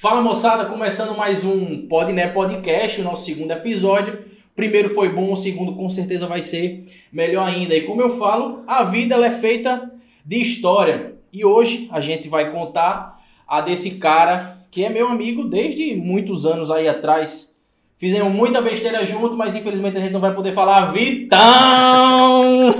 Fala 0.00 0.22
moçada, 0.22 0.64
começando 0.66 1.16
mais 1.18 1.42
um 1.42 1.88
Podné 1.88 2.28
Podcast, 2.28 3.00
o 3.00 3.04
nosso 3.04 3.24
segundo 3.24 3.50
episódio. 3.50 4.26
Primeiro 4.54 4.90
foi 4.90 5.08
bom, 5.08 5.32
o 5.32 5.36
segundo 5.36 5.74
com 5.74 5.90
certeza 5.90 6.24
vai 6.24 6.40
ser 6.40 6.84
melhor 7.12 7.48
ainda. 7.48 7.74
E 7.74 7.80
como 7.80 8.00
eu 8.00 8.10
falo, 8.10 8.62
a 8.64 8.84
vida 8.84 9.16
ela 9.16 9.26
é 9.26 9.32
feita 9.32 9.90
de 10.24 10.40
história. 10.40 11.16
E 11.32 11.44
hoje 11.44 11.88
a 11.90 12.00
gente 12.00 12.28
vai 12.28 12.52
contar 12.52 13.20
a 13.44 13.60
desse 13.60 13.96
cara 13.96 14.58
que 14.70 14.84
é 14.84 14.88
meu 14.88 15.08
amigo 15.08 15.42
desde 15.42 15.96
muitos 15.96 16.46
anos 16.46 16.70
aí 16.70 16.86
atrás. 16.86 17.52
Fizemos 17.96 18.32
muita 18.32 18.62
besteira 18.62 19.04
junto, 19.04 19.36
mas 19.36 19.56
infelizmente 19.56 19.98
a 19.98 20.00
gente 20.00 20.12
não 20.12 20.20
vai 20.20 20.32
poder 20.32 20.52
falar 20.52 20.92
Vitão! 20.92 22.72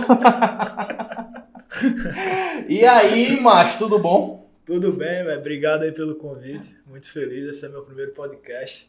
e 2.68 2.86
aí, 2.86 3.40
macho, 3.40 3.76
tudo 3.76 3.98
bom? 3.98 4.47
Tudo 4.68 4.92
bem, 4.92 5.24
velho. 5.24 5.40
Obrigado 5.40 5.84
aí 5.84 5.92
pelo 5.92 6.14
convite. 6.14 6.76
Muito 6.86 7.10
feliz. 7.10 7.48
Esse 7.48 7.64
é 7.64 7.70
meu 7.70 7.82
primeiro 7.84 8.12
podcast. 8.12 8.86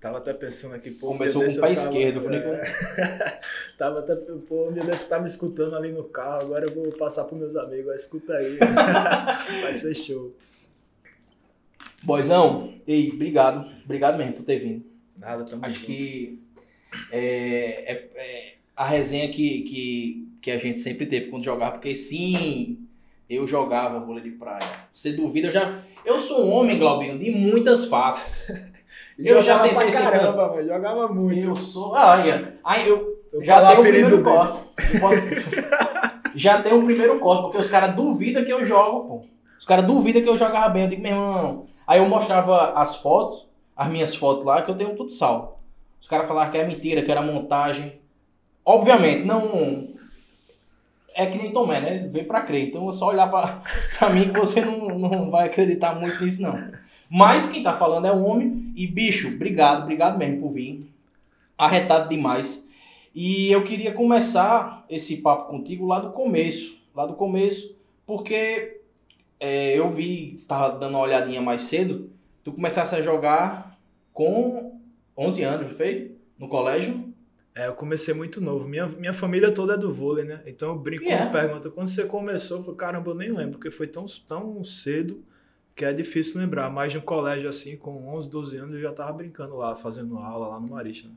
Tava 0.00 0.18
até 0.18 0.32
pensando 0.32 0.76
aqui, 0.76 0.92
pô. 0.92 1.08
Começou 1.08 1.44
com 1.44 1.50
o 1.50 1.60
pé 1.60 1.72
esquerdo, 1.72 2.20
por 2.20 2.32
é... 2.32 3.40
Tava 3.76 3.98
até, 3.98 4.14
pô, 4.14 4.68
um 4.68 4.72
dia 4.72 4.84
desse 4.84 5.08
tava 5.08 5.26
escutando 5.26 5.74
ali 5.74 5.90
no 5.90 6.04
carro, 6.04 6.42
agora 6.42 6.64
eu 6.64 6.72
vou 6.72 6.92
passar 6.92 7.24
pros 7.24 7.40
meus 7.40 7.56
amigos, 7.56 7.92
escuta 7.96 8.34
aí. 8.34 8.56
Vai 9.62 9.74
ser 9.74 9.96
show. 9.96 10.32
Boizão, 12.04 12.72
ei, 12.86 13.10
obrigado. 13.12 13.68
Obrigado 13.84 14.16
mesmo 14.16 14.34
por 14.34 14.44
ter 14.44 14.60
vindo. 14.60 14.84
Nada, 15.18 15.44
tamo 15.44 15.66
Acho 15.66 15.74
junto. 15.74 15.86
que 15.86 16.40
é, 17.10 17.92
é- 17.92 18.10
é 18.14 18.54
a 18.76 18.86
resenha 18.86 19.28
que, 19.28 19.62
que, 19.62 20.28
que 20.40 20.50
a 20.52 20.56
gente 20.56 20.80
sempre 20.80 21.04
teve 21.04 21.26
quando 21.26 21.44
jogava, 21.44 21.72
porque 21.72 21.96
sim, 21.96 22.86
eu 23.30 23.46
jogava 23.46 24.00
vôlei 24.00 24.22
de 24.24 24.30
praia. 24.32 24.60
Você 24.90 25.12
duvida, 25.12 25.48
eu 25.48 25.52
já. 25.52 25.78
Eu 26.04 26.18
sou 26.20 26.44
um 26.44 26.52
homem, 26.52 26.78
Glaubinho, 26.78 27.18
de 27.18 27.30
muitas 27.30 27.84
faces. 27.86 28.50
Eu 29.22 29.42
já 29.42 29.58
tentei 29.58 29.76
pra 29.90 30.00
caramba, 30.00 30.48
velho. 30.48 30.68
Jogava 30.68 31.08
muito. 31.08 31.38
Eu 31.50 31.54
sou. 31.54 31.94
Ah, 31.94 32.26
ia. 32.26 32.58
Aí 32.64 32.88
eu, 32.88 33.18
Eu 33.30 33.44
já 33.44 33.66
tenho 33.68 33.80
o 33.80 33.82
primeiro 33.82 34.22
corte. 34.22 34.64
Posso- 34.98 35.20
já 36.34 36.62
tenho 36.62 36.80
o 36.80 36.84
primeiro 36.86 37.18
corte, 37.18 37.42
porque 37.42 37.58
os 37.58 37.68
caras 37.68 37.94
duvidam 37.94 38.42
que 38.42 38.50
eu 38.50 38.64
jogo, 38.64 39.00
pô. 39.06 39.24
Os 39.58 39.66
caras 39.66 39.84
duvidam 39.84 40.22
que 40.22 40.28
eu 40.28 40.38
jogava 40.38 40.70
bem. 40.70 40.84
Eu 40.84 40.88
digo, 40.88 41.02
meu 41.02 41.10
irmão. 41.12 41.66
Aí 41.86 41.98
eu 41.98 42.08
mostrava 42.08 42.72
as 42.72 42.96
fotos, 42.96 43.46
as 43.76 43.88
minhas 43.88 44.14
fotos 44.16 44.42
lá, 44.42 44.62
que 44.62 44.70
eu 44.70 44.74
tenho 44.76 44.96
tudo 44.96 45.10
salvo. 45.12 45.58
Os 46.00 46.08
caras 46.08 46.26
falaram 46.26 46.50
que 46.50 46.56
é 46.56 46.66
mentira, 46.66 47.02
que 47.02 47.10
era 47.10 47.20
montagem. 47.20 48.00
Obviamente, 48.64 49.26
não. 49.26 49.88
É 51.20 51.26
que 51.26 51.36
nem 51.36 51.52
Tomé, 51.52 51.80
né? 51.80 52.08
Vem 52.08 52.24
pra 52.24 52.40
crer. 52.40 52.68
Então 52.68 52.88
é 52.88 52.92
só 52.94 53.08
olhar 53.08 53.28
pra 53.30 54.08
mim 54.08 54.32
que 54.32 54.40
você 54.40 54.64
não, 54.64 54.98
não 54.98 55.30
vai 55.30 55.46
acreditar 55.46 55.94
muito 55.94 56.24
nisso, 56.24 56.40
não. 56.40 56.72
Mas 57.10 57.46
quem 57.46 57.62
tá 57.62 57.74
falando 57.74 58.06
é 58.06 58.12
o 58.12 58.22
homem. 58.22 58.72
E, 58.74 58.86
bicho, 58.86 59.28
obrigado, 59.28 59.82
obrigado 59.82 60.16
mesmo 60.16 60.40
por 60.40 60.52
vir. 60.52 60.90
Arretado 61.58 62.08
demais. 62.08 62.64
E 63.14 63.52
eu 63.52 63.64
queria 63.64 63.92
começar 63.92 64.82
esse 64.88 65.18
papo 65.18 65.50
contigo 65.50 65.86
lá 65.86 65.98
do 65.98 66.10
começo. 66.12 66.78
Lá 66.94 67.04
do 67.04 67.12
começo, 67.12 67.76
porque 68.06 68.80
é, 69.38 69.78
eu 69.78 69.90
vi, 69.90 70.42
tava 70.48 70.78
dando 70.78 70.94
uma 70.94 71.00
olhadinha 71.00 71.42
mais 71.42 71.62
cedo, 71.62 72.10
tu 72.42 72.50
começasse 72.50 72.94
a 72.94 73.02
jogar 73.02 73.78
com 74.12 74.72
11 75.16 75.42
anos, 75.42 75.68
não 75.68 75.74
foi? 75.74 76.16
No 76.38 76.48
colégio? 76.48 77.09
É, 77.54 77.66
eu 77.66 77.74
comecei 77.74 78.14
muito 78.14 78.40
novo. 78.40 78.68
Minha, 78.68 78.86
minha 78.86 79.12
família 79.12 79.52
toda 79.52 79.74
é 79.74 79.76
do 79.76 79.92
vôlei, 79.92 80.24
né? 80.24 80.40
Então 80.46 80.70
eu 80.70 80.78
brinco 80.78 81.04
E 81.04 81.08
é. 81.08 81.26
com 81.26 81.32
pergunta. 81.32 81.70
Quando 81.70 81.88
você 81.88 82.04
começou, 82.04 82.58
eu 82.58 82.62
falei, 82.62 82.78
caramba, 82.78 83.10
eu 83.10 83.14
nem 83.14 83.32
lembro, 83.32 83.52
porque 83.52 83.70
foi 83.70 83.86
tão, 83.86 84.06
tão 84.26 84.62
cedo 84.62 85.24
que 85.74 85.84
é 85.84 85.92
difícil 85.92 86.40
lembrar. 86.40 86.70
Mas 86.70 86.92
de 86.92 86.98
um 86.98 87.02
colégio 87.02 87.48
assim, 87.48 87.76
com 87.76 88.08
11, 88.14 88.30
12 88.30 88.56
anos, 88.56 88.74
eu 88.74 88.80
já 88.80 88.92
tava 88.92 89.12
brincando 89.12 89.56
lá, 89.56 89.74
fazendo 89.74 90.18
aula 90.18 90.48
lá 90.48 90.60
no 90.60 90.68
Marista. 90.68 91.08
Né? 91.08 91.14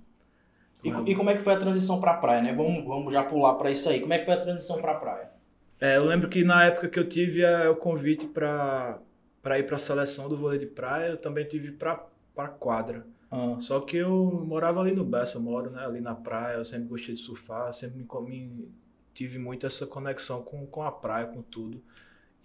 E, 0.83 1.11
e 1.11 1.15
como 1.15 1.29
é 1.29 1.35
que 1.35 1.41
foi 1.41 1.53
a 1.53 1.57
transição 1.57 1.99
pra 1.99 2.15
praia, 2.15 2.41
né? 2.41 2.53
Vamos, 2.53 2.83
vamos 2.83 3.13
já 3.13 3.23
pular 3.23 3.53
pra 3.53 3.71
isso 3.71 3.87
aí. 3.87 4.01
Como 4.01 4.13
é 4.13 4.17
que 4.17 4.25
foi 4.25 4.33
a 4.33 4.41
transição 4.41 4.81
pra 4.81 4.95
praia? 4.95 5.31
É, 5.79 5.97
eu 5.97 6.05
lembro 6.05 6.29
que 6.29 6.43
na 6.43 6.65
época 6.65 6.89
que 6.89 6.99
eu 6.99 7.07
tive 7.07 7.41
é, 7.41 7.69
o 7.69 7.75
convite 7.75 8.25
para 8.27 8.99
para 9.41 9.59
ir 9.59 9.63
para 9.63 9.75
a 9.75 9.79
seleção 9.79 10.29
do 10.29 10.37
vôlei 10.37 10.57
de 10.57 10.65
praia, 10.65 11.09
eu 11.09 11.17
também 11.17 11.45
tive 11.45 11.71
para 11.71 12.01
para 12.33 12.47
quadra. 12.47 13.05
Ah, 13.33 13.59
Só 13.59 13.79
que 13.81 13.97
eu 13.97 14.43
morava 14.45 14.79
ali 14.79 14.91
no 14.93 15.03
Bessa, 15.03 15.37
eu 15.37 15.41
moro 15.41 15.71
né, 15.71 15.83
ali 15.83 15.99
na 15.99 16.13
praia, 16.13 16.57
eu 16.57 16.65
sempre 16.65 16.87
gostei 16.87 17.15
de 17.15 17.21
surfar, 17.21 17.73
sempre 17.73 17.97
me, 17.97 18.71
tive 19.13 19.39
muito 19.39 19.65
essa 19.65 19.87
conexão 19.87 20.43
com, 20.43 20.67
com 20.67 20.83
a 20.83 20.91
praia, 20.91 21.25
com 21.25 21.41
tudo. 21.41 21.83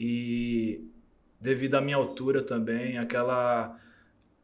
E 0.01 0.83
devido 1.39 1.75
à 1.75 1.81
minha 1.83 1.97
altura 1.97 2.43
também, 2.43 2.97
aquela 2.99 3.79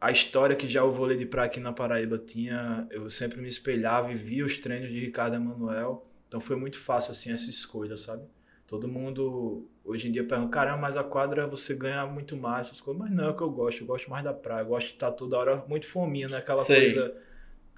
a 0.00 0.10
história 0.10 0.54
que 0.54 0.68
já 0.68 0.84
o 0.84 0.92
vôlei 0.92 1.16
de 1.16 1.24
praia 1.24 1.46
aqui 1.46 1.60
na 1.60 1.72
Paraíba 1.72 2.18
tinha, 2.18 2.86
eu 2.90 3.08
sempre 3.08 3.40
me 3.40 3.48
espelhava 3.48 4.12
e 4.12 4.14
via 4.14 4.44
os 4.44 4.58
treinos 4.58 4.90
de 4.90 5.00
Ricardo 5.00 5.36
Emanuel, 5.36 6.06
então 6.28 6.40
foi 6.42 6.56
muito 6.56 6.78
fácil 6.78 7.12
assim 7.12 7.32
essa 7.32 7.48
escolha, 7.48 7.96
sabe? 7.96 8.22
Todo 8.66 8.86
mundo 8.86 9.66
hoje 9.84 10.08
em 10.08 10.12
dia 10.12 10.24
pergunta, 10.24 10.50
caramba, 10.50 10.78
mas 10.78 10.96
a 10.96 11.04
quadra 11.04 11.46
você 11.46 11.74
ganha 11.74 12.06
muito 12.06 12.36
mais, 12.36 12.68
essas 12.68 12.80
coisas. 12.80 13.02
Mas 13.02 13.12
não 13.12 13.24
é 13.24 13.30
o 13.30 13.36
que 13.36 13.42
eu 13.42 13.50
gosto, 13.50 13.82
eu 13.82 13.86
gosto 13.86 14.08
mais 14.10 14.24
da 14.24 14.32
praia, 14.32 14.62
eu 14.62 14.66
gosto 14.66 14.88
de 14.88 14.94
estar 14.94 15.12
toda 15.12 15.36
hora 15.36 15.64
muito 15.68 15.86
fominha, 15.86 16.28
né? 16.28 16.38
Aquela 16.38 16.64
Sei. 16.64 16.92
coisa 16.94 17.14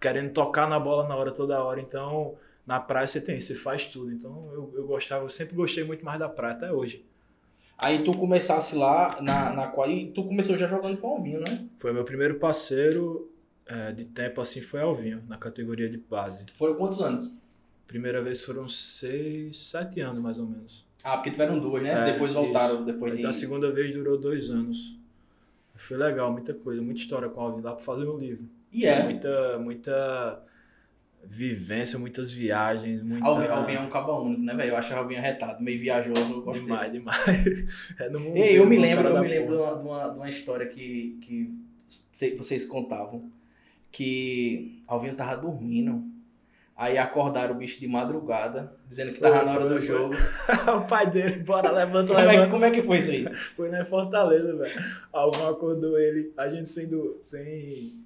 querendo 0.00 0.32
tocar 0.32 0.68
na 0.68 0.78
bola 0.78 1.08
na 1.08 1.16
hora 1.16 1.32
toda 1.32 1.62
hora. 1.62 1.80
Então, 1.80 2.36
na 2.66 2.78
praia 2.78 3.06
você 3.06 3.20
tem, 3.20 3.40
você 3.40 3.54
faz 3.54 3.86
tudo. 3.86 4.12
Então, 4.12 4.50
eu, 4.52 4.72
eu 4.76 4.86
gostava, 4.86 5.24
eu 5.24 5.28
sempre 5.28 5.54
gostei 5.54 5.84
muito 5.84 6.04
mais 6.04 6.18
da 6.18 6.28
praia, 6.28 6.54
até 6.54 6.72
hoje. 6.72 7.04
Aí 7.78 8.02
tu 8.02 8.16
começasse 8.16 8.74
lá 8.74 9.20
na, 9.20 9.52
na 9.52 9.66
quadra. 9.66 9.92
E 9.92 10.10
tu 10.10 10.24
começou 10.24 10.56
já 10.56 10.66
jogando 10.66 10.96
com 10.96 11.08
o 11.08 11.16
Alvinho, 11.16 11.40
né? 11.40 11.66
Foi 11.78 11.92
meu 11.92 12.04
primeiro 12.04 12.38
parceiro 12.38 13.30
é, 13.66 13.92
de 13.92 14.04
tempo 14.04 14.40
assim, 14.40 14.62
foi 14.62 14.80
Alvinho, 14.80 15.22
na 15.28 15.36
categoria 15.36 15.88
de 15.88 15.98
base. 15.98 16.46
Foram 16.54 16.76
quantos 16.76 17.00
anos? 17.00 17.36
Primeira 17.86 18.22
vez 18.22 18.42
foram 18.42 18.68
seis, 18.68 19.68
sete 19.68 20.00
anos 20.00 20.22
mais 20.22 20.38
ou 20.38 20.46
menos. 20.46 20.85
Ah, 21.06 21.18
porque 21.18 21.30
tiveram 21.30 21.60
duas, 21.60 21.80
né? 21.84 21.90
É, 21.92 22.12
depois 22.12 22.32
voltaram, 22.32 22.74
isso. 22.74 22.84
depois 22.84 23.12
de. 23.12 23.20
Então 23.20 23.30
a 23.30 23.32
segunda 23.32 23.70
vez 23.70 23.94
durou 23.94 24.18
dois 24.18 24.50
anos. 24.50 24.98
Foi 25.76 25.96
legal, 25.96 26.32
muita 26.32 26.52
coisa, 26.52 26.82
muita 26.82 27.00
história 27.00 27.28
com 27.28 27.40
o 27.40 27.44
Alvin. 27.44 27.62
Dá 27.62 27.72
pra 27.72 27.84
fazer 27.84 28.08
um 28.08 28.18
livro. 28.18 28.48
E 28.72 28.84
é. 28.86 29.04
Muita, 29.04 29.58
muita 29.60 30.42
vivência, 31.22 31.96
muitas 31.96 32.32
viagens, 32.32 33.02
muita... 33.02 33.24
Alvinho, 33.24 33.52
Alvinho 33.52 33.78
é 33.78 33.82
um 33.82 33.88
caba 33.88 34.18
único, 34.18 34.42
né, 34.42 34.54
velho? 34.54 34.70
Eu 34.70 34.76
acho 34.76 34.94
Alvinho 34.94 35.20
arretado, 35.20 35.62
meio 35.62 35.78
viajoso, 35.80 36.32
eu 36.32 36.42
gosto 36.42 36.64
Demais, 36.64 36.90
dele. 36.90 36.98
demais. 36.98 37.94
É 37.98 38.08
no 38.08 38.18
mundo 38.18 38.36
Ei, 38.36 38.58
eu 38.58 38.66
me 38.66 38.76
lembro, 38.76 39.08
eu 39.08 39.20
me 39.20 39.28
lembro 39.28 39.56
de 39.56 39.62
uma, 39.62 39.76
de 39.76 39.84
uma, 39.84 40.08
de 40.08 40.16
uma 40.16 40.28
história 40.28 40.66
que, 40.66 41.18
que 41.22 42.36
vocês 42.36 42.64
contavam. 42.64 43.30
Que 43.92 44.80
Alvinho 44.88 45.14
tava 45.14 45.36
dormindo. 45.40 46.04
Aí 46.76 46.98
acordaram 46.98 47.54
o 47.54 47.58
bicho 47.58 47.80
de 47.80 47.88
madrugada, 47.88 48.76
dizendo 48.86 49.12
que 49.12 49.20
tava 49.20 49.36
Foi, 49.38 49.46
na 49.46 49.52
hora 49.52 49.60
foi, 49.62 49.68
do 49.70 49.80
jogo. 49.80 50.14
o 50.76 50.86
pai 50.86 51.10
dele, 51.10 51.42
bora, 51.42 51.70
levanta, 51.70 52.08
Como 52.08 52.20
é, 52.20 52.26
levanta. 52.26 52.50
como 52.50 52.64
é 52.66 52.70
que 52.70 52.82
foi 52.82 52.98
isso 52.98 53.10
aí? 53.12 53.34
Foi 53.34 53.70
na 53.70 53.82
Fortaleza, 53.86 54.54
velho. 54.54 54.84
Alvão 55.10 55.48
acordou 55.48 55.98
ele, 55.98 56.34
a 56.36 56.50
gente 56.50 56.68
sendo 56.68 57.16
sem. 57.18 58.04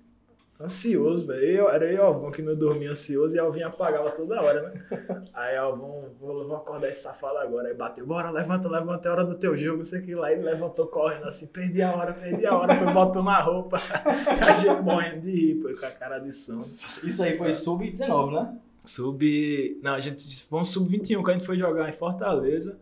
Ansioso, 0.61 1.27
velho. 1.27 1.43
Eu- 1.45 1.69
Era 1.71 1.87
eu 1.87 1.93
e 1.93 1.99
o 1.99 2.03
Alvão 2.03 2.31
que 2.31 2.43
não 2.43 2.55
dormia 2.55 2.91
ansioso 2.91 3.35
e 3.35 3.39
Alvinho 3.39 3.69
apagava 3.69 4.11
toda 4.11 4.41
hora, 4.43 4.63
né? 4.63 5.23
Aí 5.33 5.57
Alvão, 5.57 6.05
vou, 6.21 6.47
vou 6.47 6.57
acordar 6.57 6.89
esse 6.89 7.03
safado 7.03 7.39
agora. 7.39 7.69
Aí 7.69 7.75
bateu, 7.75 8.07
bora, 8.07 8.31
levanta, 8.31 8.69
levanta, 8.69 9.09
é 9.09 9.13
hora 9.13 9.25
do 9.25 9.35
teu 9.39 9.57
jogo, 9.57 9.83
sei 9.83 10.01
que 10.03 10.15
lá. 10.15 10.31
Ele 10.31 10.43
levantou 10.43 10.87
correndo 10.87 11.25
assim, 11.25 11.47
perdi 11.47 11.81
a 11.81 11.95
hora, 11.97 12.13
perdi 12.13 12.45
a 12.47 12.55
hora, 12.59 12.77
foi 12.77 12.93
botando 12.93 13.29
a 13.29 13.41
roupa. 13.41 13.79
A 14.47 14.53
gente 14.55 14.83
morrendo 14.83 15.21
de 15.23 15.31
rir, 15.31 15.55
pô, 15.57 15.69
com 15.81 15.87
a 15.87 15.91
cara 15.91 16.19
de 16.19 16.33
som. 16.33 16.63
Isso 17.03 17.23
aí 17.23 17.39
foi 17.39 17.53
sub-19, 17.53 18.33
né? 18.33 18.59
Sub. 18.85 19.79
Não, 19.83 19.93
a 19.95 20.01
gente. 20.01 20.43
Foi 20.45 20.61
um 20.61 20.65
sub-21 20.65 21.23
que 21.25 21.31
a 21.31 21.35
gente 21.35 21.47
foi 21.47 21.57
jogar 21.57 21.89
em 21.89 21.93
Fortaleza. 21.93 22.79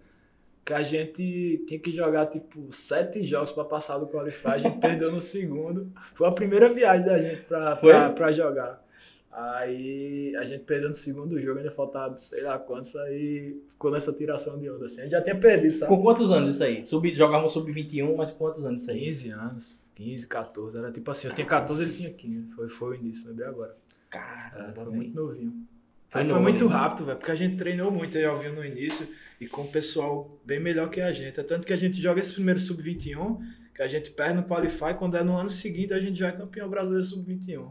Que 0.69 0.75
a 0.75 0.83
gente 0.83 1.65
tinha 1.67 1.81
que 1.81 1.91
jogar, 1.91 2.27
tipo, 2.27 2.71
sete 2.71 3.25
jogos 3.25 3.51
pra 3.51 3.65
passar 3.65 3.97
do 3.97 4.06
Qualify. 4.06 4.49
A 4.49 4.59
gente 4.59 4.77
perdeu 4.87 5.11
no 5.11 5.19
segundo. 5.19 5.91
Foi 6.12 6.29
a 6.29 6.31
primeira 6.31 6.69
viagem 6.69 7.07
da 7.07 7.19
gente 7.19 7.41
pra 7.45 8.33
jogar. 8.33 8.87
Aí 9.33 10.37
a 10.37 10.45
gente 10.45 10.65
perdeu 10.65 10.91
no 10.91 10.95
segundo 10.95 11.41
jogo, 11.41 11.57
ainda 11.57 11.71
faltava 11.71 12.19
sei 12.19 12.42
lá 12.42 12.59
quantos, 12.59 12.95
aí 12.97 13.59
ficou 13.71 13.91
nessa 13.91 14.13
tiração 14.13 14.59
de 14.59 14.69
onda. 14.69 14.84
Assim. 14.84 15.01
A 15.01 15.04
gente 15.04 15.13
já 15.13 15.22
tinha 15.22 15.41
perdido, 15.41 15.75
sabe? 15.75 15.89
Com 15.89 16.03
quantos 16.03 16.31
anos 16.31 16.57
isso 16.57 16.65
aí? 16.65 16.84
Sub, 16.84 17.10
jogavam 17.13 17.48
sub-21, 17.48 18.15
mas 18.15 18.31
quantos 18.31 18.66
anos 18.66 18.83
isso 18.83 18.91
aí? 18.91 19.01
15 19.01 19.31
anos. 19.31 19.81
15, 19.95 20.27
14. 20.27 20.77
Era 20.77 20.92
tipo 20.92 21.10
assim, 21.10 21.28
eu 21.28 21.34
tinha 21.34 21.47
14, 21.47 21.83
ele 21.83 21.95
tinha 21.95 22.13
15. 22.13 22.51
Foi, 22.51 22.69
foi 22.69 22.91
o 22.91 22.95
início, 22.95 23.31
lembrei 23.31 23.48
agora. 23.48 23.71
É, 23.71 24.10
Caramba, 24.10 24.84
foi 24.84 24.92
muito 24.92 25.15
novinho. 25.16 25.66
Foi 26.09 26.25
Foi, 26.25 26.41
muito 26.41 26.66
né? 26.69 26.72
rápido, 26.75 27.05
velho, 27.07 27.19
porque 27.19 27.31
a 27.31 27.34
gente 27.37 27.57
treinou 27.57 27.91
muito 27.91 28.16
aí 28.16 28.25
ao 28.25 28.39
vivo 28.39 28.55
no 28.57 28.65
início 28.65 29.07
e 29.41 29.47
com 29.47 29.63
o 29.63 29.69
pessoal 29.69 30.39
bem 30.45 30.59
melhor 30.59 30.89
que 30.91 31.01
a 31.01 31.13
gente. 31.13 31.39
É 31.39 31.43
tanto 31.43 31.66
que 31.66 31.72
a 31.72 31.77
gente 31.77 32.01
joga 32.01 32.21
esse 32.21 32.33
primeiro 32.33 32.59
sub-21, 32.59 33.39
que 33.75 33.83
a 33.83 33.89
gente 33.89 34.10
perde 34.10 34.34
no 34.34 34.43
Qualify, 34.45 34.95
quando 34.99 35.16
é 35.16 35.22
no 35.22 35.37
ano 35.37 35.51
seguinte 35.51 35.93
a 35.93 36.01
gente 36.01 36.19
já 36.19 36.28
é 36.28 36.33
campeão 36.33 36.69
brasileiro 36.69 37.05
sub-21. 37.05 37.71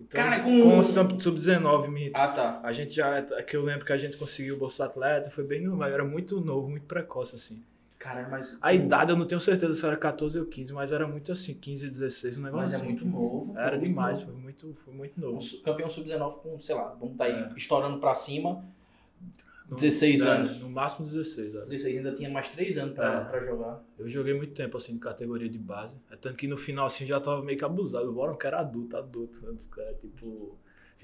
Então, 0.00 0.20
Cara, 0.20 0.40
com, 0.42 0.62
com- 0.62 0.78
o 0.78 0.82
sub- 0.84 1.22
sub-19, 1.22 1.88
minto. 1.88 2.16
Ah, 2.16 2.28
tá. 2.28 2.60
A 2.64 2.72
gente 2.72 2.94
já, 2.94 3.18
é 3.18 3.42
que 3.42 3.56
eu 3.56 3.62
lembro 3.62 3.84
que 3.84 3.92
a 3.92 3.96
gente 3.98 4.16
conseguiu 4.16 4.56
o 4.56 4.58
Bolsa 4.58 4.86
Atleta, 4.86 5.30
foi 5.30 5.44
bem 5.44 5.64
era 5.84 6.04
muito 6.04 6.40
novo, 6.40 6.68
muito 6.68 6.86
precoce, 6.86 7.34
assim. 7.36 7.62
Cara, 8.04 8.28
mas. 8.30 8.58
A 8.60 8.74
idade 8.74 9.10
eu 9.12 9.16
não 9.16 9.26
tenho 9.26 9.40
certeza 9.40 9.72
se 9.72 9.86
era 9.86 9.96
14 9.96 10.38
ou 10.38 10.44
15, 10.44 10.74
mas 10.74 10.92
era 10.92 11.08
muito 11.08 11.32
assim, 11.32 11.54
15, 11.54 11.88
16, 11.88 12.36
um 12.36 12.42
negócio 12.42 12.64
Mas 12.66 12.72
é 12.74 12.76
assim. 12.76 12.84
muito 12.84 13.06
novo. 13.06 13.58
Era 13.58 13.78
pô, 13.78 13.82
demais, 13.82 14.18
muito 14.18 14.30
foi 14.34 14.42
muito, 14.42 14.74
foi 14.84 14.92
muito 14.94 15.18
novo. 15.18 15.32
novo. 15.36 15.56
Um 15.56 15.62
campeão 15.62 15.88
sub-19 15.90 16.36
com, 16.42 16.60
sei 16.60 16.74
lá, 16.74 16.94
vamos 17.00 17.16
tá 17.16 17.24
aí 17.24 17.32
É. 17.32 17.52
estourando 17.56 17.98
pra 17.98 18.14
cima. 18.14 18.62
No- 19.70 19.76
16 19.76 20.20
é, 20.20 20.28
anos. 20.28 20.58
No 20.60 20.68
máximo 20.68 21.06
16, 21.06 21.54
era. 21.54 21.64
16 21.64 21.96
ainda 21.96 22.12
tinha 22.12 22.28
mais 22.28 22.50
3 22.50 22.76
anos 22.76 22.94
pra, 22.94 23.14
É. 23.14 23.24
pra 23.24 23.40
jogar. 23.40 23.82
Eu 23.98 24.06
joguei 24.06 24.34
muito 24.34 24.52
tempo 24.52 24.76
assim, 24.76 24.92
de 24.92 24.98
categoria 24.98 25.48
de 25.48 25.58
base. 25.58 25.96
É 26.10 26.16
tanto 26.16 26.36
que 26.36 26.46
no 26.46 26.58
final 26.58 26.84
assim 26.84 27.06
já 27.06 27.18
tava 27.18 27.42
meio 27.42 27.56
que 27.56 27.64
abusado. 27.64 28.12
Bora, 28.12 28.32
eu 28.32 28.36
quero 28.36 28.58
adulto, 28.58 28.98
adulto. 28.98 29.46
Antes, 29.48 29.66
cara, 29.66 29.94
tipo, 29.94 30.58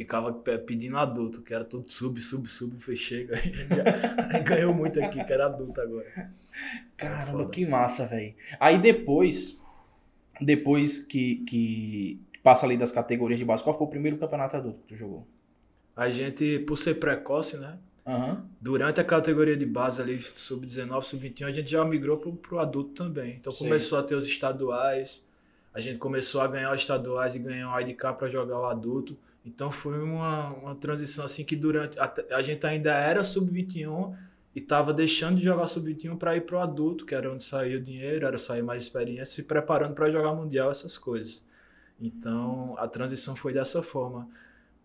ficava 0.05 0.32
pe- 0.32 0.58
pedindo 0.58 0.97
adulto, 0.97 1.43
que 1.43 1.52
era 1.52 1.64
tudo 1.64 1.91
sub, 1.91 2.19
sub, 2.20 2.49
sub, 2.49 2.79
foi 2.79 2.97
chega. 2.97 3.37
Aí 4.32 4.43
ganhou 4.43 4.73
muito 4.75 5.02
aqui, 5.02 5.23
que 5.23 5.32
era 5.32 5.47
adulto 5.47 5.81
agora. 5.81 6.31
Caramba, 6.97 7.49
que 7.49 7.67
massa, 7.67 8.06
velho. 8.06 8.35
Aí 8.58 8.79
depois, 8.79 9.58
depois 10.41 10.99
que, 10.99 11.37
que 11.47 12.20
passa 12.43 12.67
ali 12.67 12.76
das 12.76 12.91
categorias 12.93 13.38
de 13.38 13.44
base, 13.44 13.62
qual 13.62 13.76
foi 13.76 13.87
o 13.87 13.91
primeiro 13.91 14.17
campeonato 14.17 14.56
adulto 14.56 14.81
que 14.81 14.88
tu 14.88 14.97
jogou? 14.97 15.26
A 15.94 16.08
gente, 16.08 16.61
por 16.61 16.76
ser 16.79 16.94
precoce, 16.94 17.56
né? 17.56 17.79
Aham. 18.06 18.47
Durante 18.61 19.00
a 19.00 19.05
categoria 19.05 19.56
de 19.56 19.67
base 19.67 20.00
ali, 20.00 20.19
sub-19, 20.19 21.02
sub-21, 21.02 21.47
a 21.47 21.52
gente 21.52 21.70
já 21.70 21.85
migrou 21.85 22.17
pro, 22.17 22.32
pro 22.32 22.58
adulto 22.58 22.91
também. 22.94 23.37
Então 23.38 23.52
Sei. 23.52 23.67
começou 23.67 23.99
a 23.99 24.02
ter 24.02 24.14
os 24.14 24.26
estaduais, 24.26 25.23
a 25.75 25.81
gente 25.81 25.99
começou 25.99 26.41
a 26.41 26.47
ganhar 26.49 26.73
os 26.75 26.81
estaduais 26.81 27.35
e 27.35 27.38
ganhar 27.38 27.73
o 27.73 27.81
IDK 27.81 28.14
para 28.17 28.29
jogar 28.29 28.58
o 28.58 28.67
adulto. 28.67 29.17
Então 29.44 29.70
foi 29.70 29.98
uma, 30.02 30.50
uma 30.50 30.75
transição 30.75 31.25
assim 31.25 31.44
que 31.44 31.56
durante. 31.56 31.98
até- 31.98 32.32
A, 32.34 32.42
gente 32.42 32.66
ainda 32.66 32.92
era 32.92 33.25
sub-21 33.25 34.14
e 34.54 34.60
tava 34.60 34.92
deixando 34.92 35.38
de 35.38 35.44
jogar 35.44 35.66
sub-21 35.66 36.16
para 36.19 36.37
ir 36.37 36.42
pro 36.42 36.58
adulto, 36.58 37.06
que 37.06 37.14
era 37.14 37.32
onde 37.32 37.42
saía 37.44 37.76
o 37.78 37.81
dinheiro, 37.81 38.26
era 38.26 38.37
sair 38.37 38.62
mais 38.62 38.82
experiência, 38.82 39.26
se 39.37 39.42
preparando 39.42 39.94
para 39.94 40.10
jogar 40.10 40.34
mundial, 40.34 40.70
essas 40.70 40.98
coisas. 40.98 41.42
Então 42.00 42.75
a 42.78 42.87
transição 42.88 43.34
foi 43.37 43.52
dessa 43.52 43.82
forma. 43.82 44.28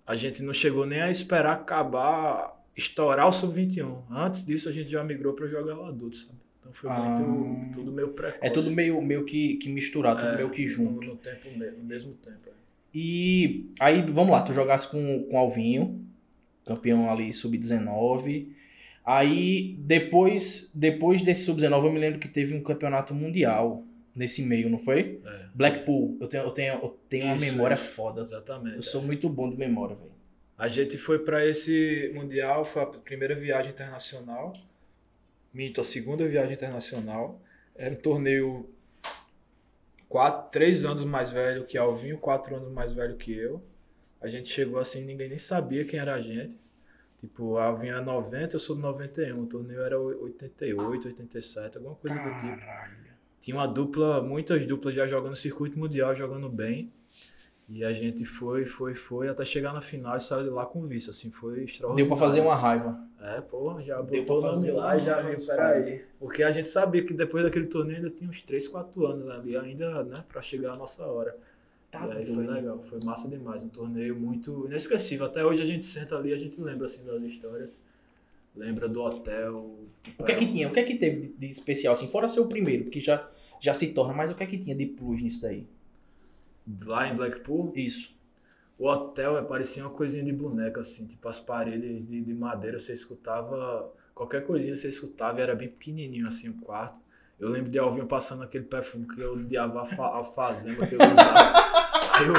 A 0.06 0.16
gente 0.16 0.44
não 0.44 0.54
chegou 0.54 0.86
nem 0.86 1.02
a 1.02 1.10
esperar 1.10 1.54
acabar, 1.54 2.64
estourar 2.78 3.28
o 3.28 3.32
sub-21. 3.32 4.04
Antes 4.10 4.46
disso 4.46 4.70
a 4.70 4.72
gente 4.72 4.90
já 4.90 5.04
migrou 5.04 5.34
para 5.34 5.48
jogar 5.48 5.78
o 5.78 5.86
adulto, 5.86 6.18
sabe? 6.18 6.38
Então 6.60 6.74
foi 6.74 6.90
Ah. 6.90 6.96
muito, 7.00 7.74
tudo 7.80 7.92
meio 7.92 8.10
precoce. 8.10 8.46
É 8.46 8.50
tudo 8.50 8.72
meio, 8.72 9.02
meio 9.02 9.24
que, 9.26 9.56
que 9.58 9.70
misturado, 9.70 10.20
tudo 10.20 10.30
É, 10.30 10.36
meio 10.38 10.50
que 10.50 10.66
junto. 10.68 11.06
No, 11.08 11.14
no 11.14 11.18
tempo, 11.18 11.50
me- 11.58 11.72
no 11.72 11.84
mesmo 11.84 12.14
tempo. 12.14 12.40
é. 12.50 12.52
E 12.98 13.70
aí, 13.78 14.02
vamos 14.04 14.32
lá, 14.32 14.42
tu 14.42 14.54
jogasse 14.54 14.88
com, 14.90 15.24
com 15.24 15.38
Alvinho, 15.38 16.02
campeão 16.66 17.12
ali 17.12 17.34
sub-19. 17.34 18.48
Aí, 19.04 19.76
depois, 19.80 20.72
depois 20.74 21.22
desse 21.22 21.44
sub-19, 21.44 21.86
eu 21.88 21.92
me 21.92 22.00
lembro 22.00 22.20
que 22.20 22.30
teve 22.30 22.56
um 22.56 22.64
campeonato 22.64 23.14
mundial 23.14 23.84
nesse 24.16 24.42
meio, 24.42 24.70
não 24.70 24.80
foi? 24.80 25.20
É, 25.26 25.46
Blackpool. 25.54 26.18
Eu 26.22 26.28
tenho, 26.30 26.44
eu 26.46 26.52
tenho, 26.52 26.74
eu 26.76 26.98
tenho 27.10 27.26
uma 27.26 27.36
Isso, 27.36 27.46
memória 27.46 27.76
isso. 27.76 27.84
foda. 27.84 28.22
exatamente. 28.22 28.78
Eu 28.78 28.82
sou 28.82 29.02
muito 29.02 29.28
bom 29.28 29.50
de 29.50 29.58
memória, 29.58 29.98
velho. 29.98 30.16
A 30.58 30.70
gente 30.70 30.98
foi 30.98 31.20
para 31.20 31.46
esse 31.46 32.10
mundial, 32.16 32.64
foi 32.64 32.82
a 32.84 32.86
primeira 32.86 33.36
viagem 33.36 33.72
internacional. 33.74 34.54
Minto, 35.54 35.82
a 35.82 35.84
segunda 35.84 36.26
viagem 36.26 36.54
internacional. 36.54 37.42
Era 37.76 37.94
um 37.94 37.98
torneio 37.98 38.70
quatro, 40.16 40.50
três 40.50 40.86
anos 40.86 41.04
mais 41.04 41.30
velho 41.30 41.66
que 41.66 41.78
Alvinho, 41.78 42.18
quatro 42.18 42.56
anos 42.56 42.72
mais 42.72 42.94
velho 42.94 43.18
que 43.18 43.38
eu. 43.38 43.62
A 44.22 44.30
gente 44.30 44.48
chegou 44.48 44.80
assim, 44.80 45.04
ninguém 45.04 45.28
nem 45.28 45.38
sabia 45.38 45.84
quem 45.84 46.00
era 46.00 46.14
a 46.14 46.22
gente. 46.22 46.58
Tipo, 47.18 47.58
a 47.58 47.66
Alvinho 47.66 47.96
era 47.96 48.02
90, 48.02 48.56
eu 48.56 48.60
sou 48.60 48.78
de 48.78 48.82
91. 48.82 49.42
O 49.42 49.46
torneio 49.46 49.82
era 49.82 50.00
88, 50.00 51.10
87, 51.10 51.78
alguma 51.78 51.96
coisa 51.96 52.16
do 52.16 52.38
tipo. 52.38 52.58
Caralho. 52.58 52.96
Tinha 53.42 53.58
uma 53.58 53.68
dupla, 53.68 54.22
muitas 54.22 54.66
duplas 54.66 54.96
já 54.96 55.06
jogando 55.06 55.36
circuito 55.36 55.78
mundial, 55.78 56.16
jogando 56.16 56.48
bem. 56.48 56.94
E 57.68 57.84
a 57.84 57.92
gente 57.92 58.24
foi, 58.24 58.64
foi, 58.64 58.94
foi, 58.94 59.28
até 59.28 59.44
chegar 59.44 59.74
na 59.74 59.82
final 59.82 60.16
e 60.16 60.22
saiu 60.22 60.44
de 60.44 60.50
lá 60.50 60.66
com 60.66 60.88
vice, 60.88 61.10
assim, 61.10 61.30
foi 61.30 61.64
extraordinário. 61.66 61.96
Deu 61.98 62.08
pra 62.08 62.16
fazer 62.16 62.40
uma 62.40 62.56
raiva. 62.56 62.98
É, 63.26 63.42
pô, 63.42 63.82
já 63.82 64.00
botou 64.04 64.38
o 64.38 64.42
pra 64.42 64.52
nome 64.52 64.72
lá 64.72 64.98
e 64.98 65.00
já 65.00 65.20
viu, 65.22 65.36
dos 65.36 65.48
peraí. 65.48 66.06
Porque 66.20 66.44
a 66.44 66.52
gente 66.52 66.68
sabia 66.68 67.04
que 67.04 67.12
depois 67.12 67.44
daquele 67.44 67.66
torneio 67.66 67.98
ainda 67.98 68.12
tinha 68.12 68.30
uns 68.30 68.40
3, 68.42 68.68
4 68.68 69.06
anos 69.08 69.28
ali, 69.28 69.58
ainda, 69.58 70.04
né, 70.04 70.24
pra 70.28 70.44
chegar 70.44 70.74
a 70.74 70.76
nossa 70.76 71.04
hora. 71.08 71.36
Tá 71.90 72.08
e 72.08 72.18
aí 72.18 72.26
foi 72.26 72.46
legal, 72.46 72.84
foi 72.84 73.00
massa 73.04 73.28
demais, 73.28 73.64
um 73.64 73.70
torneio 73.70 74.16
muito 74.16 74.66
inesquecível. 74.68 75.26
Até 75.26 75.44
hoje 75.44 75.62
a 75.62 75.66
gente 75.66 75.86
senta 75.86 76.16
ali, 76.16 76.34
a 76.34 76.38
gente 76.38 76.62
lembra, 76.62 76.86
assim, 76.86 77.04
das 77.04 77.24
histórias. 77.24 77.84
Lembra 78.56 78.88
do 78.88 79.02
hotel. 79.02 79.76
O 80.20 80.24
que 80.24 80.32
é 80.32 80.36
que 80.36 80.48
tinha? 80.48 80.68
O 80.68 80.72
que 80.72 80.80
é 80.80 80.84
que 80.84 80.96
teve 80.96 81.34
de, 81.36 81.48
especial? 81.48 81.94
Assim, 81.94 82.08
fora 82.08 82.28
ser 82.28 82.42
o 82.42 82.48
primeiro, 82.48 82.84
porque 82.86 83.02
já, 83.02 83.28
já 83.60 83.74
se 83.74 83.88
torna, 83.88 84.14
mas 84.14 84.30
o 84.30 84.36
que 84.36 84.44
é 84.44 84.46
que 84.46 84.58
tinha 84.58 84.76
de 84.76 84.86
plus 84.86 85.22
nisso 85.22 85.42
daí? 85.42 85.68
Lá 86.86 87.08
em 87.08 87.16
Blackpool, 87.16 87.74
Isso. 87.76 88.16
O 88.78 88.88
hotel 88.90 89.38
é, 89.38 89.42
parecia 89.42 89.84
uma 89.84 89.90
coisinha 89.92 90.24
de 90.24 90.34
boneca, 90.34 90.82
assim, 90.82 91.06
tipo 91.06 91.28
as 91.30 91.40
paredes 91.40 92.08
de, 92.08 92.22
de 92.22 92.34
madeira, 92.34 92.78
você 92.78 92.92
escutava, 92.94 93.92
qualquer 94.14 94.46
coisinha 94.46 94.76
você 94.76 94.90
escutava 94.90 95.40
e 95.40 95.44
era 95.44 95.56
bem 95.56 95.70
pequenininho 95.70 96.28
assim 96.28 96.50
o 96.50 96.54
quarto. 96.56 97.00
Eu 97.40 97.50
lembro 97.50 97.70
de 97.72 97.78
Alvinho 97.80 98.06
passando 98.08 98.44
aquele 98.44 98.66
perfume 98.66 99.08
que 99.08 99.20
eu 99.22 99.34
odiava 99.34 99.82
a, 99.82 99.86
fa- 99.86 100.20
a 100.20 100.24
fazenda 100.24 100.86
que 100.88 100.96
eu 100.96 101.00
usava. 101.00 101.54
Aí 102.16 102.28
eu, 102.28 102.34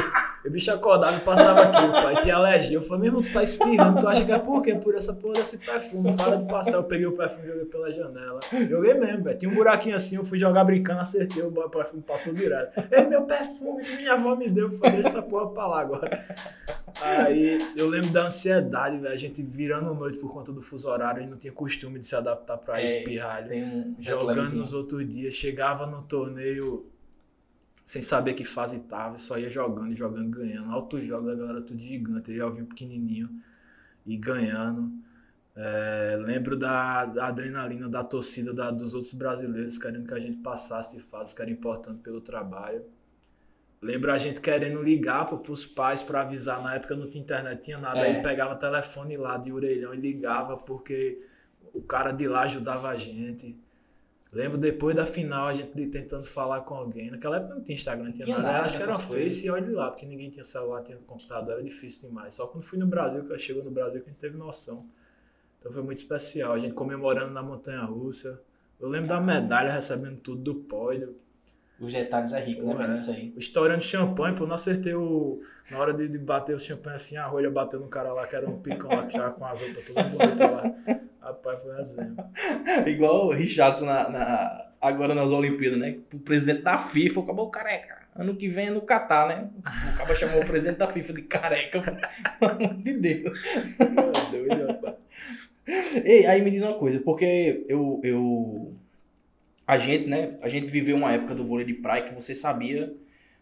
o 0.48 0.50
bicho 0.50 0.70
acordava 0.70 1.16
e 1.16 1.20
passava 1.20 1.62
aquilo, 1.62 1.92
pai, 1.92 2.20
tinha 2.22 2.36
alergia. 2.36 2.76
Eu 2.76 2.82
falei, 2.82 3.02
meu 3.02 3.08
irmão, 3.08 3.22
tu 3.22 3.32
tá 3.32 3.42
espirrando, 3.42 4.00
tu 4.00 4.08
acha 4.08 4.24
que 4.24 4.32
é 4.32 4.38
por 4.38 4.62
quê? 4.62 4.74
Por 4.74 4.94
essa 4.94 5.12
porra 5.12 5.34
desse 5.34 5.58
perfume, 5.58 6.16
para 6.16 6.36
de 6.36 6.46
passar. 6.46 6.76
Eu 6.76 6.84
peguei 6.84 7.06
o 7.06 7.12
perfume 7.12 7.44
e 7.44 7.48
joguei 7.48 7.64
pela 7.64 7.90
janela. 7.90 8.40
Joguei 8.68 8.94
mesmo, 8.94 9.24
velho. 9.24 9.38
Tinha 9.38 9.50
um 9.50 9.54
buraquinho 9.54 9.96
assim, 9.96 10.16
eu 10.16 10.24
fui 10.24 10.38
jogar 10.38 10.64
brincando, 10.64 11.00
acertei, 11.00 11.42
o 11.42 11.50
perfume 11.68 12.02
passou 12.02 12.32
direto. 12.34 12.78
Ei, 12.90 13.06
meu 13.06 13.24
perfume 13.24 13.82
que 13.82 13.96
minha 13.96 14.12
avó 14.12 14.36
me 14.36 14.48
deu, 14.48 14.66
eu 14.66 14.72
falei, 14.72 15.00
essa 15.00 15.22
porra 15.22 15.50
pra 15.50 15.66
lá 15.66 15.80
agora. 15.80 16.24
Aí 17.00 17.58
eu 17.76 17.88
lembro 17.88 18.10
da 18.10 18.26
ansiedade, 18.26 18.98
velho. 18.98 19.12
A 19.12 19.16
gente 19.16 19.42
virando 19.42 19.94
noite 19.94 20.18
por 20.18 20.32
conta 20.32 20.52
do 20.52 20.62
fuso 20.62 20.88
horário 20.88 21.22
e 21.22 21.26
não 21.26 21.36
tinha 21.36 21.52
costume 21.52 21.98
de 21.98 22.06
se 22.06 22.14
adaptar 22.14 22.56
pra 22.56 22.80
É, 22.80 23.64
um 23.64 23.96
Jogando 23.98 24.52
nos 24.52 24.72
outros 24.72 25.06
dias, 25.06 25.34
chegava 25.34 25.86
no 25.86 26.02
torneio 26.02 26.86
sem 27.86 28.02
saber 28.02 28.34
que 28.34 28.44
fase 28.44 28.80
tava, 28.80 29.16
só 29.16 29.38
ia 29.38 29.50
jogando, 29.50 29.94
jogando, 29.94 30.30
ganhando. 30.30 30.72
Altos 30.72 31.04
jogos, 31.04 31.30
a 31.30 31.36
galera 31.36 31.62
tudo 31.62 31.80
gigante, 31.80 32.32
eu 32.32 32.52
vinha 32.52 32.66
pequenininho 32.66 33.30
e 34.06 34.16
ganhando. 34.18 34.92
É, 35.56 36.16
lembro 36.20 36.56
da, 36.58 37.06
da 37.06 37.28
adrenalina 37.28 37.88
da 37.88 38.04
torcida 38.04 38.52
da- 38.54 38.70
dos 38.72 38.94
outros 38.94 39.14
brasileiros 39.14 39.78
querendo 39.78 40.06
que 40.08 40.14
a 40.14 40.20
gente 40.20 40.38
passasse 40.38 40.96
de 40.96 41.02
fase, 41.02 41.34
que 41.34 41.42
era 41.42 41.50
importante 41.50 42.00
pelo 42.02 42.20
trabalho. 42.20 42.84
Lembro 43.80 44.10
a 44.12 44.18
gente 44.18 44.40
querendo 44.40 44.82
ligar 44.82 45.26
para 45.26 45.52
os 45.52 45.66
pais 45.66 46.02
para 46.02 46.22
avisar. 46.22 46.62
Na 46.62 46.74
época 46.74 46.96
não 46.96 47.08
tinha 47.08 47.22
internet, 47.22 47.62
tinha 47.62 47.78
nada. 47.78 47.98
É. 48.00 48.16
Aí 48.16 48.22
pegava 48.22 48.56
telefone 48.56 49.16
lá 49.16 49.36
de 49.38 49.52
orelhão 49.52 49.94
e 49.94 49.98
ligava 49.98 50.56
porque 50.56 51.20
o 51.74 51.82
cara 51.82 52.12
de 52.12 52.26
lá 52.26 52.42
ajudava 52.42 52.88
a 52.88 52.96
gente. 52.96 53.58
Lembro 54.36 54.58
depois 54.58 54.94
da 54.94 55.06
final 55.06 55.46
a 55.46 55.54
gente 55.54 55.86
tentando 55.86 56.24
falar 56.24 56.60
com 56.60 56.74
alguém. 56.74 57.10
Naquela 57.10 57.38
época 57.38 57.54
não 57.54 57.62
tinha 57.62 57.74
Instagram, 57.74 58.04
não 58.04 58.12
tinha, 58.12 58.26
Tinha 58.26 58.36
nada. 58.36 58.52
nada 58.52 58.64
Acho 58.66 58.76
que 58.76 58.82
era 58.82 58.92
dessas 58.92 59.04
Face 59.06 59.46
e 59.46 59.50
olha 59.50 59.74
lá, 59.74 59.90
porque 59.90 60.04
ninguém 60.04 60.28
tinha 60.28 60.44
celular, 60.44 60.82
tinha 60.82 60.98
computador, 60.98 61.54
era 61.54 61.62
difícil 61.62 62.10
demais. 62.10 62.34
Só 62.34 62.46
quando 62.46 62.62
fui 62.62 62.78
no 62.78 62.86
Brasil, 62.86 63.24
que 63.24 63.32
eu 63.32 63.38
chegou 63.38 63.64
no 63.64 63.70
Brasil, 63.70 64.02
que 64.02 64.10
a 64.10 64.12
gente 64.12 64.20
teve 64.20 64.36
noção. 64.36 64.84
Então 65.58 65.72
foi 65.72 65.82
muito 65.82 65.96
especial. 65.96 66.52
A 66.52 66.58
gente 66.58 66.74
comemorando 66.74 67.32
na 67.32 67.42
Montanha 67.42 67.80
Russa. 67.80 68.38
Eu 68.78 68.90
lembro 68.90 69.08
da 69.08 69.18
medalha 69.18 69.72
recebendo 69.72 70.20
tudo 70.20 70.42
do 70.42 70.54
pódio. 70.54 71.16
Os 71.80 71.90
detalhes 71.90 72.34
é 72.34 72.44
rico, 72.44 72.62
né, 72.66 72.74
velho? 72.74 72.90
é. 72.90 72.94
Isso 72.94 73.10
aí. 73.10 73.32
Estourando 73.38 73.82
champanhe, 73.82 74.36
pô, 74.36 74.46
não 74.46 74.54
acertei 74.54 74.94
o. 74.94 75.40
Na 75.70 75.78
hora 75.78 75.94
de, 75.94 76.08
de 76.08 76.18
bater 76.18 76.54
o 76.54 76.58
champanhe 76.58 76.96
assim, 76.96 77.16
a 77.16 77.26
rolha 77.26 77.50
bateu 77.50 77.80
no 77.80 77.88
cara 77.88 78.12
lá, 78.12 78.26
que 78.26 78.36
era 78.36 78.46
um 78.46 78.60
picão 78.60 78.90
lá, 78.90 79.06
que 79.06 79.14
tava 79.14 79.32
com 79.32 79.46
as 79.46 79.58
roupas 79.58 79.84
todas 79.86 80.06
bonitas 80.08 80.50
lá. 80.50 81.00
Rapaz, 81.26 81.60
foi 81.62 81.74
resenha. 81.76 82.14
Igual 82.86 83.26
o 83.26 83.32
Richardson 83.32 83.84
na, 83.84 84.08
na- 84.08 84.66
agora 84.80 85.12
nas 85.14 85.30
Olimpíadas, 85.30 85.78
né? 85.78 85.98
O 86.14 86.18
presidente 86.20 86.62
da 86.62 86.78
FIFA 86.78 87.20
acabou 87.20 87.50
careca. 87.50 87.96
Ano 88.14 88.36
que 88.36 88.48
vem 88.48 88.68
é 88.68 88.70
no 88.70 88.80
Catar, 88.80 89.26
né? 89.28 89.50
O 89.92 89.96
cara 89.98 90.14
chamou 90.14 90.40
o 90.40 90.46
presidente 90.46 90.78
da 90.78 90.86
FIFA 90.86 91.12
de 91.14 91.22
careca. 91.22 91.82
Pelo 92.38 92.52
amor 92.52 92.74
de 92.76 92.92
Deus. 92.94 93.42
Meu 93.78 94.30
Deus, 94.46 94.68
rapaz. 94.68 94.94
Ei, 96.04 96.24
aí 96.26 96.40
me 96.42 96.50
diz 96.52 96.62
uma 96.62 96.74
coisa, 96.74 97.00
porque 97.00 97.64
eu, 97.68 98.00
eu. 98.04 98.72
A 99.66 99.78
gente, 99.78 100.08
né? 100.08 100.38
A 100.40 100.48
gente 100.48 100.66
viveu 100.66 100.96
uma 100.96 101.12
época 101.12 101.34
do 101.34 101.44
vôlei 101.44 101.66
de 101.66 101.74
praia 101.74 102.04
que 102.04 102.14
você 102.14 102.34
sabia. 102.36 102.94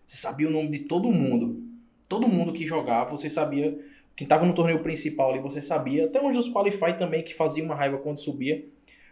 Você 0.06 0.16
sabia 0.16 0.48
o 0.48 0.50
nome 0.50 0.70
de 0.70 0.78
todo 0.80 1.12
mundo. 1.12 1.62
Todo 2.08 2.26
mundo 2.26 2.52
que 2.54 2.66
jogava, 2.66 3.10
você 3.10 3.28
sabia. 3.28 3.78
Quem 4.16 4.26
tava 4.26 4.46
no 4.46 4.54
torneio 4.54 4.82
principal 4.82 5.30
ali, 5.30 5.40
você 5.40 5.60
sabia. 5.60 6.06
Até 6.06 6.20
uns 6.20 6.34
dos 6.34 6.48
Qualify 6.48 6.96
também, 6.98 7.22
que 7.22 7.34
fazia 7.34 7.64
uma 7.64 7.74
raiva 7.74 7.98
quando 7.98 8.18
subia. 8.18 8.64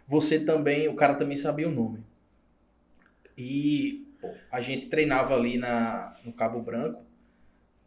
Você 0.07 0.39
também, 0.39 0.87
o 0.87 0.95
cara 0.95 1.15
também 1.15 1.35
sabia 1.35 1.67
o 1.67 1.71
nome. 1.71 2.03
E 3.37 4.05
pô, 4.21 4.29
a 4.51 4.61
gente 4.61 4.87
treinava 4.87 5.33
ali 5.35 5.57
na, 5.57 6.17
no 6.23 6.31
Cabo 6.33 6.61
Branco. 6.61 7.03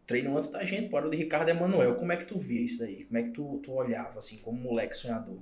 Treino 0.07 0.37
antes 0.37 0.51
da 0.51 0.65
gente, 0.65 0.89
pô, 0.89 0.99
era 0.99 1.09
o 1.09 1.11
de 1.11 1.17
Ricardo 1.17 1.49
Emanuel. 1.49 1.97
Como 1.97 2.13
é 2.13 2.17
que 2.17 2.27
tu 2.27 2.39
via 2.39 2.61
isso 2.61 2.79
daí? 2.79 3.05
Como 3.05 3.19
é 3.19 3.23
que 3.23 3.31
tu, 3.31 3.61
tu 3.63 3.73
olhava, 3.73 4.19
assim, 4.19 4.39
como 4.39 4.59
moleque 4.59 4.97
sonhador? 4.97 5.39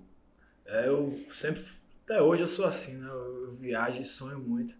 É, 0.66 0.88
eu 0.88 1.20
sempre 1.30 1.60
Até 2.04 2.22
hoje 2.22 2.42
eu 2.42 2.46
sou 2.46 2.64
assim, 2.64 2.94
né? 2.94 3.06
Eu 3.06 3.50
viajo 3.50 4.00
e 4.00 4.04
sonho 4.04 4.38
muito. 4.38 4.74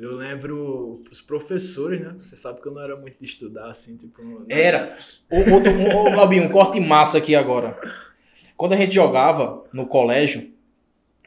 Eu 0.00 0.14
lembro 0.16 1.02
os 1.10 1.20
professores, 1.20 2.00
né? 2.00 2.14
Você 2.16 2.34
sabe 2.34 2.60
que 2.60 2.66
eu 2.68 2.72
não 2.72 2.82
era 2.82 2.96
muito 2.96 3.16
de 3.20 3.26
estudar, 3.26 3.68
assim, 3.70 3.96
tipo... 3.96 4.22
não- 4.22 4.44
Era. 4.48 4.96
Ô, 5.30 6.10
Glaubinho, 6.10 6.44
um 6.44 6.48
corte 6.48 6.80
massa 6.80 7.18
aqui 7.18 7.34
agora. 7.34 7.78
Quando 8.56 8.72
a 8.72 8.76
gente 8.76 8.94
jogava 8.94 9.62
no 9.72 9.86
colégio, 9.86 10.50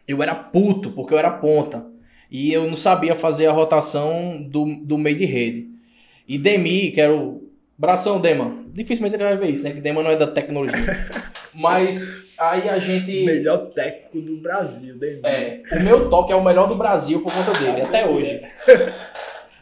eu 0.07 0.21
era 0.23 0.33
puto, 0.35 0.91
porque 0.91 1.13
eu 1.13 1.19
era 1.19 1.29
ponta. 1.31 1.85
E 2.31 2.51
eu 2.51 2.67
não 2.67 2.75
sabia 2.75 3.15
fazer 3.15 3.45
a 3.45 3.51
rotação 3.51 4.41
do, 4.41 4.65
do 4.83 4.97
meio 4.97 5.17
de 5.17 5.25
rede. 5.25 5.69
E 6.27 6.37
Demi, 6.37 6.91
que 6.91 6.99
era 6.99 7.13
o 7.13 7.47
bração 7.77 8.19
Dema. 8.19 8.63
Dificilmente 8.73 9.15
ele 9.15 9.23
vai 9.23 9.37
ver 9.37 9.49
isso, 9.51 9.63
né? 9.63 9.71
Que 9.71 9.81
Dema 9.81 10.01
não 10.01 10.09
é 10.09 10.15
da 10.15 10.25
tecnologia. 10.27 10.79
Mas 11.53 12.07
aí 12.37 12.69
a 12.69 12.79
gente. 12.79 13.25
Melhor 13.25 13.71
técnico 13.71 14.21
do 14.21 14.37
Brasil, 14.37 14.97
Demi. 14.97 15.21
É, 15.23 15.61
o 15.71 15.79
meu 15.81 16.09
toque 16.09 16.31
é 16.31 16.35
o 16.35 16.43
melhor 16.43 16.67
do 16.67 16.75
Brasil 16.75 17.21
por 17.21 17.31
conta 17.33 17.57
dele, 17.59 17.81
até 17.81 18.07
hoje. 18.07 18.41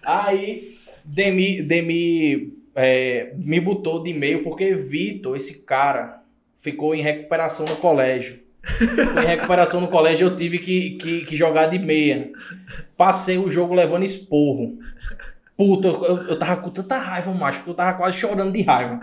Aí, 0.03 0.77
Demi, 1.03 1.61
Demi 1.61 2.53
é, 2.75 3.33
me 3.35 3.59
botou 3.59 4.01
de 4.01 4.13
meio 4.13 4.43
porque 4.43 4.73
Vitor, 4.73 5.35
esse 5.35 5.63
cara, 5.63 6.21
ficou 6.57 6.95
em 6.95 7.01
recuperação 7.01 7.65
no 7.65 7.75
colégio. 7.77 8.39
Em 9.23 9.25
recuperação 9.25 9.81
no 9.81 9.87
colégio, 9.87 10.27
eu 10.27 10.35
tive 10.35 10.59
que, 10.59 10.91
que, 10.91 11.25
que 11.25 11.35
jogar 11.35 11.67
de 11.67 11.79
meia. 11.79 12.31
Passei 12.95 13.37
o 13.37 13.49
jogo 13.49 13.73
levando 13.73 14.03
esporro. 14.03 14.77
Puta, 15.61 15.89
eu, 15.89 16.17
eu, 16.23 16.39
tava 16.39 16.59
com 16.59 16.71
tanta 16.71 16.97
raiva, 16.97 17.31
macho, 17.31 17.59
porque 17.59 17.69
eu 17.69 17.75
tava 17.75 17.95
quase 17.95 18.17
chorando 18.17 18.51
de 18.51 18.63
raiva. 18.63 18.99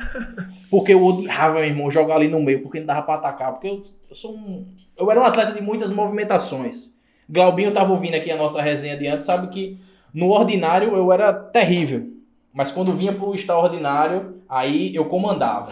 Porque 0.69 0.93
eu 0.93 1.05
odiava, 1.05 1.55
meu 1.55 1.65
irmão, 1.65 1.89
jogar 1.89 2.17
ali 2.17 2.27
no 2.27 2.43
meio, 2.43 2.63
porque 2.63 2.81
não 2.81 2.87
dava 2.87 3.03
pra 3.03 3.15
atacar. 3.15 3.53
Porque 3.53 3.69
eu, 3.69 3.81
eu 4.11 4.17
sou 4.17 4.35
um. 4.35 4.67
Eu 4.97 5.09
era 5.09 5.21
um 5.21 5.25
atleta 5.25 5.53
de 5.53 5.63
muitas 5.63 5.89
movimentações. 5.89 6.93
Glaubinho 7.31 7.71
tava 7.71 7.93
ouvindo 7.93 8.17
aqui 8.17 8.29
a 8.29 8.37
nossa 8.37 8.61
resenha 8.61 8.97
de 8.97 9.07
antes, 9.07 9.25
sabe 9.25 9.47
que 9.51 9.79
no 10.13 10.31
ordinário 10.31 10.97
eu 10.97 11.13
era 11.13 11.33
terrível. 11.33 12.09
Mas 12.53 12.73
quando 12.73 12.93
vinha 12.93 13.13
pro 13.13 13.37
extraordinário, 13.37 14.43
aí 14.49 14.93
eu 14.93 15.05
comandava. 15.05 15.71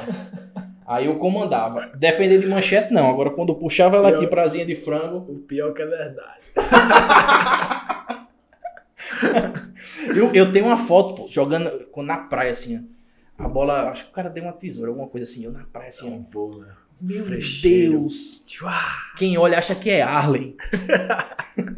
Aí 0.86 1.06
eu 1.06 1.16
comandava. 1.16 1.90
Defender 1.96 2.38
de 2.38 2.46
manchete, 2.46 2.94
não. 2.94 3.10
Agora, 3.10 3.30
quando 3.30 3.56
puxava 3.56 3.96
ela 3.96 4.10
aqui 4.10 4.28
pra 4.28 4.42
asinha 4.42 4.64
de 4.64 4.76
frango, 4.76 5.26
O 5.28 5.38
pior 5.40 5.74
que 5.74 5.82
é 5.82 5.86
verdade. 5.86 6.46
Eu, 10.16 10.32
eu 10.32 10.52
tenho 10.52 10.66
uma 10.66 10.76
foto, 10.76 11.14
pô, 11.14 11.26
jogando 11.28 11.70
com- 11.92 12.02
na 12.02 12.16
praia, 12.18 12.50
assim, 12.50 12.84
ó. 13.38 13.44
A 13.44 13.48
bola, 13.48 13.90
acho 13.90 14.04
que 14.04 14.10
o 14.10 14.14
cara 14.14 14.30
deu 14.30 14.42
uma 14.44 14.52
tesoura, 14.52 14.90
alguma 14.90 15.08
coisa 15.08 15.24
assim, 15.24 15.44
eu 15.44 15.52
na 15.52 15.64
praia, 15.64 15.88
assim, 15.88 16.08
Um 16.10 16.58
né? 16.58 16.68
Meu 17.00 17.24
frecheiro. 17.24 18.00
Deus! 18.00 18.42
Quem 19.18 19.36
olha 19.36 19.58
acha 19.58 19.74
que 19.74 19.90
é 19.90 20.02
Arley. 20.02 20.56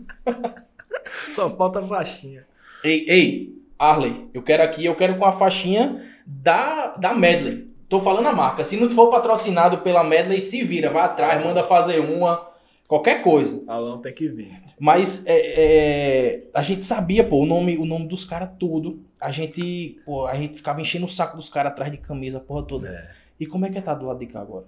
Só 1.35 1.51
falta 1.57 1.81
a 1.81 1.83
faixinha. 1.83 2.47
Ei, 2.85 3.05
ei, 3.09 3.63
Arley, 3.79 4.29
eu 4.33 4.43
quero 4.43 4.63
aqui, 4.63 4.85
eu 4.85 4.95
quero 4.95 5.17
com 5.17 5.25
a 5.25 5.33
faixinha 5.33 6.03
da, 6.25 6.95
da 6.97 7.15
Medley. 7.15 7.69
Tô 7.89 8.01
falando 8.01 8.27
a 8.27 8.33
marca. 8.33 8.65
Se 8.65 8.77
não 8.77 8.89
for 8.91 9.11
patrocinado 9.11 9.79
pela 9.79 10.05
Medley, 10.05 10.41
se 10.41 10.63
vira, 10.63 10.91
vai 10.91 11.03
atrás, 11.03 11.43
manda 11.45 11.63
fazer 11.65 11.99
uma, 12.01 12.47
qualquer 12.89 13.23
coisa. 13.23 13.63
Alão 13.69 14.01
tem 14.01 14.13
que 14.13 14.27
vir. 14.27 14.53
Mas 14.81 15.25
é, 15.27 15.37
é, 15.37 16.51
a 16.55 16.63
gente 16.63 16.83
sabia, 16.83 17.23
pô, 17.23 17.43
o 17.43 17.47
nome, 17.47 17.77
o 17.77 17.85
nome 17.85 18.09
dos 18.09 18.25
caras 18.25 18.51
tudo. 18.59 19.01
A 19.21 19.31
gente, 19.31 20.01
pô, 20.05 20.27
a 20.27 20.35
gente 20.35 20.57
ficava 20.57 20.81
enchendo 20.81 21.07
o 21.07 21.09
saco 21.09 21.37
dos 21.37 21.49
caras 21.49 21.73
atrás 21.73 21.93
de 21.93 21.99
camisa, 21.99 22.39
a 22.39 22.41
porra 22.41 22.63
toda. 22.65 22.89
É. 22.89 23.11
E 23.39 23.47
como 23.47 23.67
é 23.67 23.71
que 23.71 23.81
tá 23.81 23.95
do 23.95 24.07
lado 24.07 24.19
de 24.19 24.27
cá 24.27 24.41
agora? 24.41 24.65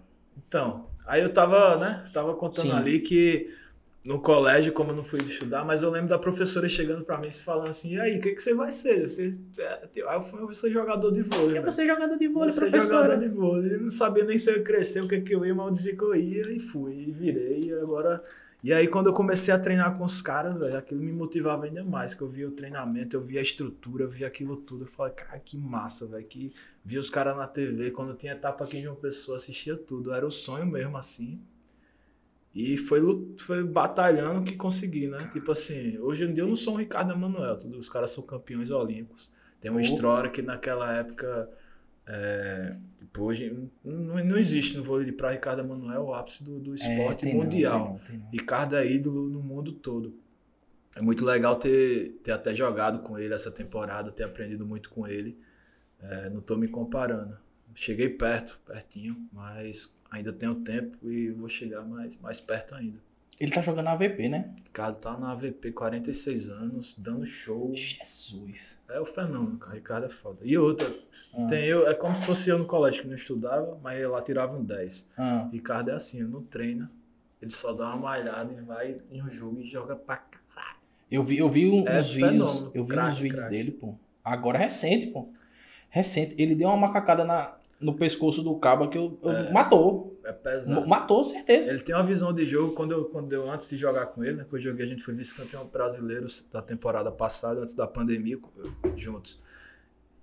Então, 0.47 0.87
aí 1.07 1.23
eu 1.23 1.33
tava, 1.33 1.77
né? 1.77 2.05
Tava 2.12 2.35
contando 2.35 2.71
Sim. 2.71 2.77
ali 2.77 3.00
que 3.00 3.49
no 4.04 4.19
colégio, 4.21 4.73
como 4.73 4.92
eu 4.92 4.97
não 4.97 5.04
fui 5.04 5.21
estudar, 5.21 5.62
mas 5.64 5.83
eu 5.83 5.90
lembro 5.90 6.09
da 6.09 6.19
professora 6.19 6.66
chegando 6.69 7.04
pra 7.04 7.19
mim 7.19 7.28
e 7.28 7.33
falando 7.33 7.69
assim: 7.69 7.95
e 7.95 8.00
aí, 8.00 8.19
o 8.19 8.21
que, 8.21 8.30
que 8.35 8.42
você 8.42 8.54
vai 8.54 8.73
ser? 8.73 9.09
Você, 9.09 9.30
você- 9.30 9.62
aí 9.62 10.16
eu 10.16 10.23
fui 10.23 10.40
eu 10.40 10.47
vou 10.47 10.54
ser 10.54 10.71
jogador 10.71 11.11
de 11.11 11.23
vôlei. 11.23 11.59
É 11.59 11.61
né? 11.61 11.71
você 11.71 11.87
jogador 11.87 12.16
de 12.16 12.28
vôlei, 12.28 12.50
Vou 12.50 12.59
ser 12.59 12.71
professora. 12.71 13.02
jogador 13.09 13.28
de 13.28 13.35
vôlei. 13.35 13.75
Eu 13.75 13.80
não 13.83 13.90
sabia 13.90 14.25
nem 14.25 14.38
se 14.38 14.50
eu 14.50 14.57
ia 14.57 14.62
crescer, 14.62 15.02
o 15.02 15.09
que, 15.09 15.21
que 15.21 15.35
eu 15.35 15.45
ia, 15.45 15.54
mas 15.54 15.66
eu 15.66 15.73
dizia 15.73 15.97
que 15.97 16.02
eu 16.02 16.14
ia 16.14 16.50
e 16.50 16.59
fui, 16.59 16.95
e 17.09 17.12
virei. 17.12 17.64
E 17.64 17.73
agora. 17.75 18.25
E 18.62 18.75
aí, 18.75 18.87
quando 18.88 19.07
eu 19.07 19.14
comecei 19.14 19.52
a 19.54 19.59
treinar 19.59 19.97
com 19.97 20.04
os 20.04 20.21
caras, 20.21 20.59
velho, 20.59 20.76
aquilo 20.76 21.00
me 21.00 21.12
motivava 21.12 21.64
ainda 21.64 21.83
mais. 21.83 22.12
Que 22.14 22.21
eu 22.23 22.28
via 22.28 22.47
o 22.47 22.50
treinamento, 22.50 23.16
eu 23.16 23.21
via 23.23 23.40
a 23.40 23.42
estrutura, 23.42 24.04
eu 24.04 24.09
via 24.11 24.26
aquilo 24.26 24.57
tudo. 24.57 24.85
Eu 24.85 24.88
falei, 24.88 25.14
cara, 25.14 25.38
que 25.38 25.57
massa, 25.57 26.07
velho. 26.07 26.25
Que 26.26 26.52
via 26.85 27.00
os 27.00 27.09
caras 27.09 27.35
na 27.37 27.47
TV. 27.47 27.90
Quando 27.90 28.14
tinha 28.14 28.33
etapa 28.33 28.64
aqui 28.64 28.76
em 28.78 28.83
João 28.83 28.97
Pessoa, 28.97 29.37
assistia 29.37 29.76
tudo. 29.76 30.12
Era 30.12 30.26
o 30.26 30.30
sonho 30.30 30.66
mesmo, 30.66 30.95
assim. 30.99 31.40
E 32.54 32.76
foi, 32.76 33.00
foi 33.38 33.62
batalhando 33.62 34.45
que 34.45 34.57
consegui, 34.57 35.07
né? 35.07 35.28
Tipo 35.33 35.52
assim, 35.52 35.97
hoje 35.99 36.25
em 36.25 36.35
dia 36.35 36.42
eu 36.42 36.49
não 36.49 36.57
sou 36.57 36.75
um 36.75 36.78
Ricardo 36.78 37.12
Emanuel, 37.12 37.57
os 37.78 37.88
caras 37.88 38.11
são 38.11 38.25
campeões 38.25 38.71
olímpicos. 38.71 39.30
Tem 39.61 39.71
uma 39.71 39.80
história 39.83 40.30
que 40.30 40.42
naquela 40.42 40.92
época, 40.92 41.49
é, 42.07 42.76
tipo, 42.97 43.23
hoje 43.23 43.69
não, 43.85 44.25
não 44.25 44.37
existe 44.38 44.76
no 44.76 44.83
vôlei 44.83 45.07
de 45.07 45.12
praia 45.12 45.35
Ricardo 45.35 45.61
Emanuel 45.61 46.07
o 46.07 46.14
ápice 46.14 46.42
do, 46.42 46.59
do 46.59 46.75
esporte 46.75 47.26
É, 47.26 47.30
tem 47.30 47.37
não, 47.37 47.45
mundial. 47.45 47.85
tem 47.85 47.92
não, 47.92 47.99
tem 47.99 48.19
não. 48.19 48.30
Ricardo 48.30 48.76
é 48.76 48.90
ídolo 48.90 49.28
no 49.28 49.40
mundo 49.40 49.73
todo. 49.73 50.19
É 50.97 51.00
muito 51.00 51.25
legal 51.25 51.54
ter, 51.54 52.19
ter 52.23 52.33
até 52.33 52.52
jogado 52.52 53.00
com 53.00 53.16
ele 53.16 53.33
essa 53.33 53.50
temporada, 53.52 54.11
ter 54.11 54.25
aprendido 54.25 54.66
muito 54.66 54.90
com 54.90 55.07
ele. 55.07 55.38
É, 56.00 56.28
não 56.30 56.40
tô 56.40 56.57
me 56.57 56.66
comparando. 56.66 57.37
Cheguei 57.75 58.09
perto, 58.09 58.59
pertinho, 58.66 59.28
mas 59.33 59.95
ainda 60.11 60.33
tenho 60.33 60.55
tempo 60.57 60.97
e 61.11 61.31
vou 61.31 61.49
chegar 61.49 61.83
mais, 61.83 62.17
mais 62.19 62.40
perto 62.40 62.75
ainda. 62.75 62.99
Ele 63.38 63.50
tá 63.50 63.62
jogando 63.62 63.88
AVP, 63.88 64.29
né? 64.29 64.55
Ricardo 64.64 64.99
tá 64.99 65.17
na 65.17 65.33
AVP, 65.33 65.73
46 65.73 66.50
anos, 66.50 66.95
dando 66.99 67.25
show. 67.25 67.73
Jesus. 67.75 68.79
É 68.88 69.00
o 69.00 69.05
fenômeno, 69.07 69.57
cara. 69.59 69.75
Ricardo 69.76 70.05
é 70.07 70.11
foda. 70.11 70.40
E 70.43 70.59
outra, 70.59 70.93
Ah, 71.33 71.47
tem 71.47 71.64
eu, 71.64 71.88
é 71.88 71.95
como 71.95 72.14
se 72.14 72.26
fosse 72.26 72.50
eu 72.50 72.59
no 72.59 72.67
colégio 72.67 73.02
que 73.02 73.09
não 73.09 73.14
estudava, 73.14 73.79
mas 73.83 74.07
lá 74.07 74.21
tirava 74.21 74.57
um 74.59 74.62
10. 74.64 75.09
ah. 75.17 75.49
Ricardo 75.50 75.90
é 75.90 75.95
assim, 75.95 76.19
ele 76.19 76.29
não 76.29 76.43
treina, 76.43 76.90
ele 77.40 77.50
só 77.50 77.73
dá 77.73 77.87
uma 77.87 77.97
malhada 77.97 78.52
e 78.52 78.61
vai 78.61 79.00
em 79.11 79.23
um 79.23 79.29
jogo 79.31 79.61
e 79.61 79.64
joga 79.64 79.97
pra 79.97 80.17
caralho. 80.17 80.76
Eu 81.11 81.25
vi, 81.25 81.38
eu 81.38 81.49
vi 81.49 81.67
um- 81.71 81.88
É 81.88 81.99
uns 82.00 82.11
vídeos, 82.12 82.31
fenômeno, 82.33 82.71
eu 82.75 82.85
vi 82.85 82.90
craque, 82.90 83.12
uns 83.12 83.19
vídeos 83.21 83.40
craque. 83.40 83.57
dele, 83.57 83.71
pô. 83.71 83.95
Agora 84.23 84.59
recente, 84.59 85.07
pô. 85.07 85.29
Recente. 85.88 86.35
Ele 86.38 86.55
deu 86.55 86.69
uma 86.69 86.76
macacada 86.76 87.25
na, 87.25 87.57
no 87.80 87.94
pescoço 87.94 88.42
do 88.42 88.54
cabo 88.58 88.88
que 88.88 88.99
eu, 88.99 89.18
eu- 89.22 89.52
matou. 89.52 90.20
É 90.22 90.32
pesado. 90.32 90.87
Matou, 90.87 91.25
certeza. 91.25 91.70
Ele 91.70 91.80
tem 91.80 91.94
uma 91.94 92.04
visão 92.04 92.30
de 92.32 92.44
jogo 92.44 92.75
quando 92.75 92.92
eu, 92.92 93.04
quando 93.06 93.32
eu 93.32 93.50
antes 93.50 93.68
de 93.70 93.76
jogar 93.76 94.06
com 94.06 94.22
ele, 94.22 94.37
né? 94.37 94.46
Que 94.49 94.54
eu 94.54 94.60
joguei, 94.60 94.84
a 94.84 94.88
gente 94.88 95.02
foi 95.02 95.14
vice-campeão 95.14 95.66
brasileiro 95.66 96.26
da 96.52 96.60
temporada 96.60 97.10
passada, 97.10 97.60
antes 97.60 97.75
da 97.75 97.87
pandemia, 97.87 98.38
juntos. 98.96 99.40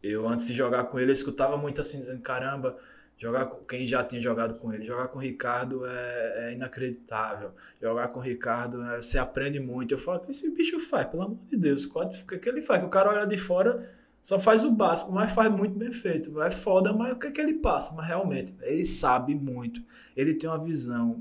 Eu, 0.04 0.28
antes 0.28 0.46
de 0.46 0.54
jogar 0.54 0.84
com 0.86 1.00
ele, 1.00 1.10
eu 1.10 1.14
escutava 1.14 1.58
muito 1.58 1.82
assim, 1.82 2.00
dizendo: 2.00 2.22
caramba, 2.22 2.78
jogar 3.18 3.48
com 3.48 3.66
quem 3.66 3.88
já 3.88 4.04
tinha 4.04 4.22
jogado 4.22 4.54
com 4.60 4.72
ele, 4.72 4.86
jogar 4.86 5.08
com 5.08 5.18
o 5.18 5.22
Ricardo 5.22 5.84
é, 5.86 6.50
é 6.50 6.54
inacreditável. 6.54 7.52
Jogar 7.82 8.10
com 8.10 8.20
o 8.20 8.24
Ricardo, 8.24 8.84
é, 8.84 9.02
você 9.02 9.18
aprende 9.18 9.60
muito. 9.60 9.94
Eu 9.94 9.98
falo: 9.98 10.20
o 10.20 10.22
que 10.22 10.30
esse 10.32 10.48
bicho 10.52 10.80
faz? 10.80 11.08
Pelo 11.08 11.24
amor 11.24 11.38
de 11.50 11.58
Deus, 11.58 11.86
o 11.86 12.26
que, 12.28 12.38
que 12.38 12.48
ele 12.48 12.62
faz? 12.62 12.80
Que 12.82 12.86
o 12.86 12.90
cara 12.90 13.10
olha 13.10 13.26
de 13.26 13.38
fora. 13.38 13.82
Só 14.28 14.38
faz 14.38 14.66
o 14.66 14.72
básico, 14.72 15.10
mas 15.10 15.32
faz 15.32 15.50
muito 15.50 15.80
bem 15.80 15.90
feito. 15.90 16.42
É 16.42 16.52
foda, 16.52 16.92
mas 16.92 17.14
o 17.14 17.16
que, 17.16 17.32
que 17.32 17.40
ele 17.40 17.54
passa? 17.54 17.94
Mas 17.94 18.06
realmente, 18.06 18.54
ele 18.60 18.84
sabe 18.84 19.34
muito. 19.34 19.82
Ele 20.18 20.34
tem 20.34 20.50
uma 20.50 20.62
visão 20.62 21.18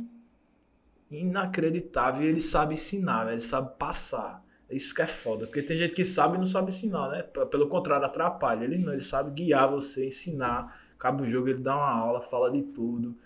inacreditável 1.08 2.25
e 2.25 2.26
ele 2.26 2.40
sabe 2.40 2.75
ensinar, 2.75 3.30
ele 3.30 3.38
sabe 3.38 3.78
passar. 3.78 4.44
Isso 4.68 4.92
que 4.92 5.02
é 5.02 5.06
foda, 5.06 5.46
porque 5.46 5.62
tem 5.62 5.78
gente 5.78 5.94
que 5.94 6.04
sabe 6.04 6.34
e 6.34 6.38
não 6.38 6.46
sabe 6.46 6.70
ensinar, 6.70 7.08
né? 7.08 7.22
Pelo 7.22 7.68
contrário, 7.68 8.04
atrapalha. 8.04 8.64
Ele 8.64 8.76
não, 8.76 8.92
ele 8.92 9.02
sabe 9.02 9.30
guiar 9.30 9.70
você, 9.70 10.08
ensinar. 10.08 10.76
Acaba 10.96 11.22
o 11.22 11.28
jogo, 11.28 11.48
ele 11.48 11.62
dá 11.62 11.76
uma 11.76 11.88
aula, 11.88 12.20
fala 12.20 12.50
de 12.50 12.62
tudo. 12.62 13.16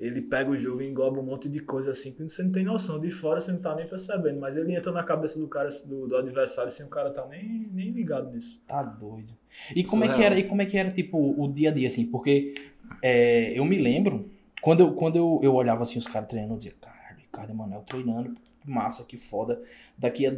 Ele 0.00 0.22
pega 0.22 0.50
o 0.50 0.56
jogo 0.56 0.80
e 0.80 0.88
engloba 0.88 1.20
um 1.20 1.22
monte 1.22 1.46
de 1.46 1.60
coisa 1.60 1.90
assim 1.90 2.12
que 2.12 2.22
você 2.22 2.42
não 2.42 2.50
tem 2.50 2.64
noção. 2.64 2.98
De 2.98 3.10
fora 3.10 3.38
você 3.38 3.52
não 3.52 3.60
tá 3.60 3.76
nem 3.76 3.86
percebendo, 3.86 4.40
mas 4.40 4.56
ele 4.56 4.74
entra 4.74 4.90
na 4.90 5.02
cabeça 5.02 5.38
do 5.38 5.46
cara, 5.46 5.68
do, 5.84 6.08
do 6.08 6.16
adversário, 6.16 6.70
sem 6.70 6.86
o 6.86 6.88
cara 6.88 7.10
tá 7.10 7.26
nem, 7.26 7.68
nem 7.70 7.90
ligado 7.90 8.32
nisso. 8.32 8.58
Tá 8.66 8.82
doido. 8.82 9.36
E 9.76 9.84
como 9.84 10.02
é 10.04 10.14
que 10.14 10.22
era, 10.22 10.38
e 10.38 10.44
como 10.44 10.62
é 10.62 10.66
que 10.66 10.78
era, 10.78 10.90
tipo, 10.90 11.18
o 11.18 11.46
dia 11.52 11.68
a 11.68 11.72
dia, 11.72 11.86
assim? 11.86 12.06
Porque 12.06 12.54
é, 13.02 13.58
eu 13.58 13.64
me 13.66 13.76
lembro, 13.76 14.30
quando 14.62 14.80
eu, 14.80 14.94
quando 14.94 15.16
eu, 15.16 15.38
eu 15.42 15.54
olhava 15.54 15.82
assim 15.82 15.98
os 15.98 16.06
caras 16.06 16.28
treinando, 16.28 16.54
eu 16.54 16.58
dizia, 16.58 16.74
caralho, 16.80 17.18
Ricardo 17.18 17.50
Emanuel 17.50 17.82
treinando, 17.82 18.34
que 18.60 18.70
massa, 18.70 19.04
que 19.04 19.16
foda. 19.16 19.60
Daqui 19.96 20.26
a 20.26 20.34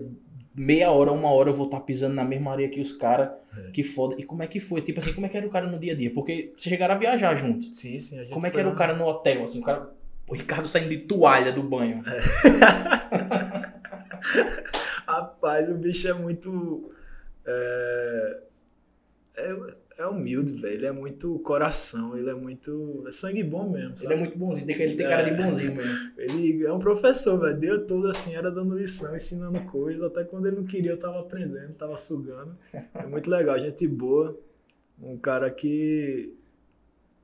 meia 0.54 0.90
hora, 0.90 1.10
uma 1.12 1.30
hora 1.30 1.50
eu 1.50 1.54
vou 1.54 1.66
estar 1.66 1.80
pisando 1.80 2.14
na 2.14 2.24
mesma 2.24 2.52
areia 2.52 2.68
que 2.68 2.80
os 2.80 2.92
caras, 2.92 3.30
É. 3.58 3.70
que 3.70 3.82
foda. 3.82 4.14
E 4.18 4.22
como 4.24 4.42
é 4.42 4.46
que 4.46 4.60
foi? 4.60 4.80
Tipo 4.82 4.98
assim, 5.00 5.12
como 5.12 5.26
é 5.26 5.28
que 5.28 5.36
era 5.36 5.46
o 5.46 5.50
cara 5.50 5.66
no 5.70 5.78
dia 5.78 5.92
a 5.92 5.96
dia? 5.96 6.12
Porque 6.12 6.52
vocês 6.56 6.70
chegaram 6.70 6.94
a 6.94 6.98
viajar 6.98 7.34
junto. 7.36 7.74
Sim, 7.74 7.98
sim. 7.98 8.18
A 8.18 8.22
gente 8.22 8.32
Como 8.32 8.46
é 8.46 8.50
que 8.50 8.58
era 8.60 8.68
o 8.68 8.74
cara 8.74 8.94
no 8.94 9.04
hotel, 9.06 9.44
assim, 9.44 9.60
o 9.60 9.64
cara... 9.64 9.90
O 10.28 10.34
Ricardo 10.34 10.66
saindo 10.68 10.88
de 10.88 10.98
toalha 10.98 11.52
do 11.52 11.62
banho. 11.62 12.02
Rapaz, 15.06 15.68
o 15.70 15.74
bicho 15.74 16.08
é 16.08 16.12
muito. 16.14 16.90
é, 17.46 18.38
é, 19.34 19.56
é 19.98 20.06
humilde, 20.06 20.52
velho. 20.52 20.74
Ele 20.74 20.86
é 20.86 20.92
muito 20.92 21.38
coração, 21.40 22.16
ele 22.16 22.28
é 22.28 22.34
muito. 22.34 23.04
É 23.06 23.10
sangue 23.10 23.42
bom 23.42 23.70
mesmo. 23.70 23.96
Sabe? 23.96 24.06
Ele 24.06 24.14
é 24.14 24.16
muito 24.18 24.38
bonzinho, 24.38 24.66
tem, 24.66 24.80
ele 24.80 24.94
tem 24.94 25.08
cara 25.08 25.22
de 25.22 25.42
bonzinho 25.42 25.74
mesmo. 25.74 26.12
Ele 26.18 26.66
é 26.66 26.72
um 26.72 26.78
professor, 26.78 27.38
velho. 27.40 27.58
Deu 27.58 27.86
tudo 27.86 28.08
assim, 28.08 28.34
era 28.34 28.50
dando 28.50 28.76
lição, 28.76 29.14
ensinando 29.16 29.60
coisas. 29.64 30.02
Até 30.02 30.24
quando 30.24 30.46
ele 30.46 30.56
não 30.56 30.64
queria, 30.64 30.90
eu 30.90 30.98
tava 30.98 31.20
aprendendo, 31.20 31.72
tava 31.74 31.96
sugando. 31.96 32.56
É 32.72 33.06
muito 33.06 33.28
legal, 33.30 33.58
gente 33.58 33.86
boa. 33.88 34.38
Um 35.00 35.16
cara 35.16 35.50
que. 35.50 36.34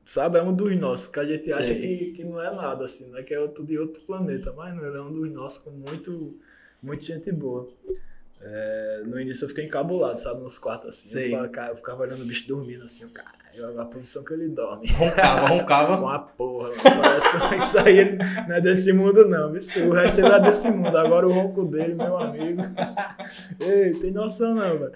Sabe, 0.05 0.39
é 0.39 0.43
um 0.43 0.55
dos 0.55 0.75
nossos, 0.75 1.07
que 1.07 1.21
a 1.21 1.25
gente 1.27 1.53
acha 1.53 1.75
que, 1.75 2.13
que 2.13 2.25
não 2.25 2.41
é 2.41 2.51
nada, 2.55 2.87
assim, 2.87 3.11
né? 3.11 3.23
Que 3.23 3.35
é 3.35 3.41
outro 3.41 3.65
de 3.65 3.79
outro 3.79 4.01
planeta. 4.03 4.53
Mas 4.55 4.75
não, 4.75 4.87
ele 4.87 4.97
é 4.97 5.03
um 5.03 5.13
dos 5.13 5.31
nossos 5.31 5.59
com 5.59 5.71
muito, 5.71 6.35
muito 6.83 7.05
gente 7.05 7.31
boa. 7.31 7.69
É, 8.41 9.03
no 9.05 9.21
início 9.21 9.45
eu 9.45 9.49
fiquei 9.49 9.65
encabulado, 9.65 10.19
sabe? 10.19 10.43
Nos 10.43 10.59
quartos 10.59 10.89
assim. 10.89 11.09
Sei. 11.09 11.35
Eu, 11.35 11.45
ficava, 11.45 11.71
eu 11.71 11.77
ficava 11.77 12.03
olhando 12.03 12.23
o 12.23 12.27
bicho 12.27 12.47
dormindo 12.47 12.85
assim, 12.85 13.05
o 13.05 13.11
cara. 13.11 13.39
A 13.77 13.85
posição 13.87 14.23
que 14.23 14.33
ele 14.35 14.49
dorme. 14.49 14.87
Roncava, 14.87 15.47
roncava. 15.49 15.99
Com 15.99 16.09
a 16.09 16.19
porra, 16.21 16.69
mano. 16.69 17.03
Parece 17.03 17.57
isso 17.57 17.79
aí 17.81 18.17
não 18.47 18.55
é 18.55 18.61
desse 18.61 18.93
mundo, 18.93 19.27
não. 19.27 19.57
Isso, 19.57 19.81
o 19.81 19.91
resto 19.91 20.21
ele 20.21 20.29
é 20.29 20.39
desse 20.39 20.71
mundo. 20.71 20.97
Agora 20.97 21.27
o 21.27 21.33
ronco 21.33 21.65
dele, 21.65 21.95
meu 21.95 22.17
amigo. 22.17 22.63
Ei, 23.59 23.99
tem 23.99 24.13
noção 24.13 24.55
não, 24.55 24.79
velho. 24.79 24.93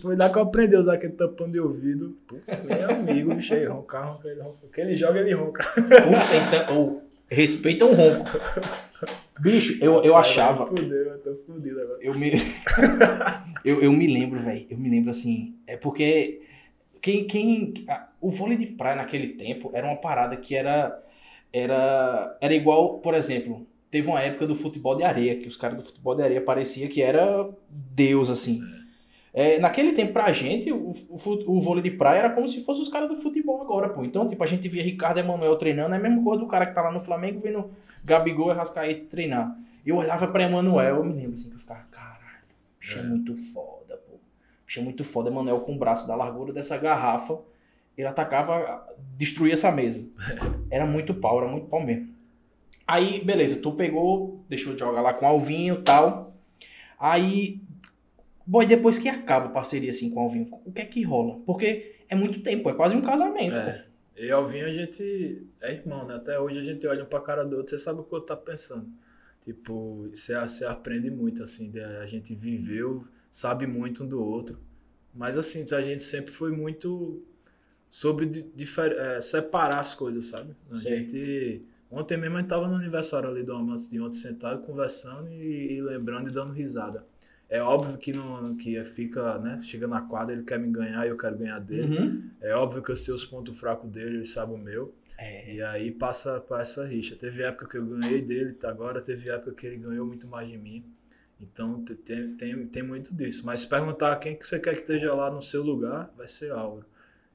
Foi 0.00 0.16
lá 0.16 0.30
que 0.30 0.38
eu 0.38 0.42
aprendi 0.42 0.74
a 0.74 0.80
usar 0.80 0.94
aquele 0.94 1.12
tampão 1.12 1.50
de 1.50 1.60
ouvido. 1.60 2.16
Puta, 2.26 2.56
meu 2.64 2.90
amigo, 2.90 3.34
bicho 3.34 3.52
aí, 3.52 3.66
roncar, 3.66 4.14
roncar, 4.14 4.32
ele 4.32 4.40
ronca. 4.40 4.66
O 4.66 4.68
que 4.70 4.80
ele 4.80 4.96
joga, 4.96 5.20
ele 5.20 5.34
ronca. 5.34 5.64
Puta, 5.74 6.56
então, 6.56 6.78
oh, 6.78 7.02
respeita 7.28 7.84
o 7.84 7.92
ronco. 7.92 8.30
Bicho, 9.40 9.78
eu, 9.80 10.02
eu 10.02 10.16
achava. 10.16 10.66
Fudeu, 10.66 10.90
eu 10.90 11.18
tô 11.18 11.34
fudido 11.36 11.80
agora. 11.80 11.98
Eu 12.00 12.14
me, 12.18 12.32
eu, 13.64 13.82
eu 13.82 13.92
me 13.92 14.06
lembro, 14.06 14.40
velho. 14.40 14.66
Eu 14.68 14.78
me 14.78 14.88
lembro 14.88 15.10
assim. 15.10 15.56
É 15.66 15.76
porque. 15.76 16.42
Quem, 17.00 17.28
quem, 17.28 17.74
o 18.20 18.28
vôlei 18.28 18.56
de 18.56 18.66
praia 18.66 18.96
naquele 18.96 19.28
tempo 19.28 19.70
era 19.72 19.86
uma 19.86 19.96
parada 19.96 20.36
que 20.36 20.54
era. 20.54 21.04
Era, 21.50 22.36
era 22.42 22.54
igual, 22.54 22.98
por 22.98 23.14
exemplo, 23.14 23.66
teve 23.90 24.08
uma 24.08 24.20
época 24.20 24.46
do 24.46 24.54
futebol 24.54 24.96
de 24.96 25.02
areia, 25.02 25.36
que 25.36 25.48
os 25.48 25.56
caras 25.56 25.78
do 25.78 25.84
futebol 25.84 26.14
de 26.14 26.22
areia 26.22 26.42
parecia 26.42 26.88
que 26.88 27.00
era 27.00 27.48
Deus, 27.70 28.28
assim. 28.28 28.60
É, 28.62 28.78
naquele 29.60 29.92
tempo, 29.92 30.12
pra 30.12 30.32
gente, 30.32 30.72
o, 30.72 30.90
o, 30.90 31.18
o 31.46 31.60
vôlei 31.60 31.82
de 31.82 31.92
praia 31.92 32.18
era 32.18 32.30
como 32.30 32.48
se 32.48 32.64
fosse 32.64 32.82
os 32.82 32.88
caras 32.88 33.08
do 33.08 33.14
futebol 33.14 33.62
agora, 33.62 33.88
pô. 33.88 34.04
Então, 34.04 34.26
tipo, 34.26 34.42
a 34.42 34.46
gente 34.46 34.68
via 34.68 34.82
Ricardo 34.82 35.18
Emanuel 35.18 35.56
treinando, 35.56 35.94
é 35.94 35.98
a 35.98 36.00
mesma 36.00 36.22
coisa 36.24 36.42
do 36.42 36.48
cara 36.48 36.66
que 36.66 36.74
tá 36.74 36.82
lá 36.82 36.90
no 36.90 36.98
Flamengo 36.98 37.38
vendo 37.38 37.70
Gabigol 38.04 38.50
e 38.50 38.54
Rascaeta 38.54 39.06
treinar. 39.08 39.56
Eu 39.86 39.96
olhava 39.96 40.26
pra 40.26 40.42
Emanuel, 40.42 40.96
eu 40.96 41.04
me 41.04 41.12
lembro 41.12 41.34
assim, 41.34 41.50
que 41.50 41.54
eu 41.54 41.60
ficava, 41.60 41.84
caralho, 41.90 42.18
bicho 42.80 42.98
é, 42.98 43.02
muito 43.02 43.36
foda, 43.36 43.96
pô. 44.08 44.16
Bicho 44.66 44.80
é 44.80 44.82
muito 44.82 45.04
foda. 45.04 45.30
Emanuel 45.30 45.60
com 45.60 45.76
o 45.76 45.78
braço 45.78 46.08
da 46.08 46.16
largura 46.16 46.52
dessa 46.52 46.76
garrafa, 46.76 47.38
ele 47.96 48.08
atacava, 48.08 48.86
destruía 49.16 49.54
essa 49.54 49.70
mesa. 49.70 50.04
Era 50.70 50.84
muito 50.84 51.14
pau, 51.14 51.40
era 51.40 51.48
muito 51.48 51.66
pau 51.66 51.82
mesmo. 51.82 52.08
Aí, 52.86 53.22
beleza, 53.24 53.60
tu 53.60 53.72
pegou, 53.72 54.44
deixou 54.48 54.72
de 54.72 54.80
jogar 54.80 55.00
lá 55.00 55.12
com 55.12 55.26
Alvinho 55.26 55.76
e 55.76 55.82
tal. 55.82 56.34
Aí, 56.98 57.60
boy, 58.48 58.66
depois 58.66 58.98
que 58.98 59.08
acaba 59.08 59.46
a 59.46 59.50
parceria 59.50 59.90
assim 59.90 60.10
com 60.10 60.20
o 60.20 60.22
Alvinho, 60.22 60.48
o 60.64 60.72
que 60.72 60.80
é 60.80 60.86
que 60.86 61.02
rola? 61.02 61.38
Porque 61.44 61.96
é 62.08 62.16
muito 62.16 62.40
tempo, 62.40 62.70
é 62.70 62.74
quase 62.74 62.96
um 62.96 63.02
casamento. 63.02 63.54
É. 63.54 63.84
E 64.16 64.32
Alvinho 64.32 64.66
a 64.66 64.72
gente 64.72 65.46
é 65.60 65.74
irmão, 65.74 66.06
né? 66.06 66.14
Até 66.14 66.40
hoje 66.40 66.58
a 66.58 66.62
gente 66.62 66.86
olha 66.86 67.04
um 67.04 67.06
pra 67.06 67.20
cara 67.20 67.44
do 67.44 67.56
outro, 67.56 67.70
você 67.70 67.78
sabe 67.78 68.00
o 68.00 68.02
que 68.02 68.12
o 68.12 68.14
outro 68.14 68.34
tá 68.34 68.36
pensando. 68.36 68.88
Tipo, 69.44 70.08
você, 70.12 70.34
você 70.40 70.64
aprende 70.64 71.10
muito, 71.10 71.42
assim, 71.42 71.72
a 71.78 72.06
gente 72.06 72.34
viveu, 72.34 73.06
sabe 73.30 73.66
muito 73.66 74.02
um 74.02 74.08
do 74.08 74.22
outro. 74.22 74.58
Mas 75.14 75.36
assim, 75.36 75.64
a 75.72 75.82
gente 75.82 76.02
sempre 76.02 76.32
foi 76.32 76.50
muito 76.50 77.22
sobre 77.88 78.26
de, 78.26 78.44
é, 78.96 79.20
separar 79.20 79.80
as 79.80 79.94
coisas, 79.94 80.24
sabe? 80.24 80.54
A 80.70 80.76
Sim. 80.76 80.88
gente. 80.88 81.62
Ontem 81.90 82.18
mesmo 82.18 82.36
a 82.36 82.40
gente 82.40 82.48
tava 82.48 82.68
no 82.68 82.74
aniversário 82.74 83.28
ali 83.28 83.42
do 83.42 83.54
Amante 83.54 83.88
de 83.88 83.98
ontem, 84.00 84.16
sentado, 84.16 84.60
conversando 84.62 85.30
e, 85.32 85.76
e 85.76 85.80
lembrando 85.80 86.28
e 86.28 86.32
dando 86.32 86.52
risada. 86.52 87.06
É 87.50 87.62
óbvio 87.62 87.96
que 87.96 88.12
não 88.12 88.54
que 88.56 88.82
fica, 88.84 89.38
né? 89.38 89.58
Chega 89.62 89.86
na 89.88 90.02
quadra, 90.02 90.34
ele 90.34 90.42
quer 90.44 90.58
me 90.58 90.70
ganhar 90.70 91.06
e 91.06 91.08
eu 91.08 91.16
quero 91.16 91.38
ganhar 91.38 91.58
dele. 91.60 91.96
Uhum. 91.98 92.30
É 92.40 92.54
óbvio 92.54 92.82
que 92.82 92.90
eu 92.90 92.96
sei 92.96 93.14
os 93.14 93.24
pontos 93.24 93.58
fracos 93.58 93.90
dele, 93.90 94.16
ele 94.16 94.24
sabe 94.24 94.52
o 94.52 94.58
meu. 94.58 94.94
É, 95.18 95.54
E 95.54 95.62
aí 95.62 95.90
passa 95.90 96.40
para 96.40 96.60
essa 96.60 96.84
rixa. 96.86 97.16
Teve 97.16 97.42
época 97.42 97.66
que 97.66 97.78
eu 97.78 97.86
ganhei 97.86 98.20
dele, 98.20 98.52
tá? 98.52 98.68
agora 98.68 99.00
teve 99.00 99.30
época 99.30 99.52
que 99.52 99.66
ele 99.66 99.76
ganhou 99.78 100.06
muito 100.06 100.26
mais 100.28 100.48
de 100.48 100.58
mim. 100.58 100.84
Então 101.40 101.82
te- 101.84 101.94
tem, 101.94 102.34
tem, 102.36 102.66
tem 102.66 102.82
muito 102.82 103.14
disso. 103.14 103.46
Mas 103.46 103.62
se 103.62 103.68
perguntar 103.68 104.16
quem 104.16 104.36
que 104.36 104.46
você 104.46 104.58
quer 104.58 104.74
que 104.74 104.80
esteja 104.82 105.14
lá 105.14 105.30
no 105.30 105.40
seu 105.40 105.62
lugar, 105.62 106.12
vai 106.16 106.26
ser 106.26 106.50
Álvaro. 106.52 106.86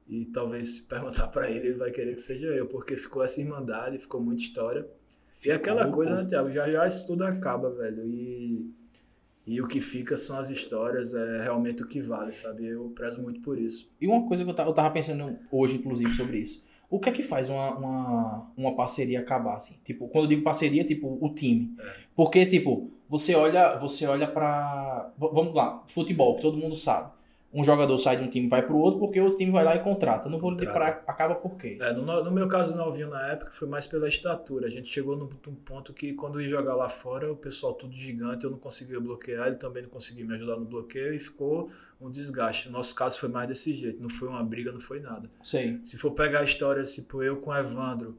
E 0.08 0.26
talvez 0.26 0.68
se 0.76 0.82
perguntar 0.84 1.28
para 1.30 1.50
ele, 1.50 1.68
ele 1.70 1.78
vai 1.78 1.90
querer 1.90 2.14
que 2.14 2.22
seja 2.22 2.48
eu, 2.48 2.68
porque 2.68 2.96
ficou 2.98 3.24
essa 3.24 3.42
irmandade, 3.42 3.98
ficou 3.98 4.22
muita 4.22 4.44
história. 4.44 4.86
E 5.46 5.52
aquela 5.52 5.90
coisa, 5.92 6.22
né, 6.22 6.26
Thiago? 6.26 6.52
Já 6.52 6.72
já 6.72 6.86
isso 6.88 7.08
tudo 7.08 7.24
acaba, 7.26 7.70
velho. 7.74 8.06
E, 8.06 8.72
e 9.46 9.62
o 9.62 9.68
que 9.68 9.82
fica 9.82 10.18
são 10.18 10.38
as 10.38 10.50
histórias, 10.50 11.14
é 11.14 11.42
realmente 11.42 11.84
o 11.84 11.88
que 11.88 12.00
vale, 12.00 12.32
sabe? 12.32 12.66
Eu 12.66 12.90
prezo 12.96 13.22
muito 13.22 13.42
por 13.42 13.60
isso. 13.60 13.90
E 14.00 14.08
uma 14.08 14.26
coisa 14.26 14.44
que 14.44 14.50
eu 14.50 14.56
tava, 14.56 14.70
eu 14.70 14.74
tava 14.74 14.92
pensando 14.92 15.38
hoje, 15.52 15.76
inclusive, 15.76 16.12
sobre 16.12 16.38
isso. 16.38 16.64
O 16.90 17.00
que 17.00 17.10
é 17.10 17.12
que 17.12 17.24
faz 17.24 17.50
uma, 17.50 17.76
uma, 17.76 18.52
uma 18.56 18.76
parceria 18.76 19.20
acabar, 19.20 19.56
assim? 19.56 19.76
Tipo, 19.84 20.08
quando 20.08 20.26
eu 20.26 20.30
digo 20.30 20.44
parceria, 20.44 20.84
tipo, 20.84 21.18
o 21.20 21.30
time. 21.34 21.76
É. 21.80 21.94
Porque, 22.16 22.46
tipo, 22.46 22.92
você 23.10 23.36
olha, 23.36 23.78
você 23.78 24.06
olha 24.06 24.28
pra... 24.28 25.12
Vamos 25.18 25.54
lá, 25.54 25.84
futebol, 25.88 26.36
que 26.36 26.42
todo 26.42 26.58
mundo 26.58 26.76
sabe. 26.76 27.12
Um 27.54 27.64
jogador 27.64 27.98
sai 28.00 28.18
de 28.18 28.24
um 28.24 28.30
time 28.30 28.48
e 28.48 28.50
vai 28.50 28.66
pro 28.66 28.76
outro 28.76 29.00
porque 29.00 29.22
o 29.22 29.36
time 29.36 29.52
vai 29.52 29.64
lá 29.64 29.76
e 29.76 29.80
contrata. 29.80 30.28
Vôlei 30.28 30.58
de 30.58 30.66
Contrata. 30.66 30.72
praia 30.72 31.04
acaba 31.06 31.36
por 31.36 31.56
quê? 31.56 31.78
É, 31.80 31.94
no, 31.94 32.24
no 32.24 32.32
meu 32.32 32.48
caso, 32.48 32.76
novinho 32.76 33.10
na 33.10 33.28
época, 33.32 33.52
foi 33.52 33.68
mais 33.68 33.86
pela 33.86 34.08
estatura. 34.08 34.66
A 34.66 34.70
gente 34.72 34.90
chegou 34.90 35.16
num, 35.16 35.30
num 35.46 35.54
ponto 35.56 35.94
que 35.94 36.14
quando 36.14 36.42
ia 36.42 36.48
jogar 36.50 36.74
lá 36.76 36.90
fora, 36.90 37.32
o 37.32 37.36
pessoal 37.36 37.74
tudo 37.76 37.94
gigante, 37.94 38.44
eu 38.44 38.50
não 38.50 38.58
conseguia 38.58 39.00
bloquear, 39.00 39.48
ele 39.48 39.58
também 39.58 39.84
não 39.84 39.90
conseguia 39.90 40.26
me 40.26 40.34
ajudar 40.34 40.56
no 40.58 40.66
bloqueio 40.66 41.14
e 41.14 41.20
ficou 41.20 41.70
um 42.02 42.10
desgaste. 42.10 42.68
No 42.68 42.74
nosso 42.74 42.96
caso 42.96 43.20
foi 43.20 43.30
mais 43.30 43.48
desse 43.48 43.72
jeito, 43.72 44.02
não 44.02 44.10
foi 44.10 44.28
uma 44.30 44.44
briga, 44.44 44.72
não 44.72 44.82
foi 44.82 45.00
nada. 45.00 45.30
Sei. 45.44 45.80
Se 45.84 45.96
for 45.96 46.12
pegar 46.12 46.40
a 46.40 46.44
história, 46.44 46.82
tipo, 46.82 47.22
eu 47.22 47.38
com 47.38 47.52
o 47.52 47.56
Evandro, 47.56 48.18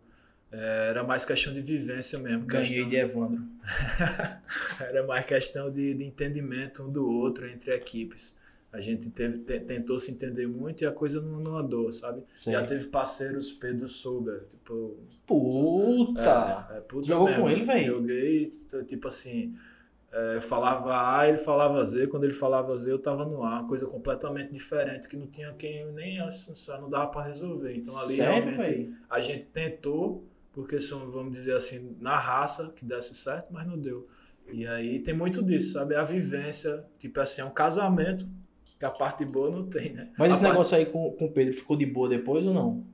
é, 0.53 0.87
era 0.91 1.03
mais 1.03 1.25
questão 1.25 1.53
de 1.53 1.61
vivência 1.61 2.17
mesmo. 2.21 2.47
Ganhei 2.47 2.69
questão- 2.85 2.89
de 2.89 2.97
Evandro. 2.97 3.43
era 4.81 5.05
mais 5.05 5.27
questão 5.27 5.71
de, 5.71 5.95
de 5.95 6.05
entendimento 6.05 6.83
um 6.85 6.91
do 6.91 7.09
outro 7.09 7.49
entre 7.49 7.73
equipes. 7.75 8.37
A 8.75 8.81
gente 8.81 9.09
teve, 9.11 9.39
te- 9.39 9.61
tentou 9.61 9.99
se 10.01 10.11
entender 10.11 10.47
muito 10.49 10.83
e 10.83 10.87
a 10.87 10.91
coisa 10.93 11.21
não, 11.21 11.39
não 11.39 11.57
andou, 11.57 11.91
sabe? 11.93 12.23
Sei. 12.41 12.53
Já 12.53 12.65
teve 12.65 12.89
parceiros, 12.89 13.53
Pedro 13.53 13.87
Souber, 13.87 14.47
tipo, 14.51 14.97
Puta! 15.27 16.67
é, 16.71 16.79
é, 16.79 16.81
puta 16.81 17.07
Jogou 17.07 17.27
mesmo. 17.29 17.43
com 17.43 17.51
ele, 17.51 17.65
velho? 17.65 17.87
Joguei, 17.95 18.49
tipo 18.87 19.09
assim, 19.09 19.55
é, 20.13 20.41
falava 20.41 21.19
A, 21.19 21.29
ele 21.29 21.39
falava 21.39 21.85
Z, 21.85 22.09
quando 22.09 22.25
ele 22.25 22.33
falava 22.33 22.77
Z 22.77 22.91
eu 22.91 22.99
tava 22.99 23.25
no 23.25 23.43
A, 23.45 23.61
uma 23.61 23.69
coisa 23.69 23.87
completamente 23.87 24.53
diferente, 24.53 25.09
que 25.09 25.17
não 25.17 25.27
tinha 25.29 25.53
quem, 25.55 25.87
nem 25.93 26.19
só 26.31 26.81
não 26.81 26.91
dava 26.91 27.09
pra 27.09 27.23
resolver. 27.23 27.77
Então 27.77 27.97
ali 27.99 28.17
Sério, 28.17 28.33
realmente 28.51 28.71
velho? 28.71 28.97
a 29.09 29.21
gente 29.21 29.47
tentou, 29.47 30.25
porque 30.53 30.81
são, 30.81 31.11
vamos 31.11 31.33
dizer 31.33 31.55
assim, 31.55 31.97
na 32.01 32.19
raça, 32.19 32.73
que 32.75 32.85
desse 32.85 33.15
certo, 33.15 33.53
mas 33.53 33.67
não 33.67 33.79
deu. 33.79 34.07
E 34.53 34.67
aí 34.67 34.99
tem 35.01 35.15
muito 35.15 35.43
disso, 35.43 35.73
sabe? 35.73 35.95
A 35.95 36.05
vivência, 36.05 36.85
tipo 36.99 37.19
assim, 37.21 37.41
é 37.41 37.45
um 37.45 37.51
casamento, 37.51 38.29
que 38.85 38.87
a 38.87 38.91
parte 38.91 39.25
boa 39.25 39.51
não 39.51 39.67
tem, 39.67 39.93
né? 39.95 40.11
Mas 40.19 40.31
A 40.31 40.33
esse 40.35 40.41
parte- 40.43 40.53
negócio 40.53 40.77
aí 40.77 40.87
com, 40.87 41.11
com 41.13 41.25
o 41.25 41.31
Pedro 41.31 41.55
ficou 41.55 41.77
de 41.77 41.87
boa 41.87 42.09
depois 42.09 42.45
ou 42.47 42.53
não? 42.53 42.85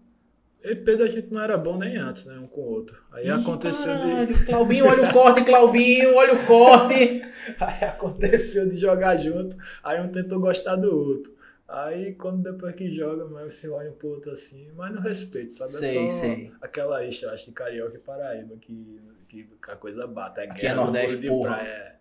E 0.62 0.74
Pedro 0.76 1.04
a 1.04 1.08
gente 1.08 1.32
não 1.32 1.40
era 1.42 1.56
bom 1.56 1.78
nem 1.78 1.96
antes, 1.96 2.26
né? 2.26 2.38
Um 2.38 2.46
com 2.46 2.60
o 2.60 2.64
outro. 2.70 3.02
Aí 3.10 3.26
Ih, 3.26 3.30
aconteceu 3.30 3.94
de. 3.96 4.02
caralho, 4.02 4.46
Claubinho, 4.46 4.86
olha 4.86 5.02
o 5.08 5.12
corte, 5.12 5.42
Claubinho, 5.44 6.14
olha 6.16 6.34
o 6.34 6.46
corte. 6.46 7.22
Aí 7.58 7.84
aconteceu 7.84 8.68
de 8.68 8.76
jogar 8.78 9.16
junto, 9.16 9.56
aí 9.82 9.98
um 10.00 10.08
tentou 10.08 10.38
gostar 10.38 10.76
do 10.76 10.94
outro. 10.94 11.34
Aí 11.66 12.12
quando 12.14 12.42
depois 12.42 12.74
que 12.74 12.90
joga, 12.90 13.24
mas 13.24 13.54
você 13.54 13.68
olha 13.68 13.90
um 13.90 13.94
pro 13.94 14.08
outro 14.10 14.30
assim, 14.32 14.68
mas 14.76 14.92
no 14.94 15.00
respeito, 15.00 15.54
sabe? 15.54 15.70
Sei, 15.70 16.04
é 16.06 16.08
só 16.10 16.16
sei. 16.20 16.52
aquela 16.60 17.02
isca, 17.04 17.30
acho, 17.30 17.46
de 17.46 17.52
Carioca 17.52 17.96
e 17.96 17.98
Paraíba, 18.00 18.56
que, 18.60 19.00
que 19.28 19.48
a 19.68 19.76
coisa 19.76 20.06
bate. 20.06 20.40
É 20.40 20.44
Aqui 20.44 20.60
guerra 20.60 20.72
é 20.72 20.76
Nordeste, 20.76 21.16
de 21.18 21.28
porra. 21.28 21.54
praia, 21.56 21.68
é. 21.68 21.96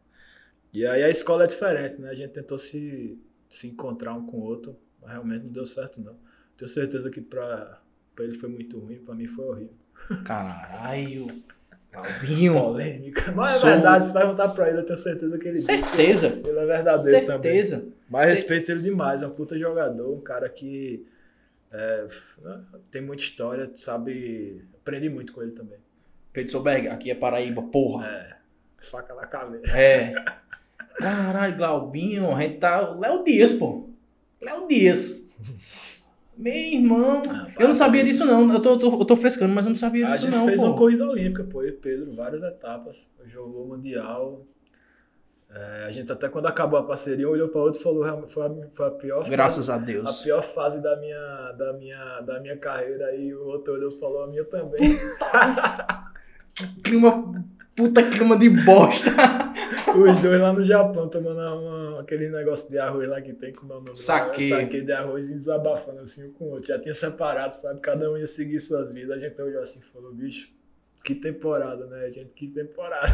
E 0.74 0.86
aí 0.86 1.04
a 1.04 1.10
escola 1.10 1.46
é 1.46 1.48
diferente, 1.48 2.02
né? 2.02 2.10
A 2.10 2.14
gente 2.16 2.32
tentou 2.32 2.58
se, 2.58 3.18
se 3.50 3.68
encontrar 3.68 4.14
um 4.14 4.26
com 4.26 4.38
o 4.38 4.42
outro, 4.44 4.78
mas 5.02 5.12
realmente 5.12 5.44
não 5.46 5.52
deu 5.52 5.66
certo, 5.66 6.00
não. 6.02 6.16
Tenho 6.56 6.70
certeza 6.70 7.10
que 7.10 7.20
pra, 7.22 7.82
pra 8.16 8.24
ele 8.26 8.36
foi 8.36 8.50
muito 8.50 8.78
ruim, 8.80 9.00
pra 9.00 9.16
mim 9.16 9.28
foi 9.28 9.46
horrível. 9.46 9.74
Caralho. 10.26 11.28
Claubinho. 11.92 12.54
Polêmica. 12.60 13.32
Mas 13.32 13.56
é 13.56 13.60
Sou- 13.60 13.70
verdade, 13.70 14.06
se 14.06 14.14
perguntar 14.14 14.50
pra 14.50 14.70
ele, 14.70 14.80
eu 14.80 14.86
tenho 14.86 14.98
certeza 14.98 15.38
que 15.40 15.46
ele 15.48 15.56
diz. 15.56 15.66
Certeza. 15.66 16.28
Ele 16.46 16.60
é 16.60 16.66
verdadeiro 16.66 17.26
também. 17.26 17.54
Certeza. 17.54 17.88
Mas 18.10 18.30
respeito 18.32 18.72
ele 18.72 18.82
demais, 18.82 19.22
é 19.22 19.28
um 19.28 19.32
puta 19.32 19.58
jogador, 19.58 20.12
um 20.16 20.22
cara 20.22 20.50
que 20.50 21.06
é, 21.72 22.08
né, 22.42 22.64
tem 22.92 23.02
muita 23.02 23.24
história, 23.24 23.72
sabe. 23.76 24.66
Aprendi 24.82 25.10
muito 25.10 25.32
com 25.34 25.42
ele 25.44 25.52
também. 25.52 25.78
Pedro 26.34 26.52
Soberg, 26.52 26.88
aqui 26.88 27.12
é 27.12 27.16
Paraíba, 27.16 27.62
porra. 27.64 28.08
É, 28.08 28.38
faca 28.82 29.14
na 29.16 29.26
caveira. 29.28 29.68
É. 29.78 30.14
Caralho, 30.98 31.58
Glaubinho, 31.58 32.36
a 32.36 32.42
gente 32.42 32.58
tá. 32.58 32.96
Léo 33.00 33.24
Dias, 33.24 33.52
pô. 33.52 33.90
Léo 34.42 34.68
Dias. 34.68 35.20
Meu 36.38 36.54
irmão, 36.54 37.22
eu 37.60 37.68
não 37.68 37.74
sabia 37.74 38.04
disso 38.04 38.26
não. 38.26 38.52
Eu 38.54 38.62
tô, 38.62 38.70
eu 38.72 38.80
tô, 38.80 39.00
eu 39.00 39.06
tô 39.06 39.16
frescando, 39.16 39.54
mas 39.54 39.66
eu 39.66 39.70
não 39.72 39.78
sabia 39.78 40.08
A 40.08 40.12
disso 40.12 40.24
gente 40.24 40.36
não, 40.36 40.46
fez 40.46 40.60
pô. 40.60 40.68
uma 40.68 40.76
corrida 40.76 41.06
olímpica, 41.06 41.44
pô, 41.44 41.64
e 41.64 41.72
Pedro, 41.72 42.14
várias 42.16 42.42
etapas. 42.44 43.10
Jogou 43.26 43.68
mundial. 43.68 44.42
É, 45.54 45.86
a 45.88 45.92
gente 45.92 46.12
até 46.12 46.30
quando 46.30 46.46
acabou 46.46 46.80
a 46.80 46.84
parceria 46.84 47.28
olhou 47.28 47.50
para 47.50 47.60
outro 47.62 47.80
e 47.80 47.84
falou 47.84 48.04
"Realmente, 48.04 48.32
foi 48.32 48.46
a, 48.46 48.52
foi 48.72 48.88
a 48.88 48.92
pior 48.92 49.18
fase, 49.20 49.30
Graças 49.32 49.70
a 49.70 49.76
a 49.76 49.78
Deus. 49.80 50.22
pior 50.22 50.42
fase 50.44 50.80
da 50.80 50.96
minha, 50.98 51.52
da 51.58 51.74
minha, 51.74 52.22
da 52.22 52.40
minha 52.40 52.56
carreira 52.56 53.16
e 53.16 53.34
o 53.34 53.48
outro 53.48 53.74
olhou 53.74 53.92
e 53.92 54.00
falou 54.00 54.24
a 54.24 54.28
minha 54.28 54.46
também. 54.46 54.80
Clima, 56.84 57.44
puta 57.80 58.04
clima 58.04 58.38
de 58.38 58.50
bosta. 58.50 59.10
Os 59.98 60.20
dois 60.20 60.42
lá 60.42 60.52
no 60.52 60.62
Japão 60.64 61.08
tomando 61.08 61.40
uma- 61.40 62.02
aquele 62.02 62.30
negócio 62.30 62.70
de 62.70 62.78
arroz 62.78 63.08
lá 63.08 63.22
que 63.22 63.32
tem 63.34 63.54
com 63.54 63.64
o 63.64 63.68
meu 63.68 63.76
nome. 63.78 63.90
lá. 63.90 63.96
Saquê. 63.96 64.50
Saquê 64.50 64.82
de 64.82 64.92
arroz 64.92 65.32
e 65.32 65.34
desabafando 65.36 66.02
assim 66.02 66.28
um 66.28 66.34
com 66.34 66.46
o 66.46 66.50
outro. 66.52 66.68
Já 66.68 66.78
tinha 66.78 66.94
separado, 66.94 67.56
sabe? 67.56 67.80
Cada 67.80 68.12
um 68.12 68.18
ia 68.18 68.28
seguir 68.28 68.60
suas 68.60 68.92
vidas. 68.92 69.12
A 69.12 69.20
gente 69.20 69.42
olhou 69.42 69.62
assim 69.62 69.80
e 69.80 69.82
falou, 69.82 70.14
bicho, 70.14 70.50
que 71.04 71.16
temporada, 71.16 71.86
né, 71.86 72.12
gente? 72.12 72.32
Que 72.36 72.48
temporada. 72.48 73.08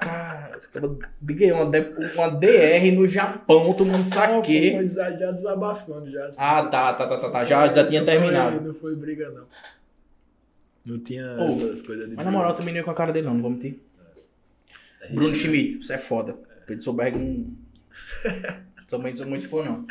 Cara, 0.00 0.56
esse 0.56 0.68
cara 0.68 0.90
liguei 1.22 1.52
uma, 1.52 1.64
DR 1.70 2.92
no 2.94 3.06
Japão 3.06 3.72
tomando 3.72 4.04
saque. 4.04 4.72
Foi 4.72 4.88
já 4.88 5.30
desabafando 5.30 6.10
já. 6.10 6.26
assim. 6.26 6.38
Ah, 6.42 6.64
tá, 6.64 6.92
tá, 6.92 7.06
tá, 7.06 7.16
tá, 7.18 7.30
tá. 7.30 7.44
Já, 7.44 7.72
já 7.72 7.86
tinha 7.86 8.04
terminado. 8.04 8.60
não 8.60 8.74
foi 8.74 8.96
briga, 8.96 9.30
não. 9.30 9.46
Não 10.84 10.98
tinha 10.98 11.36
essas 11.46 11.82
coisas 11.82 12.08
de 12.08 12.16
Mas 12.16 12.24
na 12.24 12.30
moral, 12.30 12.50
eu 12.52 12.56
também 12.56 12.72
não 12.72 12.78
ia 12.80 12.84
com 12.84 12.90
a 12.90 12.94
cara 12.94 13.12
dele, 13.12 13.26
não, 13.26 13.34
não 13.34 13.42
vou 13.42 13.50
mentir. 13.50 13.78
Briga. 15.08 15.20
Bruno 15.20 15.34
Schmidt, 15.34 15.76
você 15.84 15.94
é 15.94 15.98
foda. 15.98 16.36
Pedro 16.66 16.82
Solberg 16.84 17.18
não. 17.18 17.46
Também 18.88 19.10
não 19.12 19.16
sou 19.18 19.26
muito 19.26 19.48
fã, 19.48 19.62
não. 19.64 19.86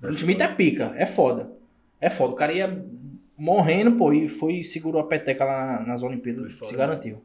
Bruno 0.00 0.16
Schmidt 0.18 0.42
é 0.42 0.48
pica, 0.48 0.92
é 0.96 1.06
foda. 1.06 1.50
É 2.00 2.10
foda. 2.10 2.32
O 2.32 2.36
cara 2.36 2.52
ia 2.52 2.84
morrendo, 3.36 3.92
pô, 3.96 4.12
e 4.12 4.28
foi 4.28 4.64
segurou 4.64 5.00
a 5.00 5.06
peteca 5.06 5.44
lá 5.44 5.66
na- 5.80 5.86
nas 5.86 6.02
Olimpíadas. 6.02 6.52
foda. 6.54 6.70
Se 6.70 6.76
garantiu. 6.76 7.22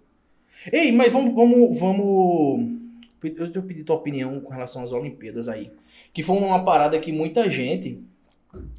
Ei, 0.72 0.92
mas 0.92 1.12
vamos, 1.12 1.34
vamos, 1.34 1.80
vamos. 1.80 2.70
Eu 3.24 3.52
eu 3.54 3.64
pedi 3.64 3.84
tua 3.84 3.96
opinião 3.96 4.40
com 4.42 4.52
relação 4.52 4.84
às 4.84 4.92
Olimpíadas 4.92 5.48
aí. 5.48 5.72
Que 6.14 6.22
foi 6.24 6.38
uma 6.38 6.64
parada 6.64 7.00
que 7.00 7.12
muita 7.12 7.50
gente. 7.50 8.00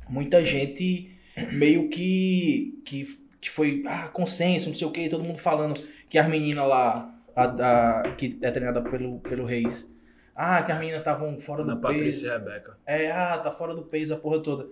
Muita 0.08 0.44
gente 0.44 1.10
meio 1.52 1.88
que. 1.88 2.78
que, 2.84 3.18
que 3.40 3.50
foi. 3.50 3.82
Ah, 3.86 4.08
consenso, 4.08 4.68
não 4.68 4.76
sei 4.76 4.86
o 4.86 4.90
que, 4.90 5.08
todo 5.08 5.24
mundo 5.24 5.38
falando 5.38 5.80
que 6.08 6.18
as 6.18 6.28
meninas 6.28 6.68
lá. 6.68 7.08
A, 7.34 8.00
a- 8.00 8.12
que 8.16 8.38
é 8.42 8.50
treinada 8.50 8.82
pelo, 8.82 9.18
pelo 9.20 9.44
Reis. 9.44 9.90
Ah, 10.34 10.62
que 10.62 10.72
as 10.72 10.78
meninas 10.78 11.00
estavam 11.00 11.38
fora 11.38 11.62
Ana 11.62 11.74
do 11.74 11.80
peso. 11.80 11.92
Patrícia 11.94 12.26
e 12.26 12.30
Rebeca. 12.30 12.78
É, 12.86 13.10
ah, 13.10 13.38
tá 13.38 13.50
fora 13.50 13.74
do 13.74 13.82
peso 13.82 14.14
a 14.14 14.16
porra 14.16 14.40
toda. 14.40 14.66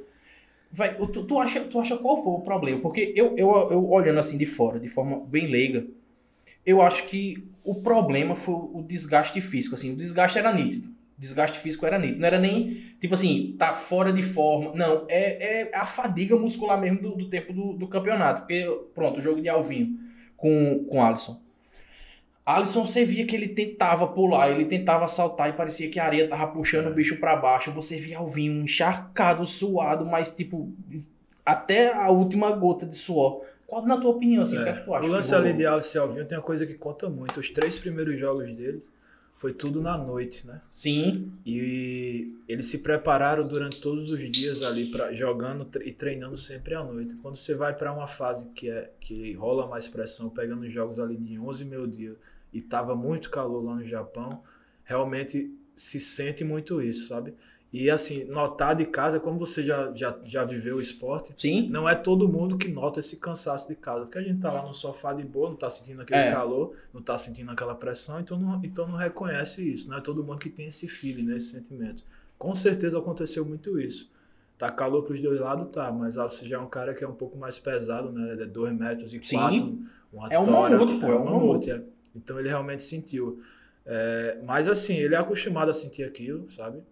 Vai, 0.72 0.94
tu, 0.96 1.24
tu, 1.24 1.38
acha, 1.38 1.60
tu 1.62 1.78
acha 1.80 1.96
qual 1.96 2.22
foi 2.22 2.32
o 2.32 2.40
problema? 2.40 2.80
Porque 2.80 3.12
eu, 3.16 3.34
eu, 3.36 3.50
eu 3.70 3.90
olhando 3.90 4.20
assim 4.20 4.38
de 4.38 4.46
fora, 4.46 4.78
de 4.78 4.88
forma 4.88 5.20
bem 5.26 5.46
leiga, 5.48 5.84
eu 6.64 6.80
acho 6.80 7.06
que 7.08 7.44
o 7.64 7.74
problema 7.82 8.36
foi 8.36 8.54
o 8.54 8.82
desgaste 8.86 9.40
físico. 9.40 9.74
Assim, 9.74 9.92
o 9.92 9.96
desgaste 9.96 10.38
era 10.38 10.52
nítido. 10.52 10.88
O 10.88 11.20
desgaste 11.20 11.58
físico 11.58 11.84
era 11.84 11.98
nítido. 11.98 12.20
Não 12.20 12.26
era 12.26 12.38
nem, 12.38 12.94
tipo 13.00 13.12
assim, 13.14 13.54
tá 13.58 13.72
fora 13.72 14.12
de 14.12 14.22
forma. 14.22 14.72
Não, 14.74 15.06
é, 15.08 15.62
é 15.70 15.76
a 15.76 15.84
fadiga 15.84 16.36
muscular 16.36 16.80
mesmo 16.80 17.00
do, 17.02 17.16
do 17.16 17.28
tempo 17.28 17.52
do, 17.52 17.72
do 17.74 17.88
campeonato. 17.88 18.42
Porque, 18.42 18.64
pronto, 18.94 19.18
o 19.18 19.20
jogo 19.20 19.40
de 19.42 19.48
Alvinho 19.48 19.98
com, 20.36 20.84
com 20.88 21.02
Alisson. 21.02 21.40
Alisson, 22.44 22.86
você 22.86 23.04
via 23.04 23.26
que 23.26 23.36
ele 23.36 23.48
tentava 23.48 24.06
pular, 24.08 24.50
ele 24.50 24.64
tentava 24.64 25.06
saltar 25.06 25.50
e 25.50 25.52
parecia 25.52 25.88
que 25.88 26.00
a 26.00 26.04
areia 26.04 26.28
tava 26.28 26.48
puxando 26.48 26.88
o 26.88 26.94
bicho 26.94 27.16
pra 27.16 27.36
baixo. 27.36 27.70
Você 27.72 27.96
via 27.96 28.18
Alvinho 28.18 28.62
encharcado, 28.62 29.46
suado, 29.46 30.04
mas 30.04 30.30
tipo, 30.34 30.72
até 31.44 31.92
a 31.92 32.08
última 32.10 32.50
gota 32.52 32.86
de 32.86 32.96
suor. 32.96 33.42
Qual, 33.66 33.86
na 33.86 33.96
tua 33.96 34.10
opinião, 34.10 34.42
assim, 34.42 34.58
o 34.58 34.64
que 34.64 34.68
é 34.68 34.72
que 34.72 34.84
tu 34.84 34.92
acha? 34.92 35.02
O 35.04 35.08
que 35.08 35.14
lance 35.14 35.34
ali 35.34 35.52
de 35.52 35.64
Alice 35.64 35.96
e 35.96 36.00
Alvinho 36.00 36.26
tem 36.26 36.36
uma 36.36 36.42
coisa 36.42 36.66
que 36.66 36.74
conta 36.74 37.08
muito. 37.08 37.38
Os 37.38 37.50
três 37.50 37.78
primeiros 37.78 38.18
jogos 38.18 38.52
dele 38.52 38.82
foi 39.40 39.54
tudo 39.54 39.80
na 39.80 39.96
noite, 39.96 40.46
né? 40.46 40.60
Sim, 40.70 41.32
E 41.46 42.36
eles 42.46 42.66
se 42.66 42.80
prepararam 42.80 43.48
durante 43.48 43.80
todos 43.80 44.10
os 44.10 44.30
dias 44.30 44.60
ali 44.60 44.90
para 44.90 45.14
jogando 45.14 45.66
e 45.82 45.92
treinando 45.92 46.36
sempre 46.36 46.74
à 46.74 46.84
noite. 46.84 47.16
Quando 47.22 47.36
você 47.36 47.54
vai 47.54 47.74
para 47.74 47.90
uma 47.90 48.06
fase 48.06 48.50
que 48.50 48.68
é 48.68 48.92
que 49.00 49.32
rola 49.32 49.66
mais 49.66 49.88
pressão, 49.88 50.28
pegando 50.28 50.66
os 50.66 50.70
jogos 50.70 51.00
ali 51.00 51.16
de 51.16 51.38
11 51.38 51.64
meio 51.64 51.88
dia 51.88 52.14
e 52.52 52.60
tava 52.60 52.94
muito 52.94 53.30
calor 53.30 53.64
lá 53.64 53.76
no 53.76 53.84
Japão, 53.84 54.42
realmente 54.84 55.50
se 55.74 55.98
sente 55.98 56.44
muito 56.44 56.82
isso, 56.82 57.08
sabe? 57.08 57.32
E 57.72 57.88
assim, 57.88 58.24
notar 58.24 58.74
de 58.74 58.84
casa, 58.84 59.20
como 59.20 59.38
você 59.38 59.62
já, 59.62 59.92
já, 59.94 60.18
já 60.24 60.44
viveu 60.44 60.76
o 60.76 60.80
esporte, 60.80 61.32
sim. 61.36 61.68
não 61.68 61.88
é 61.88 61.94
todo 61.94 62.28
mundo 62.28 62.56
que 62.58 62.66
nota 62.68 62.98
esse 62.98 63.16
cansaço 63.18 63.68
de 63.68 63.76
casa, 63.76 64.00
porque 64.06 64.18
a 64.18 64.22
gente 64.22 64.40
tá 64.40 64.50
lá 64.50 64.62
no 64.66 64.74
sofá 64.74 65.12
de 65.12 65.22
boa, 65.22 65.50
não 65.50 65.56
tá 65.56 65.70
sentindo 65.70 66.02
aquele 66.02 66.18
É. 66.20 66.32
calor, 66.32 66.74
não 66.92 67.00
tá 67.00 67.16
sentindo 67.16 67.48
aquela 67.52 67.74
pressão, 67.76 68.18
então 68.18 68.36
não, 68.36 68.60
então 68.64 68.88
não 68.88 68.96
reconhece 68.96 69.62
isso. 69.72 69.88
Não 69.88 69.98
é 69.98 70.00
todo 70.00 70.24
mundo 70.24 70.38
que 70.40 70.50
tem 70.50 70.66
esse 70.66 70.88
feeling, 70.88 71.22
né, 71.22 71.36
esse 71.36 71.50
sentimento. 71.50 72.02
Com 72.36 72.54
certeza 72.56 72.98
aconteceu 72.98 73.44
muito 73.44 73.78
isso. 73.80 74.10
Tá 74.58 74.68
calor 74.70 75.04
pros 75.04 75.20
dois 75.22 75.38
lados, 75.40 75.68
tá, 75.70 75.92
mas 75.92 76.18
Alisson 76.18 76.44
já 76.44 76.56
é 76.56 76.60
um 76.60 76.68
cara 76.68 76.92
que 76.92 77.04
é 77.04 77.08
um 77.08 77.14
pouco 77.14 77.38
mais 77.38 77.58
pesado, 77.58 78.10
né? 78.10 78.32
É 78.42 78.46
2 78.46 78.72
metros 78.76 79.14
e 79.14 79.22
Sim. 79.22 79.36
4, 79.36 79.78
uma 80.12 80.28
É 80.28 80.38
um 80.38 80.44
tora, 80.44 80.76
mamute, 80.76 81.00
pô, 81.00 81.06
é 81.06 81.16
um 81.16 81.24
mamute. 81.24 81.70
é. 81.70 81.82
Então 82.16 82.38
ele 82.38 82.48
realmente 82.48 82.82
sentiu. 82.82 83.40
É, 83.86 84.38
mas 84.44 84.68
assim, 84.68 84.96
ele 84.96 85.14
é 85.14 85.18
acostumado 85.18 85.70
a 85.70 85.74
sentir 85.74 86.02
aquilo, 86.02 86.50
sabe? 86.50 86.82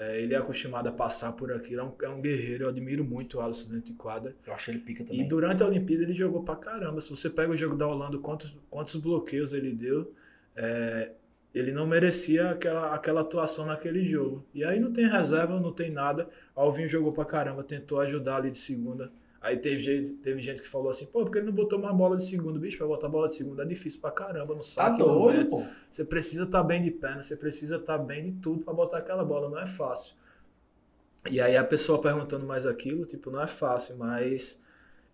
É, 0.00 0.18
ele 0.22 0.32
é 0.32 0.38
acostumado 0.38 0.88
a 0.88 0.92
passar 0.92 1.32
por 1.32 1.52
aquilo, 1.52 1.82
é 1.82 1.84
um, 1.84 1.92
é 2.02 2.08
um 2.08 2.22
guerreiro, 2.22 2.64
eu 2.64 2.68
admiro 2.70 3.04
muito 3.04 3.36
o 3.36 3.40
Alisson 3.42 3.68
dentro 3.68 3.84
de 3.84 3.92
quadra. 3.92 4.34
Eu 4.46 4.54
acho 4.54 4.70
ele 4.70 4.78
pica 4.78 5.02
E 5.02 5.06
também. 5.06 5.28
durante 5.28 5.62
a 5.62 5.66
Olimpíada 5.66 6.04
ele 6.04 6.14
jogou 6.14 6.42
pra 6.42 6.56
caramba. 6.56 7.02
Se 7.02 7.10
você 7.10 7.28
pega 7.28 7.52
o 7.52 7.56
jogo 7.56 7.76
da 7.76 7.86
Holanda, 7.86 8.16
quantos, 8.18 8.56
quantos 8.70 8.96
bloqueios 8.96 9.52
ele 9.52 9.72
deu, 9.74 10.10
é, 10.56 11.12
ele 11.54 11.70
não 11.72 11.86
merecia 11.86 12.50
aquela, 12.50 12.94
aquela 12.94 13.20
atuação 13.20 13.66
naquele 13.66 14.02
jogo. 14.06 14.42
E 14.54 14.64
aí 14.64 14.80
não 14.80 14.90
tem 14.90 15.06
reserva, 15.06 15.60
não 15.60 15.72
tem 15.72 15.90
nada. 15.90 16.30
Alvinho 16.56 16.88
jogou 16.88 17.12
pra 17.12 17.26
caramba, 17.26 17.62
tentou 17.62 18.00
ajudar 18.00 18.36
ali 18.36 18.50
de 18.50 18.58
segunda. 18.58 19.12
Aí 19.40 19.56
teve 19.56 19.82
gente, 19.82 20.10
teve 20.14 20.38
gente 20.40 20.60
que 20.60 20.68
falou 20.68 20.90
assim, 20.90 21.06
pô, 21.06 21.24
por 21.24 21.30
que 21.30 21.38
ele 21.38 21.46
não 21.46 21.52
botou 21.54 21.78
uma 21.78 21.92
bola 21.94 22.14
de 22.16 22.24
segundo? 22.26 22.60
Bicho, 22.60 22.76
pra 22.76 22.86
botar 22.86 23.08
bola 23.08 23.26
de 23.26 23.34
segunda 23.34 23.62
é 23.62 23.66
difícil 23.66 23.98
pra 24.00 24.10
caramba, 24.10 24.52
no 24.54 24.60
Tá 24.60 24.66
saque, 24.66 24.98
no 24.98 25.06
doido, 25.06 25.38
vento. 25.38 25.48
pô. 25.50 25.64
Você 25.90 26.04
precisa 26.04 26.42
estar 26.44 26.62
bem 26.62 26.82
de 26.82 26.90
perna, 26.90 27.22
você 27.22 27.34
precisa 27.36 27.76
estar 27.76 27.96
bem 27.96 28.24
de 28.24 28.32
tudo 28.40 28.64
pra 28.64 28.74
botar 28.74 28.98
aquela 28.98 29.24
bola, 29.24 29.48
não 29.48 29.58
é 29.58 29.64
fácil. 29.66 30.14
E 31.30 31.40
aí 31.40 31.56
a 31.56 31.64
pessoa 31.64 32.00
perguntando 32.00 32.46
mais 32.46 32.66
aquilo, 32.66 33.04
tipo, 33.06 33.30
não 33.30 33.40
é 33.42 33.46
fácil, 33.46 33.96
mas 33.96 34.60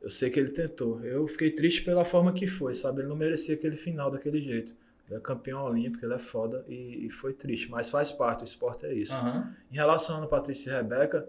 eu 0.01 0.11
sei 0.11 0.31
que 0.31 0.39
ele 0.41 0.51
tentou. 0.51 1.05
Eu 1.05 1.27
fiquei 1.29 1.51
triste 1.51 1.83
pela 1.83 2.05
forma 2.05 2.33
que 2.33 2.47
foi, 2.47 2.75
sabe? 2.75 3.03
Ele 3.03 3.09
não 3.09 3.17
merecia 3.17 3.55
aquele 3.55 3.77
final 3.77 4.11
daquele 4.11 4.41
jeito. 4.41 4.75
Ele 5.09 5.17
é 5.19 5.21
campeão 5.21 5.65
olímpico, 5.65 6.05
ele 6.05 6.15
é 6.15 6.19
foda 6.19 6.65
e, 6.69 7.07
e 7.07 7.11
foi 7.11 7.33
triste, 7.33 7.71
mas 7.71 7.89
faz 7.89 8.11
parte, 8.11 8.43
o 8.43 8.45
esporte 8.45 8.87
é 8.87 8.93
isso. 8.93 9.15
Aham. 9.15 9.55
Em 9.71 9.75
relação 9.77 10.21
a 10.21 10.27
Patrícia 10.27 10.71
e 10.71 10.73
Rebeca, 10.75 11.29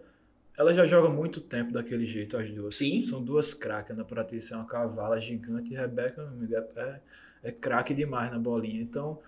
ela 0.58 0.74
já 0.74 0.86
joga 0.88 1.08
muito 1.08 1.40
tempo 1.40 1.72
daquele 1.72 2.06
jeito, 2.06 2.36
as 2.36 2.50
duas. 2.50 2.76
Sim. 2.76 3.04
São 3.04 3.24
duas 3.24 3.54
craques. 3.54 3.92
Ana 3.92 4.04
Patrícia 4.04 4.56
é 4.56 4.58
uma 4.58 4.66
cavala 4.66 5.20
gigante 5.20 5.72
e 5.72 5.76
Rebeca, 5.76 6.24
meu 6.24 6.32
amigo, 6.32 6.56
é, 6.56 6.82
é, 6.82 7.00
é 7.44 7.52
craque 7.52 7.94
demais 7.94 8.32
na 8.32 8.40
bolinha. 8.40 8.82
Então, 8.82 9.20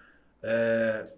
é, 0.42 1.14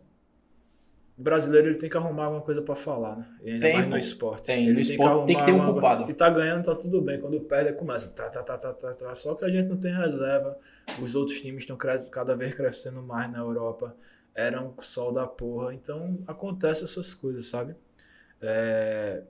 o 1.17 1.23
brasileiro 1.23 1.67
ele 1.67 1.77
tem 1.77 1.89
que 1.89 1.95
arrumar 1.95 2.25
alguma 2.25 2.41
coisa 2.41 2.61
pra 2.61 2.75
falar, 2.75 3.15
né? 3.15 3.25
E 3.41 3.51
ainda 3.51 3.67
Tem, 3.67 3.75
mais 3.77 3.87
no 3.87 3.97
esporte. 3.97 4.43
Tem. 4.43 4.65
Ele 4.65 4.73
No 4.73 4.81
esporte 4.81 5.27
tem 5.27 5.37
que 5.37 5.45
ter 5.45 5.53
um 5.53 5.65
culpado. 5.65 6.05
Se 6.05 6.13
tá 6.13 6.29
ganhando, 6.29 6.65
tá 6.65 6.75
tudo 6.75 7.01
bem. 7.01 7.17
Quando 7.17 7.39
perde, 7.41 7.71
começa. 7.73 8.13
Tá, 8.13 8.29
tá, 8.29 8.43
tá, 8.43 8.57
tá, 8.57 8.73
tá, 8.73 8.93
tá. 8.93 9.15
Só 9.15 9.33
que 9.35 9.45
a 9.45 9.49
gente 9.49 9.69
não 9.69 9.77
tem 9.77 9.95
reserva. 9.95 10.57
Os 11.01 11.15
outros 11.15 11.39
times 11.39 11.61
estão 11.61 11.77
cada 11.77 12.35
vez 12.35 12.53
crescendo 12.53 13.01
mais 13.01 13.31
na 13.31 13.37
Europa. 13.37 13.95
Era 14.35 14.61
um 14.61 14.73
sol 14.81 15.13
da 15.13 15.25
porra. 15.25 15.73
Então, 15.73 16.19
acontece 16.27 16.83
essas 16.83 17.13
coisas, 17.13 17.45
sabe? 17.45 17.75
É, 18.41 19.21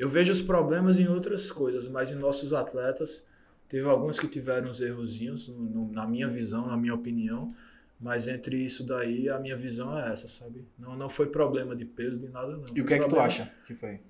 Eu 0.00 0.08
vejo 0.08 0.32
os 0.32 0.40
problemas 0.40 0.98
em 0.98 1.06
outras 1.06 1.52
coisas, 1.52 1.86
mas 1.86 2.10
em 2.10 2.14
nossos 2.14 2.54
atletas, 2.54 3.22
teve 3.68 3.86
alguns 3.86 4.18
que 4.18 4.26
tiveram 4.26 4.70
uns 4.70 4.80
errozinhos, 4.80 5.46
no- 5.48 5.92
na 5.92 6.06
minha 6.06 6.26
visão, 6.26 6.66
na 6.66 6.76
minha 6.76 6.94
opinião, 6.94 7.54
mas 8.00 8.26
entre 8.26 8.56
isso 8.56 8.82
daí, 8.86 9.28
a 9.28 9.38
minha 9.38 9.54
visão 9.56 9.96
é 9.98 10.10
essa, 10.10 10.26
sabe? 10.26 10.64
Não, 10.78 10.96
não 10.96 11.10
foi 11.10 11.26
problema 11.26 11.76
de 11.76 11.84
peso, 11.84 12.18
de 12.18 12.28
nada, 12.30 12.56
não. 12.56 12.64
E 12.74 12.80
o 12.80 12.86
que 12.86 12.94
é 12.94 12.98
que 12.98 13.08
tu 13.08 13.20
acha 13.20 13.52
que 13.66 13.74
foi? 13.74 14.00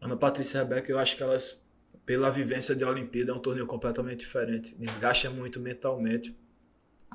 Ana 0.00 0.16
Patrícia 0.16 0.58
e 0.58 0.60
Rebeca, 0.62 0.92
eu 0.92 0.98
acho 0.98 1.16
que 1.16 1.22
elas, 1.24 1.60
pela 2.06 2.30
vivência 2.30 2.74
de 2.76 2.84
Olimpíada, 2.84 3.32
é 3.32 3.34
um 3.34 3.40
torneio 3.40 3.66
completamente 3.66 4.20
diferente. 4.20 4.76
Desgaste 4.78 5.26
é 5.26 5.30
muito 5.30 5.58
mentalmente. 5.58 6.34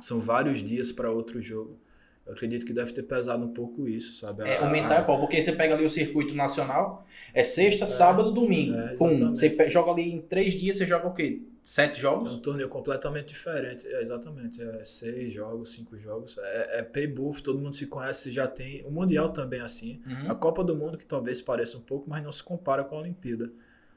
São 0.01 0.19
vários 0.19 0.61
dias 0.61 0.91
para 0.91 1.09
outro 1.09 1.41
jogo. 1.41 1.79
Eu 2.25 2.33
acredito 2.33 2.65
que 2.65 2.73
deve 2.73 2.91
ter 2.91 3.03
pesado 3.03 3.43
um 3.45 3.53
pouco 3.53 3.87
isso, 3.87 4.17
sabe? 4.25 4.43
É, 4.49 4.57
A- 4.57 4.63
o 4.67 4.71
mental 4.71 4.93
é 4.97 5.01
pau, 5.03 5.19
porque 5.19 5.39
você 5.41 5.51
pega 5.51 5.75
ali 5.75 5.85
o 5.85 5.89
circuito 5.89 6.33
nacional, 6.33 7.05
é 7.33 7.43
sexta, 7.43 7.83
É, 7.83 7.87
sábado, 7.87 8.31
domingo. 8.31 8.75
é, 8.77 8.95
Pum. 8.95 9.29
Você 9.31 9.53
joga 9.69 9.91
ali 9.91 10.11
em 10.11 10.21
três 10.21 10.53
dias, 10.55 10.75
você 10.77 10.85
joga 10.85 11.07
o 11.07 11.13
quê? 11.13 11.43
Sete 11.63 11.97
É 11.97 12.01
jogos? 12.01 12.31
um 12.31 12.39
torneio 12.39 12.69
completamente 12.69 13.27
diferente. 13.29 13.87
É, 13.87 14.01
exatamente. 14.03 14.61
É 14.61 14.83
seis 14.83 15.33
jogos, 15.33 15.73
cinco 15.73 15.97
jogos. 15.97 16.37
É, 16.39 16.79
é 16.79 16.81
pay 16.83 17.07
buff, 17.07 17.41
todo 17.43 17.59
mundo 17.59 17.75
se 17.75 17.85
conhece, 17.87 18.31
já 18.31 18.47
tem. 18.47 18.83
O 18.85 18.91
Mundial 18.91 19.29
também 19.29 19.59
é 19.59 19.63
assim. 19.63 20.01
Uhum. 20.05 20.31
A 20.31 20.35
Copa 20.35 20.63
do 20.63 20.75
Mundo, 20.75 20.97
que 20.97 21.05
talvez 21.05 21.41
pareça 21.41 21.77
um 21.77 21.81
pouco, 21.81 22.09
mas 22.09 22.23
não 22.23 22.31
se 22.31 22.43
compara 22.43 22.83
com 22.83 22.95
a 22.95 23.01
Olimpíada. 23.01 23.51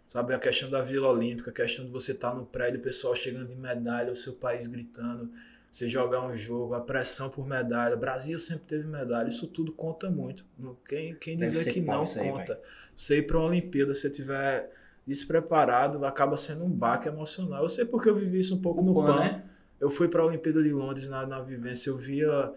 Sabe, 0.07 0.33
a 0.33 0.39
questão 0.39 0.71
da 0.71 0.81
Vila 0.81 1.09
Olímpica, 1.11 1.51
a 1.51 1.53
questão 1.53 1.85
de 1.85 1.91
você 1.91 2.13
estar 2.13 2.35
no 2.35 2.47
prédio, 2.47 2.81
o 2.81 2.83
pessoal 2.83 3.15
chegando 3.15 3.49
de 3.49 3.55
medalha, 3.57 4.11
o 4.11 4.17
seu 4.17 4.33
país 4.33 4.67
gritando, 4.67 5.31
você 5.71 5.87
jogar 5.87 6.25
um 6.25 6.35
jogo, 6.35 6.75
a 6.75 6.81
pressão 6.81 7.29
por 7.29 7.47
medalha. 7.47 7.95
O 7.95 7.99
Brasil 7.99 8.39
sempre 8.39 8.65
teve 8.65 8.87
medalha, 8.87 9.29
isso 9.29 9.47
tudo 9.47 9.73
conta 9.73 10.11
muito. 10.11 10.45
Quem, 10.87 11.15
quem 11.15 11.37
dizer 11.37 11.73
que 11.73 11.81
não 11.81 12.03
aí, 12.03 12.31
conta. 12.31 12.55
Véio. 12.55 12.67
Você 12.97 13.19
ir 13.19 13.23
para 13.27 13.39
uma 13.39 13.47
Olimpíada, 13.47 13.95
se 13.95 14.11
tiver 14.11 14.73
despreparado, 15.07 16.05
acaba 16.05 16.37
sendo 16.37 16.65
um 16.65 16.71
baque 16.71 17.09
emocional. 17.09 17.63
Eu 17.63 17.69
sei 17.69 17.85
porque 17.85 18.09
eu 18.09 18.15
vivi 18.15 18.41
isso 18.41 18.55
um 18.55 18.61
pouco 18.61 18.81
o 18.81 18.85
no 18.85 18.95
PAN, 18.95 19.17
né? 19.17 19.45
Eu 19.81 19.91
fui 19.91 20.09
para 20.09 20.23
a 20.23 20.27
Olimpíada 20.27 20.63
de 20.63 20.73
Londres 20.73 21.07
na, 21.07 21.25
na 21.27 21.41
vivência, 21.41 21.91
eu 21.91 21.97
via 21.97 22.53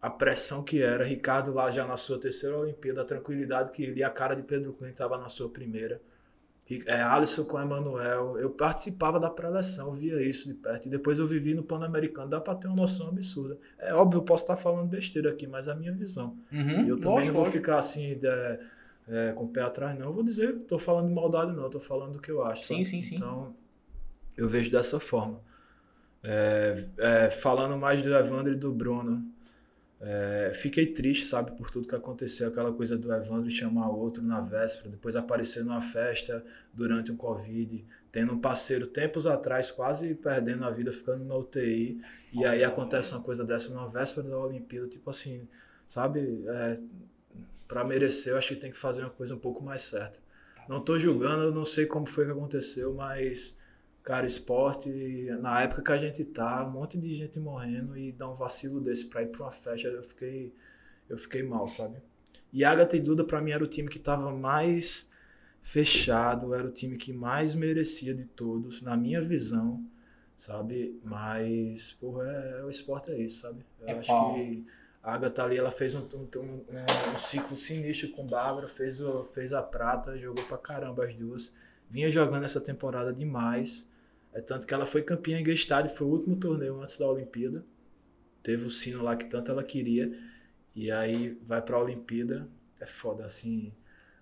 a 0.00 0.10
pressão 0.10 0.62
que 0.62 0.82
era. 0.82 1.04
Ricardo 1.04 1.54
lá 1.54 1.70
já 1.70 1.86
na 1.86 1.96
sua 1.96 2.20
terceira 2.20 2.56
Olimpíada, 2.58 3.00
a 3.00 3.04
tranquilidade 3.04 3.70
que 3.72 3.82
ele, 3.82 4.02
a 4.02 4.10
cara 4.10 4.34
de 4.34 4.42
Pedro 4.42 4.72
Cunha 4.72 4.90
estava 4.90 5.16
na 5.16 5.28
sua 5.28 5.48
primeira 5.48 6.00
é, 6.86 7.00
Alisson 7.00 7.44
com 7.44 7.60
Emanuel. 7.60 8.38
Eu 8.38 8.50
participava 8.50 9.20
da 9.20 9.30
preleção, 9.30 9.92
via 9.92 10.20
isso 10.20 10.48
de 10.48 10.54
perto. 10.54 10.86
E 10.86 10.90
depois 10.90 11.18
eu 11.18 11.26
vivi 11.26 11.54
no 11.54 11.62
Pan-Americano. 11.62 12.28
Dá 12.28 12.40
para 12.40 12.56
ter 12.56 12.66
uma 12.66 12.76
noção 12.76 13.08
absurda. 13.08 13.56
É 13.78 13.94
óbvio, 13.94 14.18
eu 14.18 14.22
posso 14.22 14.42
estar 14.42 14.56
falando 14.56 14.88
besteira 14.88 15.30
aqui, 15.30 15.46
mas 15.46 15.68
é 15.68 15.72
a 15.72 15.74
minha 15.74 15.92
visão. 15.92 16.36
Uhum, 16.52 16.84
e 16.84 16.88
eu 16.88 16.98
também 16.98 17.14
lógico, 17.14 17.26
não 17.26 17.32
vou 17.32 17.42
lógico. 17.42 17.58
ficar 17.58 17.78
assim 17.78 18.18
de, 18.18 18.26
é, 19.08 19.32
com 19.32 19.44
o 19.44 19.48
pé 19.48 19.62
atrás, 19.62 19.96
não. 19.96 20.06
Eu 20.06 20.12
vou 20.12 20.24
dizer, 20.24 20.56
estou 20.56 20.78
falando 20.78 21.06
de 21.06 21.14
maldade, 21.14 21.52
não. 21.52 21.66
Estou 21.66 21.80
falando 21.80 22.14
do 22.14 22.20
que 22.20 22.30
eu 22.30 22.42
acho. 22.44 22.66
Sim, 22.66 22.84
sim, 22.84 23.02
sim. 23.02 23.14
Então, 23.14 23.54
eu 24.36 24.48
vejo 24.48 24.70
dessa 24.70 24.98
forma. 24.98 25.40
É, 26.22 26.84
é, 26.98 27.30
falando 27.30 27.78
mais 27.78 28.02
do 28.02 28.12
Evandro 28.12 28.52
e 28.52 28.56
do 28.56 28.72
Bruno. 28.72 29.24
É, 29.98 30.52
fiquei 30.54 30.86
triste, 30.86 31.24
sabe, 31.26 31.52
por 31.56 31.70
tudo 31.70 31.88
que 31.88 31.94
aconteceu, 31.94 32.48
aquela 32.48 32.72
coisa 32.72 32.98
do 32.98 33.12
Evandro 33.12 33.50
chamar 33.50 33.88
outro 33.88 34.22
na 34.22 34.40
véspera, 34.42 34.90
depois 34.90 35.16
aparecer 35.16 35.64
numa 35.64 35.80
festa 35.80 36.44
durante 36.72 37.10
um 37.10 37.16
Covid, 37.16 37.84
tendo 38.12 38.34
um 38.34 38.38
parceiro 38.38 38.86
tempos 38.86 39.26
atrás 39.26 39.70
quase 39.70 40.14
perdendo 40.14 40.64
a 40.64 40.70
vida, 40.70 40.92
ficando 40.92 41.24
na 41.24 41.34
UTI, 41.34 42.00
e 42.34 42.44
aí 42.44 42.62
acontece 42.62 43.12
uma 43.12 43.22
coisa 43.22 43.42
dessa 43.42 43.72
na 43.72 43.86
véspera 43.86 44.28
da 44.28 44.38
Olimpíada, 44.38 44.86
tipo 44.86 45.08
assim, 45.08 45.48
sabe, 45.88 46.44
é, 46.46 46.78
para 47.66 47.82
merecer 47.82 48.34
eu 48.34 48.38
acho 48.38 48.48
que 48.48 48.56
tem 48.56 48.70
que 48.70 48.76
fazer 48.76 49.00
uma 49.00 49.10
coisa 49.10 49.34
um 49.34 49.38
pouco 49.38 49.64
mais 49.64 49.82
certa. 49.82 50.18
Não 50.68 50.80
tô 50.80 50.98
julgando, 50.98 51.44
eu 51.44 51.54
não 51.54 51.64
sei 51.64 51.86
como 51.86 52.06
foi 52.06 52.26
que 52.26 52.32
aconteceu, 52.32 52.92
mas 52.92 53.56
Cara, 54.06 54.24
esporte, 54.24 54.88
na 55.40 55.62
época 55.62 55.82
que 55.82 55.90
a 55.90 55.98
gente 55.98 56.24
tá, 56.24 56.64
um 56.64 56.70
monte 56.70 56.96
de 56.96 57.12
gente 57.12 57.40
morrendo 57.40 57.98
e 57.98 58.12
dar 58.12 58.30
um 58.30 58.34
vacilo 58.34 58.80
desse 58.80 59.06
pra 59.06 59.24
ir 59.24 59.26
pra 59.26 59.42
uma 59.42 59.50
festa, 59.50 59.88
eu 59.88 60.00
fiquei, 60.00 60.54
eu 61.08 61.18
fiquei 61.18 61.42
mal, 61.42 61.66
sabe? 61.66 61.96
E 62.52 62.64
Agatha 62.64 62.96
e 62.96 63.00
Duda, 63.00 63.24
pra 63.24 63.40
mim, 63.40 63.50
era 63.50 63.64
o 63.64 63.66
time 63.66 63.88
que 63.88 63.98
tava 63.98 64.30
mais 64.30 65.10
fechado, 65.60 66.54
era 66.54 66.64
o 66.64 66.70
time 66.70 66.96
que 66.96 67.12
mais 67.12 67.52
merecia 67.52 68.14
de 68.14 68.24
todos, 68.24 68.80
na 68.80 68.96
minha 68.96 69.20
visão, 69.20 69.84
sabe? 70.36 71.00
Mas, 71.02 71.94
porra, 71.94 72.28
é, 72.28 72.62
o 72.62 72.70
esporte 72.70 73.10
é 73.10 73.18
isso, 73.18 73.40
sabe? 73.40 73.66
Eu 73.80 73.88
é 73.88 73.98
acho 73.98 74.06
pau. 74.06 74.34
que 74.34 74.64
a 75.02 75.14
Agatha 75.14 75.42
ali, 75.42 75.58
ela 75.58 75.72
fez 75.72 75.96
um, 75.96 76.06
um, 76.14 76.28
um, 76.38 77.12
um 77.12 77.18
ciclo 77.18 77.56
sinistro 77.56 78.10
com 78.10 78.24
Bárbara, 78.24 78.68
fez, 78.68 79.00
o, 79.00 79.24
fez 79.24 79.52
a 79.52 79.64
prata, 79.64 80.16
jogou 80.16 80.44
pra 80.44 80.58
caramba 80.58 81.04
as 81.04 81.14
duas. 81.16 81.52
Vinha 81.90 82.08
jogando 82.08 82.44
essa 82.44 82.60
temporada 82.60 83.12
demais. 83.12 83.84
É 84.36 84.40
tanto 84.42 84.66
que 84.66 84.74
ela 84.74 84.84
foi 84.84 85.00
campeã 85.00 85.40
em 85.40 85.44
Gestado, 85.46 85.88
foi 85.88 86.06
o 86.06 86.10
último 86.10 86.36
torneio 86.36 86.78
antes 86.78 86.98
da 86.98 87.08
Olimpíada. 87.08 87.64
Teve 88.42 88.66
o 88.66 88.70
sino 88.70 89.02
lá 89.02 89.16
que 89.16 89.24
tanto 89.24 89.50
ela 89.50 89.64
queria. 89.64 90.12
E 90.74 90.90
aí 90.90 91.38
vai 91.42 91.62
pra 91.62 91.82
Olimpíada. 91.82 92.46
É 92.78 92.84
foda, 92.84 93.24
assim. 93.24 93.72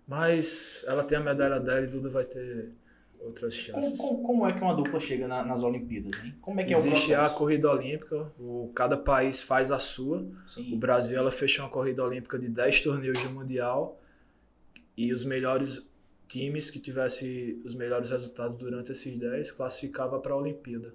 Mas 0.06 0.84
ela 0.86 1.02
tem 1.02 1.18
a 1.18 1.20
medalha 1.20 1.58
dela 1.58 1.84
e 1.84 1.88
Duda 1.88 2.08
vai 2.08 2.24
ter 2.24 2.70
outras 3.18 3.54
chances. 3.54 3.98
Como, 3.98 4.22
como, 4.22 4.22
como, 4.22 4.46
é 4.46 4.52
que 4.52 4.60
uma 4.60 4.72
dupla 4.72 5.00
chega 5.00 5.26
na, 5.26 5.42
nas 5.42 5.64
Olimpíadas? 5.64 6.12
Hein? 6.24 6.36
Como 6.40 6.60
é 6.60 6.64
que 6.64 6.72
Existe 6.72 7.12
é 7.12 7.18
o 7.18 7.22
a 7.22 7.30
corrida 7.30 7.68
olímpica, 7.68 8.32
o, 8.38 8.70
cada 8.72 8.96
país 8.96 9.42
faz 9.42 9.72
a 9.72 9.80
sua. 9.80 10.24
Sim. 10.46 10.72
O 10.72 10.76
Brasil 10.76 11.18
ela 11.18 11.32
fechou 11.32 11.64
uma 11.64 11.70
corrida 11.72 12.04
olímpica 12.04 12.38
de 12.38 12.48
10 12.48 12.82
torneios 12.82 13.18
de 13.18 13.28
mundial 13.28 14.00
e 14.96 15.12
os 15.12 15.24
melhores 15.24 15.84
times 16.34 16.68
que 16.68 16.80
tivesse 16.80 17.60
os 17.64 17.76
melhores 17.76 18.10
resultados 18.10 18.58
durante 18.58 18.90
esses 18.90 19.16
10 19.16 19.52
classificava 19.52 20.18
para 20.18 20.32
a 20.32 20.36
Olimpíada. 20.36 20.92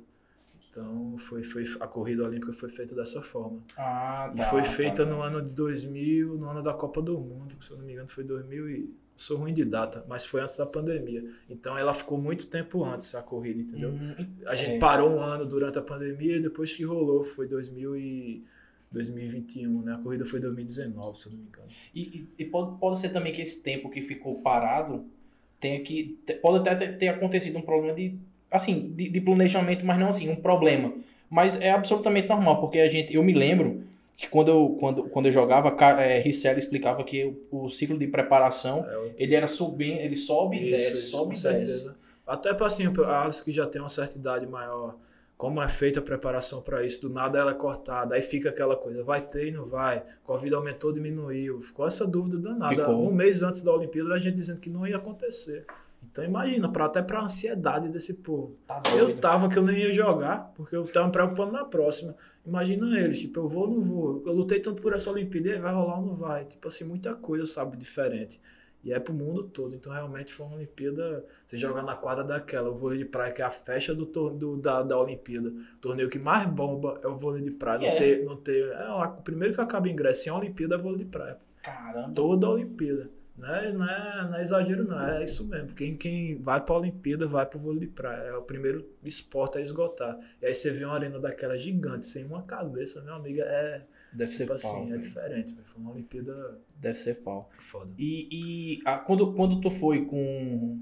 Então 0.70 1.18
foi, 1.18 1.42
foi 1.42 1.64
a 1.80 1.88
corrida 1.88 2.26
olímpica 2.26 2.52
foi 2.52 2.70
feita 2.70 2.94
dessa 2.94 3.22
forma. 3.22 3.64
Ah, 3.78 4.32
tá, 4.36 4.44
e 4.44 4.50
foi 4.50 4.64
feita 4.64 5.06
tá, 5.06 5.10
no 5.10 5.22
ano 5.22 5.42
de 5.42 5.54
2000, 5.54 6.38
no 6.38 6.50
ano 6.50 6.62
da 6.62 6.74
Copa 6.74 7.02
do 7.02 7.18
Mundo, 7.18 7.56
se 7.62 7.72
eu 7.72 7.78
não 7.78 7.86
me 7.86 7.94
engano 7.94 8.10
foi 8.10 8.26
2000 8.26 8.70
e 8.70 8.94
sou 9.16 9.38
ruim 9.38 9.54
de 9.54 9.64
data, 9.64 10.06
mas 10.10 10.26
foi 10.26 10.42
antes 10.42 10.58
da 10.58 10.66
pandemia. 10.66 11.24
Então 11.50 11.78
ela 11.78 11.94
ficou 11.94 12.18
muito 12.18 12.48
tempo 12.48 12.84
antes 12.84 13.16
a 13.16 13.22
corrida, 13.22 13.62
entendeu? 13.62 13.92
Hum, 13.92 14.16
a 14.46 14.56
gente 14.56 14.76
é. 14.76 14.80
parou 14.80 15.10
um 15.10 15.22
ano 15.22 15.46
durante 15.46 15.80
a 15.80 15.82
pandemia 15.82 16.36
e 16.36 16.42
depois 16.42 16.76
que 16.76 16.84
rolou 16.84 17.24
foi 17.24 17.48
2000 17.48 17.96
e 17.96 18.44
2021, 18.92 19.84
né? 19.84 19.94
A 19.94 19.98
corrida 19.98 20.26
foi 20.26 20.40
2019, 20.42 21.18
se 21.18 21.28
eu 21.28 21.32
não 21.32 21.40
me 21.40 21.46
engano. 21.46 21.68
E, 21.96 22.02
e, 22.02 22.44
e 22.44 22.46
pode, 22.46 22.78
pode 22.78 23.00
ser 23.00 23.10
também 23.10 23.32
que 23.32 23.42
esse 23.42 23.64
tempo 23.64 23.90
que 23.90 24.02
ficou 24.02 24.42
parado 24.42 25.10
tenha 25.60 25.80
que. 25.82 26.18
Pode 26.42 26.68
até 26.68 26.88
ter, 26.88 27.10
acontecido 27.10 27.58
um 27.58 27.62
problema 27.62 27.94
de. 27.94 28.16
Assim, 28.50 28.92
de, 28.96 29.10
de, 29.10 29.22
planejamento, 29.22 29.86
mas 29.86 30.00
não 30.00 30.10
assim, 30.10 30.30
um 30.30 30.36
problema. 30.36 30.94
Mas 31.30 31.60
é 31.62 31.70
absolutamente 31.70 32.28
normal, 32.28 32.60
porque 32.60 32.80
a 32.80 32.90
gente. 32.90 33.14
Eu 33.14 33.24
me 33.24 33.34
lembro 33.34 33.84
que 34.18 34.28
quando 34.28 34.50
eu, 34.50 34.78
quando, 34.80 35.04
quando 35.04 35.26
eu 35.28 35.32
jogava, 35.32 35.76
é, 36.02 36.20
Ricelli 36.20 36.60
explicava 36.60 37.04
que 37.04 37.24
o, 37.24 37.66
o, 37.66 37.70
ciclo 37.70 37.98
de 37.98 38.08
preparação 38.08 38.86
é, 38.90 39.12
ele 39.18 39.36
era 39.36 39.48
subindo, 39.48 40.00
ele 40.00 40.16
sobe 40.16 40.58
e 40.58 40.72
desce, 40.72 41.10
sobe 41.10 41.38
e 41.38 41.42
desce. 41.42 41.92
Até 42.26 42.54
para 42.54 42.68
assim, 42.68 42.86
a 43.06 43.24
Alice 43.24 43.44
que 43.44 43.52
já 43.52 43.66
tem 43.66 43.82
uma 43.82 43.90
certa 43.90 44.18
idade 44.18 44.46
maior 44.46 44.96
como 45.40 45.62
é 45.62 45.70
feita 45.70 46.02
a 46.02 46.04
preparação 46.04 46.62
para 46.62 46.86
isso, 46.86 47.02
do 47.02 47.10
nada 47.10 47.40
ela 47.40 47.52
é 47.52 47.54
cortada, 47.54 48.14
aí 48.14 48.22
fica 48.22 48.50
aquela 48.50 48.76
coisa, 48.76 49.06
vai 49.06 49.22
ter 49.22 49.48
e 49.48 49.52
não 49.52 49.64
vai, 49.64 50.04
Covid 50.22 50.54
aumentou, 50.54 50.92
diminuiu, 50.92 51.62
ficou 51.62 51.88
essa 51.88 52.06
dúvida 52.06 52.38
danada. 52.38 52.76
Ficou. 52.76 53.08
Um 53.08 53.14
mês 53.14 53.42
antes 53.42 53.64
da 53.64 53.72
Olimpíada, 53.72 54.14
a 54.14 54.20
gente 54.20 54.36
dizendo 54.36 54.60
que 54.60 54.70
não 54.70 54.86
ia 54.86 54.98
acontecer. 54.98 55.66
Então 56.04 56.26
imagina, 56.26 56.70
pra, 56.70 56.88
até 56.88 57.02
para 57.02 57.20
a 57.20 57.24
ansiedade 57.24 57.88
desse 57.88 58.16
povo. 58.16 58.58
Tá 58.68 58.84
eu 58.98 59.16
tava 59.16 59.48
que 59.48 59.58
eu 59.58 59.64
nem 59.64 59.78
ia 59.78 59.94
jogar, 59.94 60.52
porque 60.58 60.76
eu 60.76 60.84
tava 60.84 61.06
me 61.06 61.14
preocupando 61.14 61.54
na 61.54 61.64
próxima. 61.64 62.18
Imagina 62.46 63.00
eles, 63.00 63.22
tipo, 63.22 63.40
eu 63.40 63.48
vou 63.48 63.64
ou 63.64 63.76
não 63.76 63.82
vou? 63.82 64.22
Eu 64.26 64.34
lutei 64.34 64.60
tanto 64.60 64.82
por 64.82 64.92
essa 64.92 65.10
Olimpíada, 65.10 65.62
vai 65.62 65.74
rolar 65.74 66.00
ou 66.00 66.06
não 66.06 66.16
vai? 66.18 66.44
Tipo 66.44 66.68
assim, 66.68 66.84
muita 66.84 67.14
coisa, 67.16 67.46
sabe, 67.46 67.78
diferente. 67.78 68.42
E 68.84 68.94
é 68.94 69.00
pro 69.00 69.14
mundo 69.14 69.44
todo. 69.44 69.76
Então, 69.76 69.92
realmente 69.92 70.34
foi 70.34 70.46
uma 70.46 70.56
Olimpíada. 70.56 71.26
Você 71.46 71.58
jogar 71.58 71.84
na 71.84 71.96
quadra 71.96 72.24
daquela, 72.24 72.70
o 72.70 72.76
vôlei 72.76 72.98
de 72.98 73.06
praia, 73.06 73.32
que 73.32 73.42
é 73.42 73.46
a 73.46 73.52
festa 73.52 73.94
do, 73.94 74.06
do 74.06 74.58
da, 74.58 74.82
da 74.82 74.98
Olimpíada. 74.98 75.50
O 75.50 75.78
torneio 75.82 76.10
que 76.10 76.18
mais 76.18 76.46
bomba 76.46 77.00
é 77.04 77.08
o 77.08 77.18
vôlei 77.18 77.42
de 77.42 77.52
praia. 77.52 77.80
Yeah. 77.80 77.92
Não 77.92 78.00
ter, 78.00 78.26
não 78.26 78.36
ter, 78.38 78.72
é, 78.72 78.90
o 78.90 79.22
primeiro 79.22 79.54
que 79.54 79.62
acaba 79.62 79.90
ingresso 79.90 80.30
em 80.30 80.32
Olimpíada 80.32 80.76
é 80.76 80.78
vôlei 80.78 81.00
de 81.00 81.06
praia. 81.06 81.38
Caramba. 81.62 82.14
Toda 82.14 82.48
a 82.48 82.52
Olimpíada. 82.52 83.10
Não 83.38 83.56
é, 83.56 83.72
não, 83.72 83.90
é, 83.90 84.28
não 84.28 84.36
é 84.36 84.42
exagero, 84.42 84.84
não. 84.86 85.00
É 85.00 85.24
isso 85.24 85.46
mesmo. 85.46 85.70
Quem, 85.74 85.96
quem 85.96 86.36
vai 86.42 86.60
pra 86.60 86.76
Olimpíada 86.76 87.26
vai 87.26 87.46
pro 87.46 87.60
vôlei 87.60 87.82
de 87.82 87.88
praia. 87.88 88.30
É 88.30 88.36
o 88.36 88.42
primeiro 88.42 88.86
esporte 89.04 89.58
a 89.58 89.62
esgotar. 89.62 90.18
E 90.42 90.46
aí 90.46 90.54
você 90.54 90.72
vê 90.72 90.84
uma 90.84 90.96
arena 90.96 91.20
daquela 91.20 91.58
gigante, 91.58 92.06
sem 92.06 92.26
uma 92.26 92.44
cabeça, 92.44 93.02
meu 93.02 93.16
amigo, 93.16 93.40
é 93.42 93.84
Deve 94.12 94.32
ser 94.32 94.44
tipo 94.44 94.54
assim, 94.54 94.68
pau, 94.68 94.94
é 94.94 94.98
diferente, 94.98 95.56
foi 95.64 95.82
uma 95.82 95.92
Olimpíada. 95.92 96.60
Deve 96.76 96.98
ser 96.98 97.16
pau. 97.16 97.50
Foda. 97.60 97.92
E, 97.98 98.28
e 98.32 98.80
a, 98.86 98.98
quando, 98.98 99.34
quando 99.34 99.62
tu 99.62 99.70
foi 99.70 100.06
com 100.06 100.80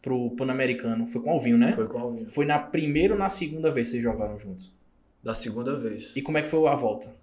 pro 0.00 0.30
Pan-Americano, 0.30 1.06
foi 1.06 1.20
com 1.20 1.30
o 1.30 1.32
Alvinho, 1.32 1.58
né? 1.58 1.72
Foi 1.72 1.86
com 1.86 1.98
o 1.98 2.00
Alvinho. 2.00 2.28
Foi 2.28 2.44
na 2.44 2.58
primeira 2.58 3.14
ou 3.14 3.18
na 3.18 3.28
segunda 3.28 3.70
vez 3.70 3.88
que 3.88 3.92
vocês 3.92 4.02
jogaram 4.02 4.38
juntos? 4.38 4.72
Da 5.22 5.34
segunda 5.34 5.76
vez. 5.76 6.12
E 6.16 6.22
como 6.22 6.38
é 6.38 6.42
que 6.42 6.48
foi 6.48 6.66
a 6.66 6.74
volta? 6.74 7.14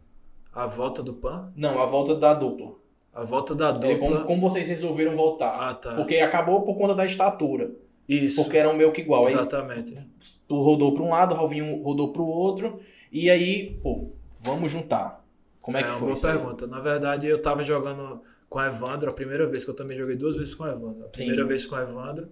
A 0.53 0.67
volta 0.67 1.01
do 1.01 1.13
Pan? 1.13 1.51
Não, 1.55 1.81
a 1.81 1.85
volta 1.85 2.15
da 2.15 2.33
dupla. 2.33 2.75
A 3.13 3.23
volta 3.23 3.55
da 3.55 3.71
dupla. 3.71 3.97
como, 3.97 4.25
como 4.25 4.41
vocês 4.41 4.67
resolveram 4.69 5.15
voltar? 5.15 5.49
Ah, 5.49 5.73
tá. 5.73 5.95
Porque 5.95 6.17
acabou 6.17 6.61
por 6.61 6.75
conta 6.75 6.93
da 6.93 7.05
estatura. 7.05 7.71
Isso. 8.07 8.43
Porque 8.43 8.57
eram 8.57 8.75
meio 8.75 8.91
que 8.91 9.01
igual. 9.01 9.27
Exatamente. 9.27 9.97
Aí, 9.97 10.03
tu 10.47 10.61
rodou 10.61 10.93
para 10.93 11.03
um 11.03 11.09
lado, 11.09 11.33
o 11.33 11.37
Alvinho 11.37 11.81
rodou 11.81 12.13
para 12.13 12.21
o 12.21 12.27
outro. 12.27 12.79
E 13.11 13.29
aí, 13.29 13.79
pô, 13.81 14.09
vamos 14.41 14.71
juntar. 14.71 15.25
Como 15.67 15.75
é 15.75 15.83
que 15.83 15.89
é, 15.89 15.91
foi? 15.91 16.07
Boa 16.07 16.21
pergunta. 16.21 16.65
Na 16.65 16.79
verdade, 16.79 17.27
eu 17.27 17.41
tava 17.41 17.61
jogando 17.61 18.23
com 18.47 18.57
o 18.57 18.63
Evandro, 18.63 19.09
a 19.09 19.13
primeira 19.13 19.45
vez 19.45 19.65
que 19.65 19.69
eu 19.69 19.75
também 19.75 19.97
joguei 19.97 20.15
duas 20.15 20.37
vezes 20.37 20.55
com 20.55 20.63
o 20.63 20.67
Evandro. 20.67 21.03
A 21.03 21.09
primeira 21.09 21.41
Sim. 21.41 21.47
vez 21.49 21.65
com 21.65 21.75
o 21.75 21.79
Evandro, 21.81 22.29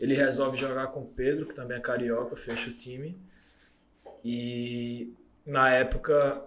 ele 0.00 0.14
resolve 0.14 0.56
jogar 0.56 0.86
com 0.86 1.00
o 1.00 1.06
Pedro, 1.06 1.44
que 1.44 1.54
também 1.54 1.76
é 1.76 1.80
carioca, 1.80 2.34
fecha 2.34 2.70
o 2.70 2.72
time. 2.72 3.20
E 4.24 5.12
na 5.44 5.70
época 5.70 6.42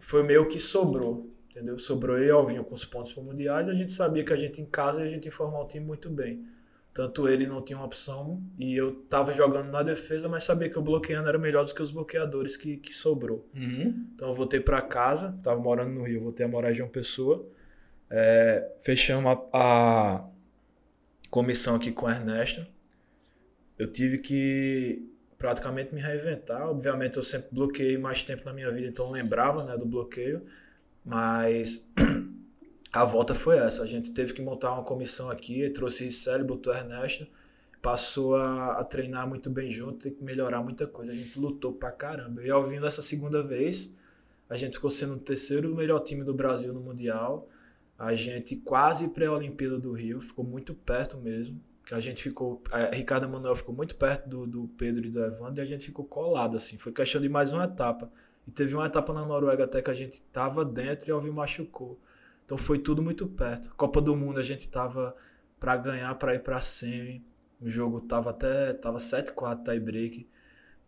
foi 0.00 0.24
meio 0.24 0.48
que 0.48 0.58
sobrou, 0.58 1.32
entendeu? 1.48 1.78
Sobrou 1.78 2.18
eu 2.18 2.26
e 2.26 2.30
Alvinho 2.32 2.64
com 2.64 2.74
os 2.74 2.84
pontos 2.84 3.12
para 3.12 3.22
mundiais, 3.22 3.68
a 3.68 3.74
gente 3.74 3.92
sabia 3.92 4.24
que 4.24 4.32
a 4.32 4.36
gente 4.36 4.60
em 4.60 4.66
casa 4.66 5.00
a 5.00 5.06
gente 5.06 5.26
ia 5.26 5.32
formar 5.32 5.60
o 5.60 5.68
time 5.68 5.86
muito 5.86 6.10
bem. 6.10 6.44
Tanto 7.00 7.26
ele 7.26 7.46
não 7.46 7.62
tinha 7.62 7.78
uma 7.78 7.86
opção 7.86 8.42
e 8.58 8.76
eu 8.76 8.92
tava 9.08 9.32
jogando 9.32 9.70
na 9.70 9.82
defesa, 9.82 10.28
mas 10.28 10.44
sabia 10.44 10.68
que 10.68 10.78
o 10.78 10.82
bloqueando 10.82 11.30
era 11.30 11.38
melhor 11.38 11.64
do 11.64 11.74
que 11.74 11.80
os 11.80 11.90
bloqueadores 11.90 12.58
que, 12.58 12.76
que 12.76 12.92
sobrou. 12.92 13.48
Uhum. 13.56 14.06
Então 14.14 14.28
eu 14.28 14.34
voltei 14.34 14.60
para 14.60 14.82
casa, 14.82 15.34
tava 15.42 15.58
morando 15.58 15.92
no 15.92 16.02
Rio, 16.02 16.20
voltei 16.20 16.44
a 16.44 16.48
morar 16.50 16.72
em 16.72 16.74
João 16.74 16.90
Pessoa. 16.90 17.48
É, 18.10 18.70
fechamos 18.82 19.32
a, 19.32 19.58
a, 19.58 20.24
comissão 21.30 21.74
aqui 21.74 21.90
com 21.90 22.04
o 22.04 22.10
Ernesto. 22.10 22.66
eu 23.78 23.90
tive 23.90 24.18
que 24.18 25.02
praticamente 25.38 25.94
me 25.94 26.02
reinventar. 26.02 26.68
Obviamente 26.68 27.16
eu 27.16 27.22
sempre 27.22 27.48
bloqueei 27.50 27.96
mais 27.96 28.22
tempo 28.22 28.44
na 28.44 28.52
minha 28.52 28.70
vida, 28.70 28.88
então 28.88 29.06
eu 29.06 29.12
lembrava 29.12 29.64
né, 29.64 29.74
do 29.74 29.86
bloqueio, 29.86 30.44
mas 31.02 31.82
a 32.92 33.04
volta 33.04 33.34
foi 33.34 33.58
essa. 33.58 33.82
A 33.82 33.86
gente 33.86 34.10
teve 34.12 34.32
que 34.32 34.42
montar 34.42 34.72
uma 34.72 34.82
comissão 34.82 35.30
aqui, 35.30 35.68
trouxe 35.70 36.04
Ricelli, 36.04 36.44
botou 36.44 36.74
Ernesto, 36.74 37.26
passou 37.80 38.36
a, 38.36 38.80
a, 38.80 38.84
treinar 38.84 39.28
muito 39.28 39.48
bem 39.48 39.70
junto 39.70 40.08
e 40.08 40.16
melhorar 40.20 40.62
muita 40.62 40.86
coisa. 40.86 41.12
A 41.12 41.14
gente 41.14 41.38
lutou 41.38 41.72
pra 41.72 41.90
caramba. 41.90 42.42
E 42.42 42.50
ao 42.50 42.68
vindo 42.68 42.86
essa 42.86 43.02
segunda 43.02 43.42
vez, 43.42 43.94
a 44.48 44.56
gente 44.56 44.74
ficou 44.74 44.90
sendo 44.90 45.14
o 45.14 45.18
terceiro 45.18 45.74
melhor 45.74 46.00
time 46.00 46.24
do 46.24 46.34
Brasil 46.34 46.72
no 46.72 46.80
Mundial. 46.80 47.48
A 47.98 48.14
gente 48.14 48.56
quase 48.56 49.08
pré-Olimpíada 49.08 49.78
do 49.78 49.92
Rio, 49.92 50.20
ficou 50.20 50.44
muito 50.44 50.74
perto 50.74 51.16
mesmo 51.18 51.60
que 51.90 51.94
a 51.94 52.00
gente 52.00 52.22
ficou. 52.22 52.62
A 52.70 52.94
Ricardo 52.94 53.28
Manuel 53.28 53.56
ficou 53.56 53.74
muito 53.74 53.96
perto 53.96 54.28
do, 54.28 54.46
do 54.46 54.68
Pedro 54.78 55.06
e 55.06 55.10
do 55.10 55.24
Evandro 55.24 55.60
e 55.60 55.62
a 55.62 55.64
gente 55.64 55.86
ficou 55.86 56.04
colado, 56.04 56.56
assim. 56.56 56.78
Foi 56.78 56.92
questão 56.92 57.20
de 57.20 57.28
mais 57.28 57.52
uma 57.52 57.64
etapa. 57.64 58.10
E 58.46 58.50
teve 58.52 58.74
uma 58.76 58.86
etapa 58.86 59.12
na 59.12 59.26
Noruega 59.26 59.64
até 59.64 59.82
que 59.82 59.90
a 59.90 59.94
gente 59.94 60.22
tava 60.32 60.64
dentro 60.64 61.10
e 61.10 61.12
Alvin 61.12 61.30
machucou. 61.30 62.00
Então 62.50 62.58
foi 62.58 62.80
tudo 62.80 63.00
muito 63.00 63.28
perto. 63.28 63.72
Copa 63.76 64.00
do 64.02 64.16
Mundo 64.16 64.40
a 64.40 64.42
gente 64.42 64.66
tava 64.66 65.14
para 65.60 65.76
ganhar, 65.76 66.12
para 66.16 66.34
ir 66.34 66.40
para 66.40 66.60
semi. 66.60 67.24
O 67.60 67.68
jogo 67.68 68.00
tava 68.00 68.30
até 68.30 68.72
tava 68.72 68.98
7-4 68.98 69.62
tie 69.62 69.78
break. 69.78 70.26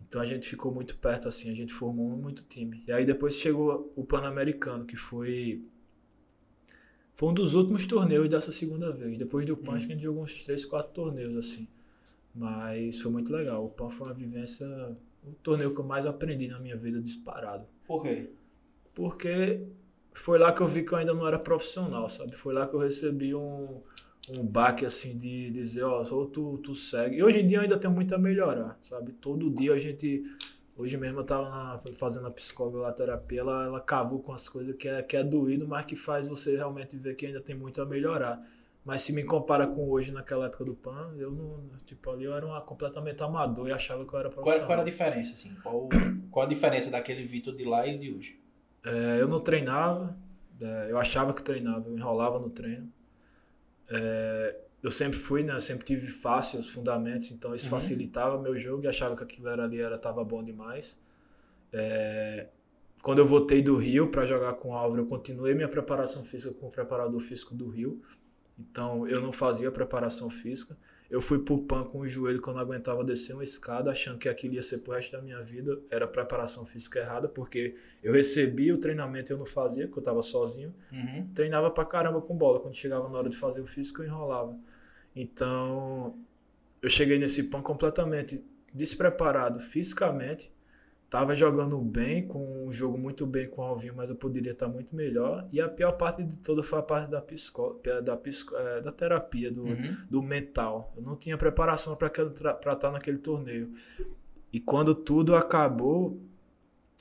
Então 0.01 0.21
a 0.21 0.25
gente 0.25 0.49
ficou 0.49 0.75
muito 0.75 0.99
perto 0.99 1.29
assim, 1.29 1.53
a 1.53 1.55
gente 1.55 1.73
formou 1.73 2.17
muito 2.17 2.43
time. 2.43 2.83
E 2.85 2.91
aí 2.91 3.07
depois 3.07 3.37
chegou 3.37 3.93
o 3.95 4.03
Pan-Americano, 4.03 4.85
que 4.85 4.97
foi 4.97 5.65
foi 7.15 7.29
um 7.29 7.35
dos 7.35 7.55
últimos 7.55 7.87
torneios 7.87 8.29
dessa 8.29 8.51
segunda 8.51 8.91
vez. 8.91 9.17
Depois 9.17 9.47
do 9.47 9.57
PAN, 9.57 9.75
hum. 9.75 9.77
a 9.77 9.79
gente 9.79 10.03
jogou 10.03 10.25
uns 10.25 10.43
3, 10.43 10.65
4 10.65 10.93
torneios, 10.93 11.37
assim. 11.37 11.69
Mas 12.35 13.01
foi 13.01 13.13
muito 13.13 13.33
legal. 13.33 13.65
O 13.65 13.71
PAN 13.71 13.89
foi 13.89 14.09
uma 14.09 14.15
vivência. 14.15 14.67
O 15.23 15.33
torneio 15.35 15.73
que 15.73 15.81
eu 15.81 15.85
mais 15.85 16.07
aprendi 16.07 16.49
na 16.49 16.59
minha 16.59 16.77
vida 16.77 17.01
disparado. 17.01 17.69
Por 17.87 18.03
quê? 18.03 18.31
Porque 18.93 19.65
foi 20.15 20.39
lá 20.39 20.53
que 20.53 20.61
eu 20.61 20.67
vi 20.67 20.85
que 20.85 20.93
eu 20.93 20.99
ainda 20.99 21.15
não 21.15 21.27
era 21.27 21.39
profissional, 21.39 22.09
sabe? 22.09 22.35
Foi 22.35 22.53
lá 22.53 22.67
que 22.67 22.75
eu 22.75 22.81
recebi 22.81 23.35
um, 23.35 23.81
um 24.29 24.45
baque, 24.45 24.85
assim, 24.85 25.19
de 25.19 25.51
dizer, 25.51 25.83
ó, 25.83 26.03
ou 26.11 26.27
tu, 26.27 26.59
tu 26.59 26.75
segue. 26.75 27.17
E 27.17 27.23
hoje 27.23 27.41
em 27.41 27.47
dia 27.47 27.59
eu 27.59 27.63
ainda 27.63 27.79
tenho 27.79 27.93
muito 27.93 28.15
a 28.15 28.19
melhorar, 28.19 28.79
sabe? 28.81 29.13
Todo 29.13 29.51
dia 29.51 29.73
a 29.73 29.79
gente 29.79 30.25
Hoje 30.75 30.97
mesmo 30.97 31.21
eu 31.21 31.25
tava 31.25 31.83
fazendo 31.93 32.27
a 32.27 32.31
psicóloga 32.31 32.89
a 32.89 32.93
terapia, 32.93 33.41
ela, 33.41 33.65
ela 33.65 33.81
cavou 33.81 34.21
com 34.21 34.33
as 34.33 34.49
coisas 34.49 34.75
que 34.75 34.89
é, 34.89 35.03
que 35.03 35.17
é 35.17 35.23
doído, 35.23 35.69
mas 35.69 35.85
que 35.85 35.95
faz 35.95 36.29
você 36.29 36.57
realmente 36.57 36.97
ver 36.97 37.15
que 37.15 37.27
ainda 37.27 37.41
tem 37.43 37.55
muito 37.55 37.81
a 37.83 37.85
melhorar. 37.85 38.43
Mas 38.85 39.03
se 39.03 39.13
me 39.13 39.23
compara 39.23 39.67
com 39.67 39.89
hoje, 39.89 40.11
naquela 40.11 40.47
época 40.47 40.65
do 40.65 40.75
PAN, 40.75 41.15
eu 41.17 41.31
não. 41.31 41.71
Tipo, 41.87 42.11
ali 42.11 42.25
eu 42.25 42.35
era 42.35 42.45
uma, 42.45 42.61
completamente 42.63 43.23
amador 43.23 43.69
e 43.69 43.73
achava 43.73 44.05
que 44.05 44.13
eu 44.13 44.19
era 44.19 44.29
profissional. 44.29 44.61
Qual, 44.61 44.67
qual 44.67 44.73
era 44.73 44.83
a 44.83 44.85
diferença, 44.85 45.35
assim? 45.35 45.55
Qual, 45.63 45.89
qual 46.33 46.47
a 46.47 46.49
diferença 46.49 46.91
daquele 46.91 47.25
Vitor 47.25 47.55
de 47.55 47.65
lá 47.65 47.87
e 47.87 47.97
de 47.97 48.13
hoje? 48.13 48.41
É, 48.85 49.21
eu 49.21 49.29
não 49.29 49.41
treinava, 49.41 50.17
é, 50.61 50.91
eu 50.91 50.99
achava 50.99 51.33
que 51.33 51.43
treinava, 51.43 51.89
eu 51.89 51.97
enrolava 51.97 52.39
no 52.39 52.51
treino. 52.51 52.93
É, 53.89 54.57
eu 54.83 54.91
sempre 54.91 55.19
fui, 55.19 55.45
né? 55.45 55.55
Eu 55.55 55.61
sempre 55.61 55.85
tive 55.85 56.09
fácil 56.09 56.59
os 56.59 56.69
fundamentos, 56.69 57.31
então 57.31 57.55
isso 57.55 57.67
uhum. 57.67 57.71
facilitava 57.71 58.41
meu 58.41 58.57
jogo 58.57 58.85
e 58.85 58.89
achava 58.89 59.17
que 59.17 59.23
aquilo 59.23 59.49
era 59.49 59.65
ali 59.65 59.81
era 59.81 59.97
tava 59.97 60.25
bom 60.25 60.43
demais. 60.43 60.99
É... 61.73 62.49
Quando 63.01 63.19
eu 63.19 63.27
voltei 63.27 63.63
do 63.63 63.77
Rio 63.77 64.11
para 64.11 64.27
jogar 64.27 64.55
com 64.55 64.71
o 64.71 64.75
Álvaro, 64.75 65.03
eu 65.03 65.07
continuei 65.07 65.55
minha 65.55 65.69
preparação 65.69 66.25
física 66.25 66.55
com 66.55 66.69
o 66.69 66.71
preparador 66.71 67.21
físico 67.21 67.55
do 67.55 67.69
Rio. 67.69 68.03
Então 68.59 69.09
eu 69.09 69.21
não 69.21 69.33
fazia 69.33 69.71
preparação 69.71 70.31
física. 70.31 70.77
Eu 71.13 71.21
fui 71.21 71.41
pro 71.41 71.59
PAN 71.59 71.85
com 71.85 71.99
o 71.99 72.09
joelho 72.09 72.41
quando 72.41 72.57
eu 72.57 72.65
não 72.65 72.73
aguentava 72.73 73.05
descer 73.05 73.35
uma 73.35 73.45
escada, 73.45 73.91
achando 73.91 74.19
que 74.19 74.31
aquilo 74.31 74.55
ia 74.55 74.63
ser 74.63 74.79
pro 74.79 74.95
resto 74.95 75.13
da 75.13 75.21
minha 75.21 75.43
vida. 75.43 75.79
Era 75.91 76.07
preparação 76.07 76.65
física 76.65 77.01
errada, 77.01 77.29
porque 77.29 77.77
eu 78.03 78.15
recebia 78.15 78.75
o 78.75 78.79
treinamento 78.79 79.31
e 79.31 79.35
eu 79.35 79.39
não 79.39 79.45
fazia, 79.45 79.87
porque 79.87 79.99
eu 79.99 80.03
tava 80.03 80.23
sozinho. 80.23 80.75
Uhum. 80.91 81.29
Treinava 81.35 81.71
pra 81.71 81.85
caramba 81.85 82.19
com 82.23 82.35
bola. 82.35 82.61
Quando 82.61 82.75
chegava 82.75 83.11
na 83.11 83.19
hora 83.19 83.29
de 83.29 83.37
fazer 83.37 83.61
o 83.61 83.67
físico, 83.67 84.01
eu 84.01 84.07
enrolava. 84.07 84.59
Então, 85.15 86.19
eu 86.81 86.89
cheguei 86.89 87.19
nesse 87.19 87.43
PAN 87.43 87.61
completamente 87.61 88.43
despreparado 88.73 89.61
fisicamente. 89.61 90.51
Tava 91.13 91.37
jogando 91.37 91.79
bem, 91.79 92.27
com 92.27 92.67
um 92.67 92.73
jogo 92.73 92.97
muito 92.97 93.27
bem 93.27 93.47
com 93.47 93.61
o 93.61 93.65
Alvinho, 93.67 93.93
mas 93.95 94.09
eu 94.09 94.17
poderia 94.17 94.53
estar 94.53 94.67
muito 94.67 94.97
melhor. 94.97 95.47
E 95.53 95.61
a 95.61 95.69
pior 95.69 95.93
parte 95.93 96.25
de 96.25 96.39
toda 96.39 96.63
foi 96.63 96.79
a 96.79 96.83
parte 96.83 97.11
da, 97.11 97.21
psico, 97.21 97.79
da, 98.03 98.17
psico, 98.17 98.57
é, 98.57 98.81
da 98.81 98.91
terapia, 98.91 99.51
do, 99.51 99.63
uhum. 99.63 99.97
do 100.09 100.23
mental. 100.23 100.91
Eu 100.97 101.03
não 101.03 101.15
tinha 101.15 101.37
preparação 101.37 101.95
para 101.95 102.07
estar 102.73 102.91
naquele 102.91 103.19
torneio. 103.19 103.75
E 104.51 104.59
quando 104.59 104.95
tudo 104.95 105.35
acabou, 105.37 106.19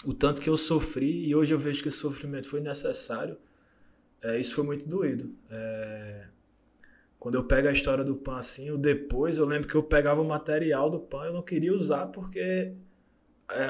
o 0.04 0.14
tanto 0.14 0.42
que 0.42 0.50
eu 0.50 0.58
sofri, 0.58 1.26
e 1.26 1.34
hoje 1.34 1.54
eu 1.54 1.58
vejo 1.58 1.82
que 1.82 1.88
esse 1.88 2.00
sofrimento 2.00 2.50
foi 2.50 2.60
necessário, 2.60 3.38
é, 4.22 4.38
isso 4.38 4.54
foi 4.54 4.66
muito 4.66 4.86
doído. 4.86 5.34
É, 5.50 6.26
quando 7.18 7.36
eu 7.36 7.46
pego 7.46 7.70
a 7.70 7.72
história 7.72 8.04
do 8.04 8.18
PAN 8.18 8.40
assim, 8.40 8.72
o 8.72 8.78
depois, 8.78 9.38
eu 9.38 9.46
lembro 9.46 9.70
que 9.70 9.76
eu 9.76 9.84
pegava 9.84 10.20
o 10.20 10.28
material 10.28 10.90
do 10.90 11.00
PAN, 11.00 11.28
eu 11.28 11.34
não 11.34 11.42
queria 11.42 11.74
usar 11.74 12.08
porque 12.08 12.74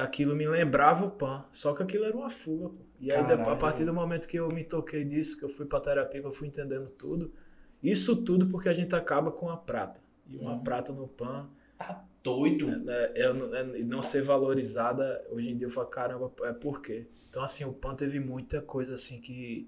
aquilo 0.03 0.35
me 0.35 0.47
lembrava 0.47 1.05
o 1.05 1.11
PAN. 1.11 1.45
Só 1.51 1.73
que 1.73 1.83
aquilo 1.83 2.05
era 2.05 2.15
uma 2.15 2.29
fuga. 2.29 2.69
Pô. 2.69 2.83
E 2.99 3.11
aí, 3.11 3.21
Caralho. 3.23 3.49
a 3.49 3.55
partir 3.55 3.85
do 3.85 3.93
momento 3.93 4.27
que 4.27 4.37
eu 4.37 4.47
me 4.49 4.63
toquei 4.63 5.03
disso, 5.03 5.37
que 5.37 5.43
eu 5.43 5.49
fui 5.49 5.65
pra 5.65 5.79
terapia, 5.79 6.21
que 6.21 6.27
eu 6.27 6.31
fui 6.31 6.47
entendendo 6.47 6.89
tudo, 6.91 7.33
isso 7.81 8.15
tudo 8.15 8.47
porque 8.47 8.69
a 8.69 8.73
gente 8.73 8.93
acaba 8.93 9.31
com 9.31 9.49
a 9.49 9.57
prata. 9.57 10.01
E 10.27 10.37
uma 10.37 10.53
hum. 10.53 10.63
prata 10.63 10.93
no 10.93 11.07
PAN. 11.07 11.49
Tá 11.77 12.05
doido? 12.23 12.89
É, 12.89 13.13
é, 13.15 13.25
é, 13.25 13.83
não 13.83 14.01
ser 14.01 14.21
valorizada, 14.21 15.25
hoje 15.29 15.49
em 15.49 15.57
dia 15.57 15.67
eu 15.67 15.71
falo, 15.71 15.87
caramba, 15.87 16.31
é 16.43 16.53
por 16.53 16.81
quê? 16.81 17.07
Então, 17.29 17.43
assim, 17.43 17.63
o 17.63 17.73
PAN 17.73 17.95
teve 17.95 18.19
muita 18.19 18.61
coisa 18.61 18.93
assim 18.93 19.19
que, 19.19 19.67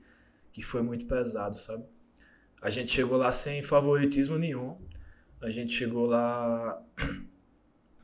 que 0.51 0.61
foi 0.61 0.81
muito 0.81 1.05
pesado, 1.07 1.57
sabe? 1.57 1.85
A 2.61 2.69
gente 2.69 2.91
chegou 2.91 3.17
lá 3.17 3.31
sem 3.31 3.61
favoritismo 3.61 4.37
nenhum. 4.37 4.77
A 5.41 5.49
gente 5.49 5.73
chegou 5.73 6.05
lá. 6.05 6.81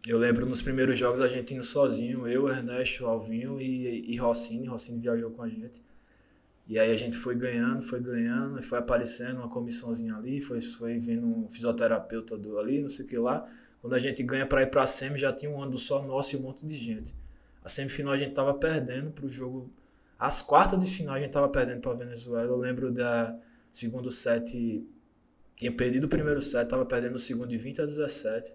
Eu 0.07 0.17
lembro 0.17 0.45
nos 0.45 0.62
primeiros 0.62 0.97
jogos 0.97 1.21
a 1.21 1.27
gente 1.27 1.53
indo 1.53 1.63
sozinho, 1.63 2.27
eu, 2.27 2.47
Ernesto, 2.47 3.05
Alvinho 3.05 3.59
e, 3.62 4.12
e 4.12 4.17
Rossini. 4.17 4.67
Rossini 4.67 4.99
viajou 4.99 5.31
com 5.31 5.43
a 5.43 5.49
gente. 5.49 5.81
E 6.67 6.77
aí 6.79 6.91
a 6.91 6.95
gente 6.95 7.17
foi 7.17 7.35
ganhando, 7.35 7.81
foi 7.81 7.99
ganhando, 7.99 8.62
foi 8.62 8.79
aparecendo 8.79 9.38
uma 9.38 9.49
comissãozinha 9.49 10.15
ali, 10.15 10.39
foi, 10.39 10.62
foi 10.62 10.99
vendo 10.99 11.25
um 11.25 11.49
fisioterapeuta 11.49 12.38
do, 12.38 12.59
ali, 12.59 12.81
não 12.81 12.89
sei 12.89 13.05
o 13.05 13.07
que 13.07 13.17
lá. 13.17 13.49
Quando 13.81 13.93
a 13.93 13.99
gente 13.99 14.21
ganha 14.23 14.45
para 14.45 14.62
ir 14.62 14.67
para 14.67 14.83
a 14.83 14.88
semi, 14.88 15.17
já 15.17 15.33
tinha 15.33 15.51
um 15.51 15.62
ano 15.62 15.77
só 15.77 16.01
nosso 16.03 16.35
e 16.35 16.39
um 16.39 16.43
monte 16.43 16.65
de 16.65 16.75
gente. 16.75 17.13
A 17.63 17.69
semifinal 17.69 18.13
a 18.13 18.17
gente 18.17 18.33
tava 18.33 18.53
perdendo 18.53 19.12
pro 19.12 19.27
jogo. 19.27 19.69
As 20.17 20.41
quartas 20.41 20.79
de 20.79 20.85
final 20.85 21.15
a 21.15 21.19
gente 21.19 21.31
tava 21.31 21.49
perdendo 21.49 21.81
para 21.81 21.93
Venezuela. 21.93 22.47
Eu 22.47 22.57
lembro 22.57 22.91
da 22.91 23.38
Segundo 23.71 24.12
set, 24.12 24.83
tinha 25.55 25.71
perdido 25.71 26.05
o 26.05 26.09
primeiro 26.09 26.41
set, 26.41 26.67
tava 26.67 26.85
perdendo 26.85 27.15
o 27.15 27.19
segundo 27.19 27.49
de 27.49 27.57
20 27.57 27.81
a 27.81 27.85
17. 27.85 28.53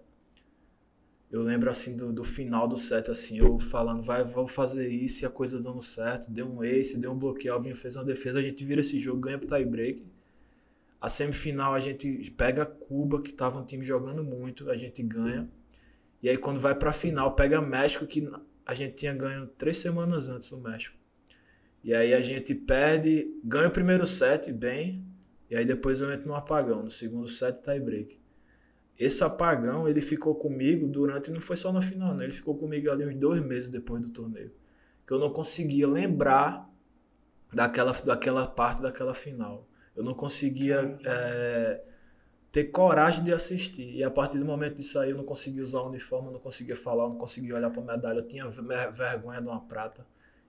Eu 1.35 1.43
lembro 1.43 1.69
assim 1.69 1.97
do, 1.97 2.13
do 2.13 2.23
final 2.23 2.65
do 2.65 2.77
set, 2.77 3.11
assim, 3.11 3.37
eu 3.39 3.59
falando, 3.59 4.01
vai, 4.01 4.23
vou 4.23 4.47
fazer 4.47 4.87
isso 4.87 5.21
e 5.21 5.25
a 5.25 5.29
coisa 5.29 5.61
dando 5.61 5.81
certo. 5.81 6.31
Deu 6.31 6.47
um 6.47 6.63
ace, 6.63 6.97
deu 6.97 7.11
um 7.11 7.19
bloqueio, 7.19 7.53
Alvinho 7.53 7.75
fez 7.75 7.97
uma 7.97 8.05
defesa, 8.05 8.39
a 8.39 8.41
gente 8.41 8.63
vira 8.63 8.79
esse 8.79 8.97
jogo, 8.97 9.19
ganha 9.19 9.37
pro 9.37 9.45
tie 9.45 9.65
break. 9.65 10.07
A 11.01 11.09
semifinal 11.09 11.73
a 11.73 11.79
gente 11.81 12.31
pega 12.31 12.65
Cuba, 12.65 13.21
que 13.21 13.33
tava 13.33 13.59
um 13.59 13.65
time 13.65 13.83
jogando 13.83 14.23
muito, 14.23 14.71
a 14.71 14.77
gente 14.77 15.03
ganha. 15.03 15.51
E 16.23 16.29
aí 16.29 16.37
quando 16.37 16.57
vai 16.57 16.73
pra 16.73 16.93
final, 16.93 17.35
pega 17.35 17.59
México, 17.59 18.07
que 18.07 18.25
a 18.65 18.73
gente 18.73 18.95
tinha 18.95 19.13
ganho 19.13 19.45
três 19.45 19.75
semanas 19.75 20.29
antes 20.29 20.49
do 20.49 20.57
México. 20.57 20.95
E 21.83 21.93
aí 21.93 22.13
a 22.13 22.21
gente 22.21 22.55
perde, 22.55 23.27
ganha 23.43 23.67
o 23.67 23.71
primeiro 23.71 24.07
set 24.07 24.53
bem, 24.53 25.05
e 25.49 25.55
aí 25.57 25.65
depois 25.65 25.99
eu 25.99 26.09
entro 26.13 26.29
no 26.29 26.35
apagão, 26.35 26.81
no 26.81 26.89
segundo 26.89 27.27
set 27.27 27.61
tie 27.61 27.77
break. 27.77 28.23
Esse 28.97 29.23
apagão, 29.23 29.87
ele 29.87 30.01
ficou 30.01 30.35
comigo 30.35 30.87
durante, 30.87 31.31
não 31.31 31.41
foi 31.41 31.57
só 31.57 31.71
na 31.71 31.81
final, 31.81 32.13
né? 32.13 32.23
ele 32.25 32.31
ficou 32.31 32.55
comigo 32.57 32.89
ali 32.89 33.05
uns 33.05 33.15
dois 33.15 33.41
meses 33.41 33.69
depois 33.69 34.01
do 34.01 34.09
torneio. 34.09 34.51
Que 35.05 35.13
eu 35.13 35.19
não 35.19 35.29
conseguia 35.29 35.87
lembrar 35.87 36.69
daquela, 37.53 37.91
daquela 37.91 38.47
parte 38.47 38.81
daquela 38.81 39.13
final. 39.13 39.67
Eu 39.95 40.03
não 40.03 40.13
conseguia 40.13 40.97
é, 41.05 41.81
ter 42.51 42.65
coragem 42.65 43.23
de 43.23 43.33
assistir. 43.33 43.95
E 43.95 44.03
a 44.03 44.09
partir 44.09 44.39
do 44.39 44.45
momento 44.45 44.75
disso 44.75 44.97
aí, 44.97 45.11
eu 45.11 45.17
não 45.17 45.23
conseguia 45.23 45.61
usar 45.61 45.81
o 45.81 45.89
uniforme, 45.89 46.29
eu 46.29 46.33
não 46.33 46.39
conseguia 46.39 46.75
falar, 46.75 47.03
eu 47.03 47.09
não 47.09 47.17
conseguia 47.17 47.55
olhar 47.55 47.69
para 47.69 47.81
a 47.81 47.85
medalha. 47.85 48.19
Eu 48.19 48.27
tinha 48.27 48.47
vergonha 48.49 49.41
de 49.41 49.47
uma 49.47 49.61
prata. 49.61 50.05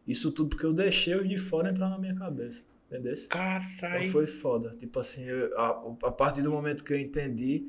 Isso 0.06 0.30
tudo 0.30 0.50
porque 0.50 0.64
eu 0.64 0.72
deixei 0.72 1.16
os 1.16 1.28
de 1.28 1.36
fora 1.36 1.68
entrar 1.68 1.88
na 1.88 1.98
minha 1.98 2.14
cabeça. 2.14 2.64
Entendeu? 2.86 3.12
Caralho. 3.28 3.68
Então 3.82 4.10
foi 4.10 4.26
foda. 4.26 4.70
Tipo 4.70 5.00
assim, 5.00 5.24
eu, 5.24 5.58
a, 5.58 5.68
a, 6.04 6.10
partir 6.12 6.42
do 6.42 6.50
momento 6.50 6.84
que 6.84 6.92
eu 6.92 6.98
entendi, 6.98 7.68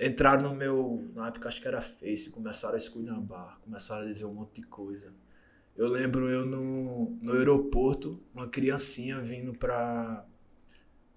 entraram 0.00 0.42
no 0.42 0.54
meu. 0.54 1.10
Na 1.14 1.28
época 1.28 1.48
acho 1.48 1.60
que 1.60 1.68
era 1.68 1.80
Face, 1.80 2.30
começaram 2.30 2.74
a 2.74 2.78
esculhambar, 2.78 3.58
começaram 3.62 4.02
a 4.02 4.06
dizer 4.06 4.24
um 4.24 4.34
monte 4.34 4.60
de 4.60 4.66
coisa. 4.66 5.12
Eu 5.76 5.88
lembro 5.88 6.28
eu 6.28 6.44
no, 6.44 7.16
no 7.22 7.32
aeroporto, 7.32 8.20
uma 8.34 8.48
criancinha 8.48 9.20
vindo 9.20 9.52
pra. 9.52 10.24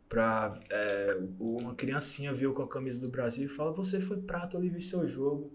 pra 0.09 0.53
é, 0.69 1.17
uma 1.39 1.73
criancinha 1.73 2.33
viu 2.33 2.53
com 2.53 2.61
a 2.61 2.67
camisa 2.67 2.99
do 2.99 3.09
Brasil 3.09 3.45
e 3.45 3.49
fala: 3.49 3.71
Você 3.71 3.99
foi 3.99 4.17
prato, 4.17 4.57
ali 4.57 4.69
vi 4.69 4.81
seu 4.81 5.05
jogo. 5.05 5.51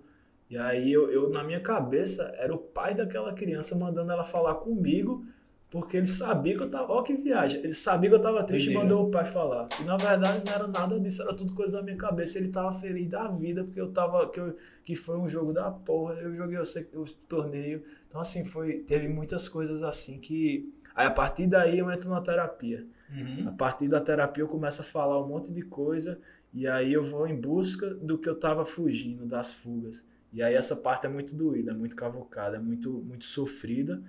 E 0.51 0.57
aí 0.57 0.91
eu, 0.91 1.11
eu, 1.11 1.29
na 1.29 1.45
minha 1.45 1.61
cabeça, 1.61 2.23
era 2.37 2.55
o 2.55 2.59
pai 2.59 2.95
daquela 2.95 3.35
criança 3.35 3.77
mandando 3.77 4.11
ela 4.11 4.25
falar 4.25 4.55
comigo, 4.57 5.27
porque 5.71 5.99
ele 5.99 6.07
sabia 6.07 6.57
que 6.57 6.63
eu 6.63 6.71
tava. 6.71 6.93
Ó, 6.93 7.03
que 7.03 7.15
viagem. 7.15 7.61
Ele 7.61 7.75
sabia 7.75 8.09
que 8.09 8.17
eu 8.17 8.21
tava 8.21 8.43
triste 8.43 8.71
Entendi. 8.71 8.79
e 8.79 8.83
mandou 8.83 9.07
o 9.07 9.11
pai 9.11 9.25
falar. 9.27 9.69
E 9.81 9.85
na 9.85 9.99
verdade 9.99 10.43
não 10.45 10.53
era 10.53 10.67
nada 10.67 10.99
disso, 10.99 11.21
era 11.21 11.35
tudo 11.35 11.53
coisa 11.53 11.79
da 11.79 11.83
minha 11.83 11.97
cabeça. 11.97 12.39
Ele 12.39 12.49
tava 12.49 12.73
feliz 12.73 13.07
da 13.07 13.29
vida, 13.29 13.65
porque 13.65 13.81
eu 13.81 13.93
tava. 13.93 14.31
Que, 14.31 14.41
eu, 14.41 14.57
que 14.83 14.97
foi 14.97 15.19
um 15.19 15.29
jogo 15.29 15.53
da 15.53 15.71
porra. 15.71 16.15
Eu 16.15 16.33
joguei 16.33 16.57
o, 16.59 16.63
o 16.63 17.05
torneio. 17.29 17.83
Então, 18.07 18.19
assim, 18.19 18.45
foi. 18.45 18.79
Teve 18.79 19.09
muitas 19.09 19.47
coisas 19.49 19.83
assim 19.83 20.19
que. 20.19 20.73
Aí 20.95 21.07
a 21.07 21.11
partir 21.11 21.47
daí 21.47 21.79
eu 21.79 21.91
entro 21.91 22.09
na 22.09 22.21
terapia. 22.23 22.87
Uhum. 23.11 23.49
A 23.49 23.53
partir 23.53 23.89
da 23.89 24.01
terapia 24.01 24.43
eu 24.43 24.49
começo 24.49 24.81
a 24.81 24.85
falar 24.85 25.23
um 25.23 25.29
monte 25.29 25.53
de 25.53 25.63
coisa. 25.63 26.19
E 26.53 26.67
aí 26.67 26.95
eu 26.95 27.03
vou 27.03 27.27
em 27.27 27.39
busca 27.39 27.91
do 27.95 28.19
que 28.19 28.29
eu 28.29 28.35
tava 28.35 28.65
fugindo, 28.65 29.27
das 29.27 29.53
fugas. 29.53 30.05
E 30.33 30.43
aí 30.43 30.55
essa 30.55 30.77
parte 30.77 31.07
é 31.07 31.09
muito 31.09 31.35
doída, 31.35 31.73
é 31.73 31.75
muito 31.75 31.97
cavucada, 31.97 32.57
é 32.57 32.61
muito, 32.61 32.91
muito 32.91 33.25
sofrida, 33.25 34.03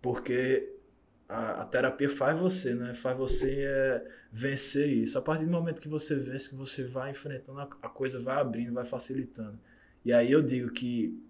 porque 0.00 0.74
a, 1.28 1.62
a 1.62 1.64
terapia 1.64 2.08
faz 2.08 2.38
você, 2.38 2.74
né? 2.74 2.94
Faz 2.94 3.16
você 3.16 3.64
é, 3.64 4.08
vencer 4.32 4.88
isso. 4.88 5.18
A 5.18 5.22
partir 5.22 5.44
do 5.44 5.50
momento 5.50 5.80
que 5.80 5.88
você 5.88 6.16
vence, 6.16 6.48
que 6.48 6.54
você 6.54 6.84
vai 6.84 7.10
enfrentando, 7.10 7.60
a, 7.60 7.68
a 7.82 7.88
coisa 7.88 8.18
vai 8.18 8.40
abrindo, 8.40 8.72
vai 8.72 8.84
facilitando. 8.84 9.58
E 10.04 10.12
aí 10.12 10.30
eu 10.32 10.42
digo 10.42 10.70
que 10.70 11.22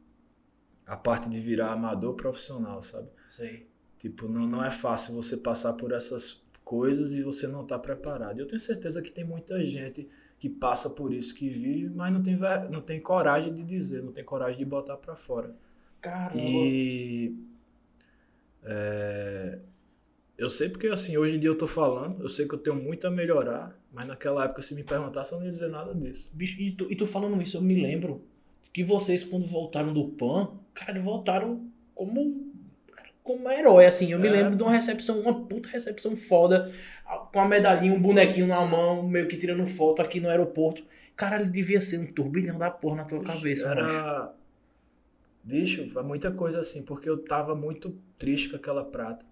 a 0.87 0.97
parte 0.97 1.29
de 1.29 1.39
virar 1.39 1.73
amador 1.73 2.15
profissional, 2.15 2.81
sabe? 2.81 3.09
Sei. 3.29 3.67
Tipo, 3.99 4.29
não, 4.29 4.47
não 4.47 4.65
é 4.65 4.71
fácil 4.71 5.15
você 5.15 5.37
passar 5.37 5.73
por 5.73 5.93
essas 5.93 6.43
coisas 6.65 7.13
e 7.13 7.23
você 7.23 7.49
não 7.49 7.67
tá 7.67 7.79
preparado. 7.79 8.39
Eu 8.39 8.47
tenho 8.47 8.61
certeza 8.61 9.03
que 9.03 9.11
tem 9.11 9.25
muita 9.25 9.63
gente 9.65 10.09
que 10.39 10.49
passa 10.49 10.89
por 10.89 11.13
isso, 11.13 11.35
que 11.35 11.49
vive, 11.49 11.91
mas 11.91 12.13
não 12.13 12.23
tem, 12.23 12.39
não 12.71 12.81
tem 12.81 13.01
coragem 13.01 13.53
de 13.53 13.65
dizer, 13.65 14.03
não 14.03 14.13
tem 14.13 14.25
coragem 14.25 14.59
de 14.59 14.65
botar 14.65 14.97
para 14.97 15.17
fora. 15.17 15.55
Caramba! 16.01 16.39
E. 16.41 17.35
É, 18.69 19.59
eu 20.37 20.51
sei 20.51 20.69
porque, 20.69 20.87
assim, 20.89 21.17
hoje 21.17 21.37
em 21.37 21.39
dia 21.39 21.49
eu 21.49 21.57
tô 21.59 21.67
falando, 21.67 22.23
eu 22.23 22.29
sei 22.29 22.47
que 22.47 22.55
eu 22.55 22.59
tenho 22.59 22.77
muito 22.77 23.07
a 23.07 23.11
melhorar, 23.11 23.77
mas 23.93 24.07
naquela 24.07 24.45
época, 24.45 24.63
se 24.63 24.75
me 24.75 24.85
perguntasse, 24.85 25.33
eu 25.33 25.39
não 25.39 25.47
ia 25.47 25.51
dizer 25.51 25.69
nada 25.69 25.95
disso. 25.95 26.31
Bicho, 26.33 26.61
e 26.61 26.73
tu, 26.73 26.87
e 26.91 26.95
tu 26.95 27.07
falando 27.07 27.41
isso, 27.43 27.57
eu 27.57 27.63
me 27.63 27.81
lembro 27.81 28.23
que 28.73 28.85
vocês, 28.85 29.25
quando 29.25 29.47
voltaram 29.47 29.93
do 29.93 30.09
PAN, 30.09 30.51
cara, 30.75 31.01
voltaram 31.01 31.67
como 31.95 32.47
como 33.29 33.51
herói, 33.51 33.85
assim. 33.85 34.11
Eu 34.11 34.19
é. 34.19 34.23
me 34.23 34.29
lembro 34.31 34.57
de 34.57 34.63
uma 34.63 34.73
recepção, 34.73 35.21
uma 35.21 35.45
puta 35.45 35.69
recepção 35.69 36.17
foda, 36.17 36.73
com 37.31 37.41
a 37.41 37.47
medalhinha, 37.47 37.93
um 37.93 38.01
bonequinho 38.01 38.47
na 38.47 38.65
mão, 38.65 39.07
meio 39.07 39.29
que 39.29 39.37
tirando 39.37 39.67
foto 39.67 40.01
aqui 40.01 40.19
no 40.19 40.31
aeroporto. 40.31 40.83
Cara, 41.15 41.37
ele 41.37 41.51
devia 41.51 41.81
ser 41.81 41.99
um 41.99 42.07
turbilhão 42.07 42.57
da 42.57 42.71
porra 42.71 42.97
na 42.97 43.05
tua 43.05 43.23
cabeça. 43.23 43.69
Era. 43.69 44.33
Bicho, 45.49 45.89
muita 46.05 46.31
coisa 46.31 46.61
assim, 46.61 46.83
porque 46.83 47.09
eu 47.09 47.17
tava 47.17 47.55
muito 47.55 47.97
triste 48.19 48.51
com 48.51 48.57
aquela 48.57 48.85
prata. 48.85 49.25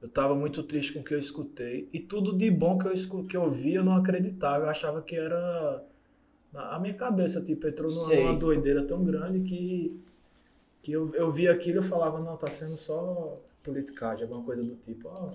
Eu 0.00 0.08
tava 0.08 0.34
muito 0.34 0.62
triste 0.64 0.92
com 0.92 0.98
o 1.00 1.04
que 1.04 1.14
eu 1.14 1.18
escutei. 1.18 1.88
E 1.92 2.00
tudo 2.00 2.36
de 2.36 2.50
bom 2.50 2.76
que 2.76 2.86
eu, 2.86 2.92
escu... 2.92 3.24
que 3.24 3.36
eu 3.36 3.48
vi, 3.48 3.74
eu 3.74 3.84
não 3.84 3.94
acreditava. 3.94 4.64
Eu 4.64 4.68
achava 4.68 5.00
que 5.00 5.14
era. 5.14 5.84
A 6.52 6.78
minha 6.80 6.94
cabeça, 6.94 7.40
tipo, 7.40 7.66
entrou 7.66 7.90
numa, 7.90 8.14
numa 8.14 8.34
doideira 8.36 8.84
tão 8.84 9.04
grande 9.04 9.40
que 9.40 10.02
que 10.82 10.90
eu, 10.90 11.14
eu 11.14 11.30
vi 11.30 11.46
aquilo 11.46 11.80
e 11.80 11.88
falava, 11.88 12.18
não, 12.18 12.36
tá 12.36 12.48
sendo 12.48 12.76
só 12.76 13.40
politicagem, 13.62 14.24
alguma 14.24 14.42
coisa 14.42 14.64
do 14.64 14.74
tipo. 14.74 15.08
Oh, 15.08 15.30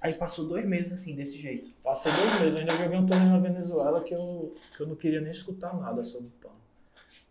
aí 0.00 0.14
passou 0.14 0.46
dois 0.46 0.66
meses 0.66 0.92
assim, 0.92 1.14
desse 1.14 1.38
jeito. 1.38 1.70
Passou 1.82 2.10
dois 2.10 2.40
meses, 2.40 2.54
eu 2.54 2.60
ainda 2.60 2.74
joguei 2.74 2.98
um 2.98 3.06
torneio 3.06 3.30
na 3.30 3.38
Venezuela 3.38 4.02
que 4.02 4.12
eu, 4.12 4.52
que 4.76 4.82
eu 4.82 4.88
não 4.88 4.96
queria 4.96 5.20
nem 5.20 5.30
escutar 5.30 5.78
nada 5.78 6.02
sobre 6.02 6.26
o 6.26 6.32
pão. 6.40 6.56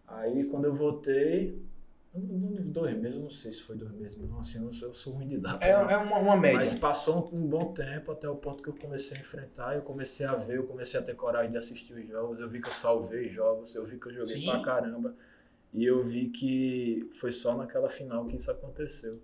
Aí 0.07 0.45
quando 0.45 0.63
eu 0.63 0.73
voltei, 0.73 1.61
dois 2.13 2.93
meses, 2.95 3.17
eu 3.17 3.23
não 3.23 3.29
sei 3.29 3.51
se 3.51 3.61
foi 3.61 3.75
dois 3.75 3.91
meses, 3.91 4.17
não, 4.17 4.39
assim, 4.39 4.63
eu, 4.63 4.71
sou, 4.71 4.87
eu 4.87 4.93
sou 4.93 5.13
ruim 5.13 5.27
de 5.27 5.37
data. 5.37 5.65
É, 5.65 5.71
é 5.71 5.97
uma, 5.97 6.17
uma, 6.19 6.37
média. 6.37 6.59
Mas 6.59 6.73
passou 6.73 7.29
um, 7.31 7.37
um, 7.37 7.47
bom 7.47 7.73
tempo 7.73 8.11
até 8.11 8.27
o 8.27 8.35
ponto 8.35 8.63
que 8.63 8.69
eu 8.69 8.75
comecei 8.75 9.17
a 9.17 9.19
enfrentar, 9.19 9.75
eu 9.75 9.81
comecei 9.81 10.25
a 10.25 10.35
ver, 10.35 10.57
eu 10.57 10.65
comecei 10.65 10.99
a 10.99 11.03
ter 11.03 11.15
coragem 11.15 11.51
de 11.51 11.57
assistir 11.57 11.93
os 11.93 12.07
jogos, 12.07 12.39
eu 12.39 12.49
vi 12.49 12.61
que 12.61 12.67
eu 12.67 12.73
salvei 12.73 13.27
jogos, 13.27 13.75
eu 13.75 13.85
vi 13.85 13.99
que 13.99 14.07
eu 14.07 14.13
joguei 14.13 14.41
Sim. 14.41 14.45
pra 14.45 14.61
caramba. 14.61 15.15
E 15.73 15.85
eu 15.85 16.01
vi 16.01 16.29
que 16.29 17.07
foi 17.11 17.31
só 17.31 17.55
naquela 17.55 17.89
final 17.89 18.25
que 18.25 18.37
isso 18.37 18.49
aconteceu. 18.49 19.21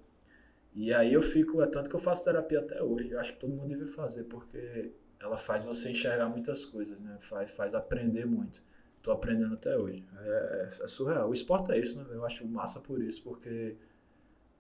E 0.76 0.94
aí 0.94 1.14
eu 1.14 1.22
fico, 1.22 1.62
é 1.62 1.68
tanto 1.68 1.90
que 1.90 1.96
eu 1.96 2.00
faço 2.00 2.24
terapia 2.24 2.60
até 2.60 2.82
hoje. 2.82 3.12
Eu 3.12 3.20
acho 3.20 3.34
que 3.34 3.40
todo 3.40 3.54
mundo 3.54 3.70
deve 3.70 3.88
fazer, 3.88 4.26
porque 4.26 4.92
ela 5.20 5.38
faz 5.38 5.66
você 5.66 5.90
enxergar 5.90 6.28
muitas 6.28 6.66
coisas, 6.66 7.00
né? 7.00 7.18
Faz, 7.20 7.56
faz 7.56 7.74
aprender 7.74 8.26
muito. 8.26 8.62
Tô 9.04 9.12
aprendendo 9.12 9.54
até 9.54 9.78
hoje. 9.78 10.02
É, 10.18 10.68
é, 10.82 10.88
surreal. 10.88 11.30
O 11.30 11.34
esporte 11.34 11.74
é 11.74 11.78
isso, 11.78 11.98
né? 11.98 12.06
Eu 12.10 12.26
acho 12.26 12.48
massa 12.48 12.80
por 12.80 13.04
isso, 13.04 13.22
porque 13.22 13.76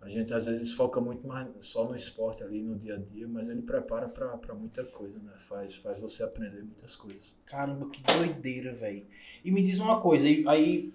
a 0.01 0.09
gente 0.09 0.33
às 0.33 0.45
vezes 0.45 0.73
foca 0.73 0.99
muito 0.99 1.25
mais 1.25 1.47
só 1.61 1.87
no 1.87 1.95
esporte 1.95 2.43
ali 2.43 2.61
no 2.61 2.77
dia 2.77 2.95
a 2.95 2.97
dia, 2.97 3.25
mas 3.25 3.47
ele 3.47 3.61
prepara 3.61 4.09
para 4.09 4.53
muita 4.53 4.83
coisa, 4.83 5.17
né? 5.19 5.31
Faz, 5.37 5.75
faz 5.75 5.97
você 6.01 6.23
aprender 6.23 6.61
muitas 6.61 6.93
coisas. 6.93 7.33
Caramba, 7.45 7.89
que 7.89 8.01
doideira, 8.01 8.73
velho. 8.73 9.07
E 9.45 9.49
me 9.49 9.63
diz 9.63 9.79
uma 9.79 10.01
coisa, 10.01 10.27
aí 10.27 10.93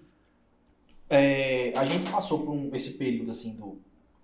é, 1.09 1.73
a 1.75 1.85
gente 1.85 2.11
passou 2.11 2.45
por 2.45 2.51
um, 2.51 2.69
esse 2.75 2.91
período 2.91 3.31
assim 3.31 3.55
do 3.55 3.79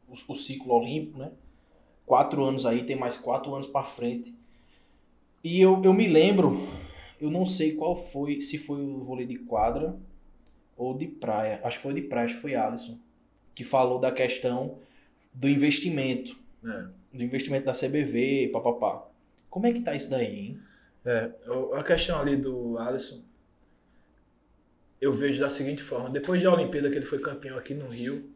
o, 0.07 0.13
o, 0.27 0.35
ciclo 0.35 0.75
olímpico, 0.75 1.17
né? 1.17 1.31
Quatro 2.05 2.45
anos 2.45 2.63
aí, 2.63 2.83
tem 2.83 2.95
mais 2.95 3.17
quatro 3.17 3.53
anos 3.55 3.65
para 3.65 3.83
frente. 3.83 4.35
E 5.43 5.59
eu, 5.59 5.81
eu 5.83 5.93
me 5.93 6.07
lembro, 6.07 6.67
eu 7.19 7.29
não 7.29 7.45
sei 7.45 7.73
qual 7.75 7.95
foi, 7.95 8.41
se 8.41 8.57
foi 8.57 8.81
o 8.81 9.01
vôlei 9.01 9.25
de 9.25 9.37
quadra 9.37 9.97
ou 10.75 10.97
de 10.97 11.07
praia. 11.07 11.59
Acho 11.63 11.77
que 11.77 11.83
foi 11.83 11.93
de 11.93 12.01
praia, 12.01 12.25
acho 12.25 12.35
que 12.35 12.41
foi 12.41 12.55
Alisson, 12.55 12.97
que 13.53 13.63
falou 13.63 13.99
da 13.99 14.11
questão 14.11 14.77
do 15.33 15.47
investimento. 15.47 16.37
É. 16.63 16.87
Do 17.13 17.23
investimento 17.23 17.65
da 17.65 17.73
CBV, 17.73 18.49
papapá. 18.51 19.07
Como 19.49 19.65
é 19.67 19.71
que 19.71 19.81
tá 19.81 19.95
isso 19.95 20.09
daí, 20.09 20.39
hein? 20.39 20.59
É, 21.05 21.31
a 21.73 21.83
questão 21.83 22.19
ali 22.19 22.35
do 22.35 22.77
Alisson, 22.77 23.21
eu 24.99 25.13
vejo 25.13 25.39
da 25.39 25.49
seguinte 25.49 25.81
forma: 25.81 26.09
depois 26.09 26.41
da 26.41 26.51
Olimpíada 26.51 26.89
que 26.89 26.95
ele 26.95 27.05
foi 27.05 27.19
campeão 27.19 27.57
aqui 27.57 27.73
no 27.73 27.87
Rio, 27.87 28.29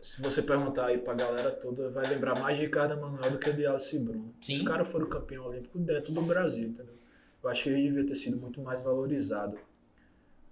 se 0.00 0.22
você 0.22 0.40
perguntar 0.40 0.86
aí 0.86 0.98
pra 0.98 1.12
galera 1.12 1.50
toda, 1.50 1.90
vai 1.90 2.06
lembrar 2.06 2.38
mais 2.38 2.56
de 2.56 2.64
Ricardo 2.64 2.98
Manuel 2.98 3.32
do 3.32 3.38
que 3.38 3.52
de 3.52 3.66
Alice 3.66 3.98
Bruno. 3.98 4.32
Sim. 4.40 4.54
Os 4.54 4.62
caras 4.62 4.90
foram 4.90 5.06
campeão 5.08 5.44
olímpico 5.44 5.78
dentro 5.78 6.12
do 6.12 6.22
Brasil, 6.22 6.68
entendeu? 6.68 6.99
Eu 7.42 7.50
acho 7.50 7.62
que 7.62 7.68
ele 7.70 7.82
devia 7.82 8.04
ter 8.04 8.14
sido 8.14 8.36
muito 8.36 8.60
mais 8.60 8.82
valorizado. 8.82 9.58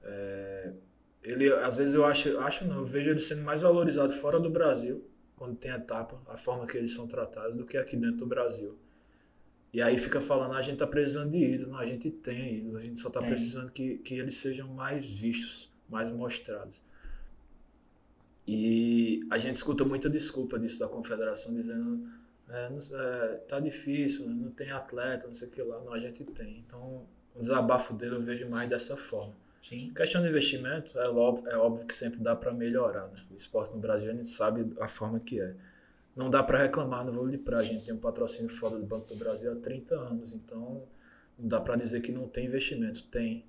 É, 0.03 0.73
ele, 1.23 1.53
às 1.53 1.77
vezes 1.77 1.95
eu 1.95 2.05
acho, 2.05 2.39
acho 2.39 2.65
não, 2.65 2.77
eu 2.77 2.85
vejo 2.85 3.11
ele 3.11 3.19
sendo 3.19 3.43
mais 3.43 3.63
valorizado 3.63 4.13
fora 4.13 4.41
do 4.41 4.49
Brasil, 4.49 5.05
quando 5.37 5.57
tem 5.57 5.71
etapa, 5.71 6.21
a 6.27 6.37
forma 6.37 6.67
que 6.67 6.77
eles 6.77 6.93
são 6.93 7.07
tratados, 7.07 7.57
do 7.57 7.65
que 7.65 7.77
aqui 7.77 7.97
dentro 7.97 8.19
do 8.19 8.27
Brasil. 8.27 8.79
E 9.73 9.83
aí 9.83 9.99
fica 9.99 10.21
falando, 10.21 10.55
ah, 10.55 10.59
a 10.59 10.63
gente 10.63 10.79
tá 10.79 10.87
precisando 10.87 11.31
de 11.31 11.39
ídolo. 11.39 11.77
A 11.77 11.85
gente 11.85 12.11
tem 12.11 12.59
ídolo, 12.59 12.79
a 12.79 12.81
gente 12.81 12.99
só 12.99 13.11
tá 13.11 13.23
é. 13.23 13.27
precisando 13.27 13.71
que, 13.71 13.99
que 13.99 14.15
eles 14.15 14.35
sejam 14.35 14.69
mais 14.69 15.09
vistos, 15.09 15.71
mais 15.89 16.11
mostrados. 16.11 16.81
E 18.47 19.27
a 19.31 19.37
gente 19.37 19.57
escuta 19.57 19.85
muita 19.85 20.09
desculpa 20.09 20.59
disso 20.59 20.79
da 20.79 20.89
confederação, 20.89 21.53
dizendo, 21.53 22.09
é, 22.51 22.69
é, 22.93 23.35
tá 23.49 23.61
difícil, 23.61 24.29
não 24.29 24.51
tem 24.51 24.71
atleta, 24.71 25.27
não 25.27 25.35
sei 25.35 25.49
o 25.49 25.51
que 25.51 25.63
lá. 25.63 25.81
Não, 25.81 25.93
a 25.93 25.99
gente 25.99 26.25
tem. 26.25 26.59
Então, 26.59 27.07
o 27.35 27.41
desabafo 27.41 27.95
dele 27.95 28.17
eu 28.17 28.23
vejo 28.23 28.49
mais 28.49 28.69
dessa 28.69 28.97
forma. 28.97 29.35
Sim. 29.61 29.93
Questão 29.95 30.23
de 30.23 30.29
investimento, 30.29 30.99
é 30.99 31.09
óbvio, 31.09 31.49
é 31.49 31.57
óbvio 31.57 31.87
que 31.87 31.95
sempre 31.95 32.21
dá 32.21 32.35
para 32.35 32.53
melhorar. 32.53 33.09
Né? 33.09 33.23
O 33.31 33.37
esporte 33.37 33.75
no 33.75 33.81
Brasil 33.81 34.11
a 34.11 34.15
gente 34.15 34.29
sabe 34.29 34.73
a 34.81 34.89
forma 34.89 35.21
que 35.21 35.41
é 35.41 35.55
não 36.19 36.29
dá 36.29 36.43
para 36.43 36.59
reclamar 36.59 37.05
no 37.05 37.13
vôlei 37.13 37.37
de 37.37 37.43
praia. 37.45 37.63
A 37.63 37.65
gente 37.65 37.85
tem 37.85 37.95
um 37.95 37.99
patrocínio 37.99 38.51
fora 38.51 38.77
do 38.77 38.85
Banco 38.85 39.07
do 39.07 39.15
Brasil 39.15 39.53
há 39.53 39.55
30 39.55 39.95
anos, 39.95 40.33
então 40.33 40.83
não 41.39 41.49
dá 41.49 41.61
para 41.61 41.77
dizer 41.77 42.01
que 42.01 42.11
não 42.11 42.27
tem 42.27 42.47
investimento. 42.47 43.05
Tem. 43.05 43.45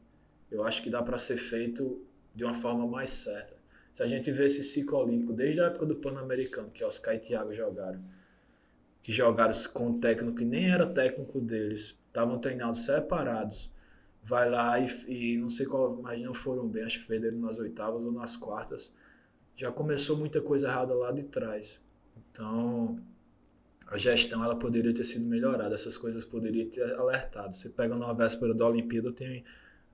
Eu 0.51 0.63
acho 0.63 0.83
que 0.83 0.89
dá 0.89 1.01
para 1.01 1.17
ser 1.17 1.35
feito 1.35 2.05
de 2.35 2.43
uma 2.43 2.53
forma 2.53 2.85
mais 2.85 3.09
certa. 3.09 3.57
Se 3.91 4.03
a 4.03 4.07
gente 4.07 4.31
vê 4.31 4.45
esse 4.45 4.63
ciclo 4.63 4.99
olímpico 4.99 5.33
desde 5.33 5.59
a 5.61 5.65
época 5.65 5.87
do 5.87 5.95
Pan-Americano, 5.95 6.69
que 6.69 6.83
Oscar 6.83 7.15
e 7.15 7.17
Thiago 7.19 7.51
jogaram, 7.51 8.03
que 9.01 9.11
jogaram 9.11 9.53
com 9.73 9.87
um 9.87 9.99
técnico 9.99 10.37
que 10.37 10.45
nem 10.45 10.69
era 10.69 10.85
técnico 10.87 11.39
deles, 11.39 11.97
estavam 12.07 12.37
treinados 12.39 12.85
separados, 12.85 13.71
vai 14.23 14.49
lá 14.49 14.79
e, 14.79 14.87
e 15.07 15.37
não 15.37 15.49
sei 15.49 15.65
qual, 15.65 15.95
mas 16.01 16.21
não 16.21 16.33
foram 16.33 16.67
bem, 16.67 16.83
acho 16.83 17.01
que 17.01 17.07
perderam 17.07 17.39
nas 17.39 17.59
oitavas 17.59 18.03
ou 18.03 18.11
nas 18.11 18.35
quartas. 18.35 18.93
Já 19.55 19.71
começou 19.71 20.15
muita 20.17 20.41
coisa 20.41 20.67
errada 20.67 20.93
lá 20.93 21.11
de 21.11 21.23
trás. 21.23 21.81
Então, 22.31 22.99
a 23.87 23.97
gestão 23.97 24.43
ela 24.43 24.55
poderia 24.55 24.93
ter 24.93 25.03
sido 25.03 25.25
melhorada, 25.25 25.73
essas 25.73 25.97
coisas 25.97 26.23
poderiam 26.23 26.69
ter 26.69 26.93
alertado. 26.93 27.55
Você 27.55 27.69
pega 27.69 27.95
numa 27.95 28.13
véspera 28.13 28.53
da 28.53 28.67
Olimpíada, 28.67 29.11
tem 29.11 29.43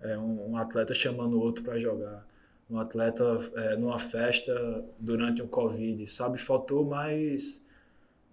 é, 0.01 0.17
um, 0.17 0.51
um, 0.51 0.57
atleta 0.57 0.93
chamando 0.93 1.37
o 1.37 1.39
outro 1.39 1.63
para 1.63 1.79
jogar, 1.79 2.27
um 2.69 2.77
atleta 2.77 3.23
é, 3.55 3.77
numa 3.77 3.97
festa 3.97 4.83
durante 4.99 5.41
um 5.41 5.47
Covid, 5.47 6.05
sabe? 6.07 6.37
Faltou 6.37 6.83
mais, 6.85 7.63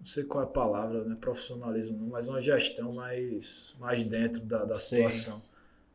não 0.03 0.05
sei 0.05 0.25
qual 0.25 0.43
é 0.43 0.47
a 0.47 0.49
palavra, 0.49 1.05
né? 1.05 1.15
profissionalismo, 1.19 1.97
mas 2.11 2.27
uma 2.27 2.41
gestão 2.41 2.91
mais, 2.91 3.73
mais 3.79 4.03
dentro 4.03 4.41
da, 4.41 4.65
da 4.65 4.77
situação. 4.77 5.41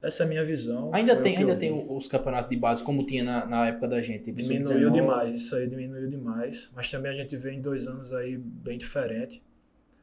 Essa 0.01 0.23
é 0.23 0.27
a 0.27 0.29
minha 0.29 0.45
visão. 0.45 0.91
Ainda 0.95 1.15
tem, 1.15 1.37
ainda 1.37 1.55
tem 1.55 1.87
os 1.91 2.09
campeonatos 2.09 2.49
de 2.49 2.57
base, 2.57 2.83
como 2.83 3.05
tinha 3.05 3.23
na, 3.23 3.45
na 3.45 3.67
época 3.69 3.87
da 3.87 4.01
gente. 4.01 4.25
tipo, 4.25 4.41
Diminuiu 4.41 4.65
sub-19. 4.65 4.93
demais, 4.93 5.37
isso 5.37 5.55
aí 5.57 5.67
diminuiu 5.67 6.09
demais. 6.09 6.71
Mas 6.75 6.91
também 6.91 7.13
a 7.13 7.15
gente 7.15 7.37
vê 7.37 7.53
em 7.53 7.61
dois 7.61 7.87
anos 7.87 8.15
aí 8.15 8.39
bem 8.39 8.79
diferente. 8.79 9.43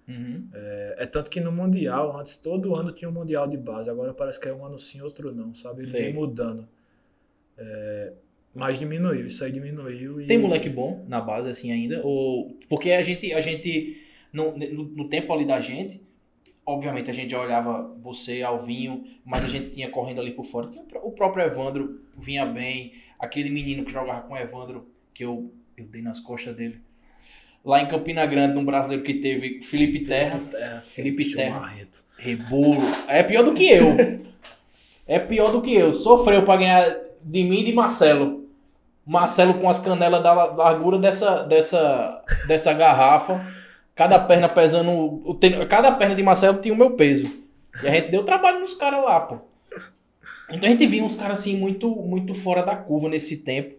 Uhum. 0.08 0.48
É, 0.54 0.96
é 1.00 1.06
tanto 1.08 1.32
que 1.32 1.40
no 1.40 1.52
Mundial, 1.52 2.16
antes 2.16 2.38
todo 2.38 2.76
ano 2.76 2.92
tinha 2.92 3.10
um 3.10 3.14
Mundial 3.14 3.48
de 3.48 3.58
base, 3.58 3.90
agora 3.90 4.14
parece 4.14 4.40
que 4.40 4.48
é 4.48 4.54
um 4.54 4.64
ano 4.64 4.78
sim, 4.78 5.02
outro 5.02 5.34
não, 5.34 5.56
sabe? 5.56 5.82
Ele 5.82 5.92
vem 5.92 6.14
mudando. 6.14 6.68
É, 7.58 8.14
mas 8.56 8.80
diminuiu, 8.80 9.26
isso 9.26 9.44
aí 9.44 9.52
diminuiu. 9.52 10.22
E... 10.22 10.26
Tem 10.26 10.38
moleque 10.38 10.70
bom 10.70 11.06
na 11.10 11.20
base, 11.20 11.50
assim, 11.50 11.72
ainda? 11.72 12.02
Ou... 12.04 12.58
Porque 12.70 12.92
a 12.92 13.02
gente, 13.02 13.34
a 13.34 13.42
gente 13.42 14.02
no, 14.36 14.58
no, 14.58 15.10
tempo 15.10 15.32
ali 15.34 15.46
da 15.46 15.62
gente, 15.62 16.02
obviamente 16.66 17.10
a 17.10 17.14
gente 17.14 17.32
já 17.32 17.42
olhava 17.42 17.94
você, 18.02 18.42
Alvinho, 18.42 19.04
mas 19.26 19.46
a 19.46 19.48
gente 19.48 19.70
tinha 19.70 19.90
correndo 19.90 20.20
ali 20.20 20.32
por 20.32 20.46
fora. 20.46 20.68
Tinha 20.68 20.84
o 20.84 20.86
pró- 20.86 21.02
o 21.04 21.12
próprio 21.12 21.46
Evandro, 21.46 22.02
vinha 22.18 22.46
bem. 22.46 22.94
Aquele 23.18 23.50
menino 23.50 23.86
que 23.86 23.92
jogava 23.92 24.22
com 24.22 24.34
o 24.34 24.38
Evandro, 24.38 24.88
que 25.14 25.24
eu, 25.24 25.52
eu 25.78 25.86
dei 25.88 26.02
nas 26.02 26.20
costas 26.20 26.56
dele. 26.56 26.82
Lá 27.64 27.82
em 27.82 27.88
Campina 27.88 28.26
Grande, 28.26 28.54
num 28.54 28.64
brasileiro 28.64 29.04
que 29.04 29.16
teve 29.16 29.62
Felipe 29.62 30.06
Terra. 30.06 30.40
Terra. 30.52 30.82
Felipe 30.82 31.34
Terra. 31.34 31.74
Rebolo. 32.18 32.84
É 33.08 33.24
pior 33.24 33.44
do 33.44 33.54
que 33.54 33.70
eu. 33.70 33.86
É 35.08 35.18
pior 35.18 35.52
do 35.52 35.62
que 35.62 35.74
eu. 35.74 35.96
Sofreu 35.96 36.44
pra 36.44 36.58
ganhar 36.58 37.00
de 37.24 37.44
mim 37.44 37.62
e 37.62 37.64
de 37.64 37.74
Marcelo. 37.74 38.45
Marcelo 39.06 39.56
com 39.56 39.70
as 39.70 39.80
canelas 39.80 40.22
da 40.24 40.34
la- 40.34 40.54
largura 40.54 40.98
dessa, 40.98 41.44
dessa, 41.44 42.24
dessa 42.48 42.74
garrafa. 42.74 43.46
Cada 43.94 44.20
perna 44.20 44.50
pesando. 44.50 44.92
o- 44.92 45.38
Cada 45.70 45.92
perna 45.92 46.16
de 46.16 46.24
Marcelo 46.24 46.58
tinha 46.60 46.74
o 46.74 46.78
meu 46.78 46.92
peso. 46.92 47.46
E 47.84 47.88
a 47.88 47.92
gente 47.92 48.10
deu 48.12 48.24
trabalho 48.24 48.60
nos 48.60 48.74
caras 48.74 49.04
lá, 49.04 49.20
pô. 49.22 49.38
Então 50.50 50.68
a 50.68 50.72
gente 50.72 50.86
via 50.88 51.04
uns 51.04 51.16
caras 51.16 51.40
assim 51.40 51.56
muito, 51.58 51.90
muito 51.96 52.34
fora 52.34 52.64
da 52.64 52.76
curva 52.76 53.10
nesse 53.10 53.38
tempo. 53.38 53.76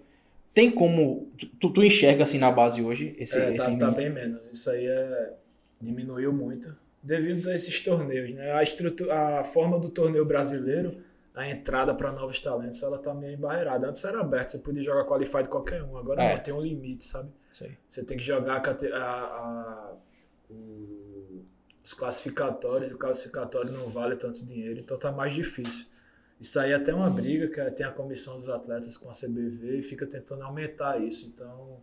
Tem 0.55 0.71
como. 0.71 1.29
Tu, 1.61 1.71
tu 1.71 1.83
enxerga 1.83 2.23
assim 2.23 2.39
na 2.39 2.51
base 2.51 2.83
hoje? 2.83 3.15
Esse, 3.19 3.37
É, 3.39 3.55
esse 3.55 3.77
tá, 3.77 3.87
tá 3.87 3.91
bem 3.91 4.09
menos. 4.11 4.41
Isso 4.53 4.71
aí 4.71 4.87
é, 4.87 5.33
diminuiu 5.81 6.33
muito. 6.33 6.75
Devido 7.03 7.49
a 7.51 7.55
esses 7.55 7.79
torneios, 7.81 8.31
né? 8.35 8.53
A, 8.53 8.63
estrutura, 8.63 9.41
a 9.41 9.45
forma 9.45 9.79
do 9.79 9.89
torneio 9.91 10.25
brasileiro, 10.25 10.97
a 11.37 11.49
entrada 11.49 11.95
para 11.95 12.11
novos 12.11 12.41
talentos, 12.41 12.83
ela 12.83 12.99
tá 12.99 13.13
meio 13.15 13.35
embarreirada. 13.35 13.89
Antes 13.89 14.03
era 14.05 14.21
aberto, 14.21 14.49
você 14.51 14.59
podia 14.59 14.83
jogar 14.83 15.05
qualified 15.05 15.49
qualquer 15.49 15.83
um. 15.83 15.97
Agora 15.97 16.23
É. 16.23 16.35
não, 16.35 16.43
tem 16.43 16.53
um 16.55 16.61
limite, 16.61 17.05
sabe? 17.05 17.31
Sei. 17.53 17.77
Você 17.89 18.03
tem 18.03 18.17
que 18.17 18.23
jogar 18.25 18.57
a 18.57 18.99
a- 18.99 19.97
o- 20.51 21.45
os 21.85 21.93
classificatórios, 21.95 22.93
o 22.93 22.99
classificatório 22.99 23.71
não 23.71 23.87
vale 23.89 24.17
tanto 24.17 24.45
dinheiro, 24.45 24.81
então 24.81 24.99
tá 24.99 25.13
mais 25.13 25.33
difícil. 25.33 25.87
Isso 26.41 26.59
aí 26.61 26.73
é 26.73 26.75
até 26.75 26.93
uma 26.95 27.09
briga 27.09 27.49
que 27.49 27.71
tem 27.77 27.87
a 27.87 27.91
comissão 27.93 28.37
dos 28.39 28.49
atletas 28.49 28.97
com 28.97 29.09
a 29.09 29.13
CBV 29.13 29.79
e 29.79 29.83
fica 29.83 30.07
tentando 30.07 30.43
aumentar 30.43 31.01
isso. 31.03 31.27
Então, 31.27 31.83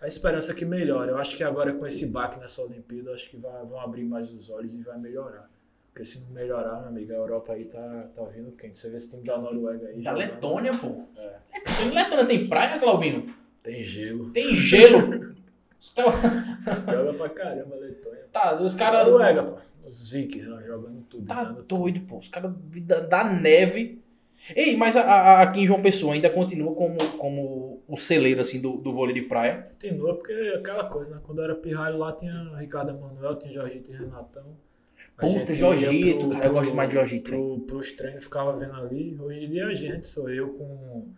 a 0.00 0.06
esperança 0.06 0.52
é 0.52 0.54
que 0.54 0.64
melhore. 0.64 1.10
Eu 1.10 1.18
acho 1.18 1.36
que 1.36 1.44
agora 1.44 1.74
com 1.74 1.86
esse 1.86 2.06
baque 2.06 2.38
nessa 2.38 2.62
Olimpíada, 2.62 3.12
acho 3.12 3.28
que 3.28 3.36
vai- 3.36 3.64
vão 3.66 3.78
abrir 3.80 4.04
mais 4.04 4.30
os 4.30 4.48
olhos 4.48 4.74
e 4.74 4.80
vai 4.82 4.98
melhorar. 4.98 5.50
Porque 5.96 6.04
se 6.04 6.20
não 6.20 6.28
melhorar, 6.28 6.78
meu 6.80 6.88
amigo, 6.90 7.10
a 7.10 7.16
Europa 7.16 7.54
aí 7.54 7.64
tá, 7.64 8.10
tá 8.14 8.22
vindo 8.24 8.52
quente. 8.52 8.76
Você 8.78 8.90
vê 8.90 8.98
esse 8.98 9.08
time 9.08 9.22
da 9.24 9.38
Noruega 9.38 9.86
aí. 9.88 10.02
Da. 10.02 10.12
Letônia, 10.12 10.70
pô. 10.72 11.06
É. 11.16 11.36
Letônia, 11.56 12.02
Letônia 12.04 12.26
tem 12.26 12.48
praia, 12.50 12.78
Claubinho? 12.78 13.34
Tem 13.62 13.82
gelo. 13.82 14.30
Tem 14.30 14.54
gelo. 14.54 15.34
Os 15.80 15.88
caras. 15.88 16.14
Joga 16.92 17.14
pra 17.14 17.28
caramba 17.30 17.76
a 17.76 17.78
Letônia. 17.78 18.24
Tá, 18.30 18.60
os 18.60 18.74
caras. 18.74 19.06
Noruega, 19.08 19.42
pô. 19.42 19.56
Os 19.88 20.12
Vikings 20.12 20.46
né, 20.50 20.64
jogando 20.66 21.00
tudo. 21.08 21.24
Tá 21.26 21.44
doido, 21.44 22.00
pô. 22.00 22.18
Os 22.18 22.28
caras 22.28 22.52
da, 22.82 23.00
da 23.00 23.24
neve. 23.32 24.02
Ei, 24.54 24.76
mas 24.76 24.98
a- 24.98 25.02
a- 25.02 25.42
aqui 25.44 25.60
em 25.60 25.66
João 25.66 25.80
Pessoa 25.80 26.12
ainda 26.12 26.28
continua 26.28 26.74
como, 26.74 26.98
como 27.16 27.82
o 27.88 27.96
celeiro 27.96 28.42
assim 28.42 28.60
do, 28.60 28.76
do 28.76 28.92
vôlei 28.92 29.14
de 29.14 29.22
praia. 29.22 29.68
Continua, 29.80 30.14
porque 30.14 30.32
é 30.32 30.56
aquela 30.56 30.84
coisa, 30.90 31.14
né? 31.14 31.20
Quando 31.24 31.38
eu 31.38 31.44
era 31.44 31.54
pirralho 31.54 31.96
lá, 31.96 32.12
tinha 32.12 32.54
Ricardo 32.58 32.90
Emanuel, 32.90 33.36
tinha 33.36 33.50
Jorgito 33.54 33.90
e 33.90 33.96
Renatão. 33.96 34.54
Puta, 35.18 35.54
Jorgito, 35.54 36.28
cara, 36.28 36.46
eu 36.46 36.52
gosto 36.52 36.74
mais 36.74 36.88
de 36.90 36.94
Jorgito, 36.94 37.30
Pro, 37.30 37.60
pros 37.60 37.92
treinos, 37.92 38.24
ficava 38.24 38.54
vendo 38.56 38.74
ali. 38.74 39.16
Hoje 39.18 39.44
em 39.44 39.50
dia 39.50 39.66
a 39.66 39.74
gente, 39.74 40.06
sou 40.06 40.28
eu 40.28 40.50
com, 40.50 41.08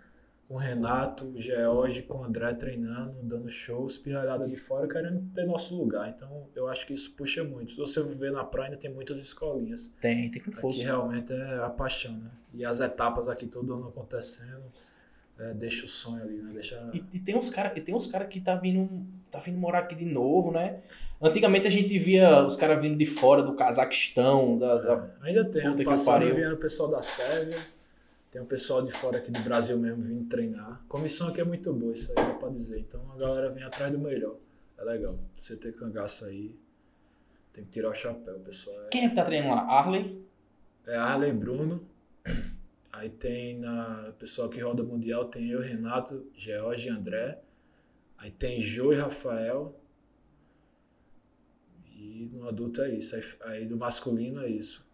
com 0.46 0.55
o 0.55 0.57
Renato, 0.57 1.26
o 1.26 1.40
George, 1.40 2.03
com 2.03 2.18
o 2.18 2.24
André 2.24 2.55
treinando, 2.55 3.16
dando 3.24 3.49
shows, 3.49 3.99
pirralhada 3.99 4.46
de 4.46 4.57
fora, 4.57 4.86
querendo 4.86 5.22
ter 5.34 5.44
nosso 5.44 5.76
lugar. 5.76 6.09
Então 6.09 6.46
eu 6.55 6.68
acho 6.68 6.86
que 6.86 6.94
isso 6.94 7.12
puxa 7.12 7.42
muito. 7.42 7.72
Se 7.72 7.78
você 7.78 8.01
ver 8.03 8.30
na 8.30 8.44
praia, 8.44 8.68
ainda 8.68 8.78
tem 8.78 8.92
muitas 8.92 9.18
escolinhas. 9.18 9.92
Tem, 10.01 10.30
tem 10.30 10.40
Aqui 10.42 10.53
força. 10.53 10.80
realmente 10.80 11.32
é 11.32 11.57
a 11.57 11.68
paixão, 11.68 12.16
né? 12.16 12.30
E 12.55 12.64
as 12.64 12.78
etapas 12.78 13.28
aqui 13.28 13.46
todo 13.46 13.74
ano 13.74 13.88
acontecendo, 13.88 14.62
é, 15.38 15.53
deixa 15.55 15.84
o 15.84 15.88
sonho 15.88 16.22
ali, 16.22 16.40
né? 16.40 16.53
Deixa... 16.53 16.90
E, 16.94 17.05
e 17.14 17.18
tem 17.20 17.36
uns 17.36 17.49
caras 17.49 17.72
cara 18.07 18.24
que 18.26 18.40
tá 18.40 18.55
vindo, 18.55 19.07
tá 19.31 19.39
vindo 19.39 19.59
morar 19.59 19.81
aqui 19.81 19.95
de 19.95 20.05
novo, 20.07 20.51
né? 20.53 20.81
Antigamente 21.20 21.66
a 21.66 21.70
gente 21.70 21.99
via 21.99 22.47
os 22.47 22.57
caras 22.57 22.81
vindo 22.81 22.97
de 22.97 23.07
fora 23.07 23.43
do 23.43 23.55
Cazaquistão, 23.55 24.59
da, 24.59 24.76
da- 24.79 25.11
Ainda 25.22 25.45
tem, 25.45 25.66
ano 25.66 25.76
que 25.76 25.85
passado 25.85 26.24
vieram 26.35 26.55
o 26.55 26.59
pessoal 26.59 26.89
da 26.91 27.03
Sérvia, 27.03 27.59
tem 28.31 28.41
o 28.41 28.45
pessoal 28.47 28.83
de 28.83 28.93
fora 28.93 29.18
aqui 29.18 29.31
do 29.31 29.41
Brasil 29.41 29.76
mesmo 29.79 30.03
vindo 30.03 30.29
treinar. 30.29 30.81
A 30.85 30.89
comissão 30.89 31.29
aqui 31.29 31.41
é 31.41 31.45
muito 31.45 31.72
boa, 31.72 31.93
isso 31.93 32.12
aí 32.16 32.24
dá 32.26 32.35
pra 32.35 32.49
dizer. 32.51 32.79
Então 32.81 33.01
a 33.14 33.18
galera 33.18 33.51
vem 33.51 33.64
atrás 33.64 33.91
do 33.93 33.99
melhor. 33.99 34.37
É 34.79 34.85
legal. 34.85 35.18
Você 35.35 35.57
ter 35.57 35.72
cangaço 35.74 36.24
aí, 36.24 36.55
tem 37.53 37.64
que 37.64 37.70
tirar 37.70 37.91
o 37.91 37.95
chapéu, 37.95 38.39
pessoal. 38.41 38.76
É, 38.85 38.89
Quem 38.91 39.07
é 39.07 39.09
que 39.09 39.14
tá 39.16 39.24
treinando 39.24 39.55
lá? 39.57 39.62
Arley? 39.62 40.22
é 40.87 40.97
Arley 40.97 41.33
Bruno. 41.33 41.83
Aí 42.93 43.11
tem 43.11 43.59
na 43.59 44.07
o 44.09 44.12
pessoal 44.14 44.49
que 44.49 44.61
roda 44.61 44.83
mundial, 44.83 45.24
tem 45.26 45.51
eu, 45.51 45.61
Renato, 45.61 46.26
George 46.35 46.89
e 46.89 46.91
André. 46.91 47.39
Aí 48.19 48.31
tem 48.31 48.61
Jô 48.61 48.93
e 48.93 48.97
Rafael. 48.97 49.75
E 51.97 52.29
no 52.33 52.49
adulto 52.49 52.83
é 52.83 52.95
isso. 52.95 53.14
Aí, 53.16 53.23
aí 53.53 53.66
do 53.66 53.77
masculino 53.77 54.41
é 54.43 54.49
isso. 54.51 54.85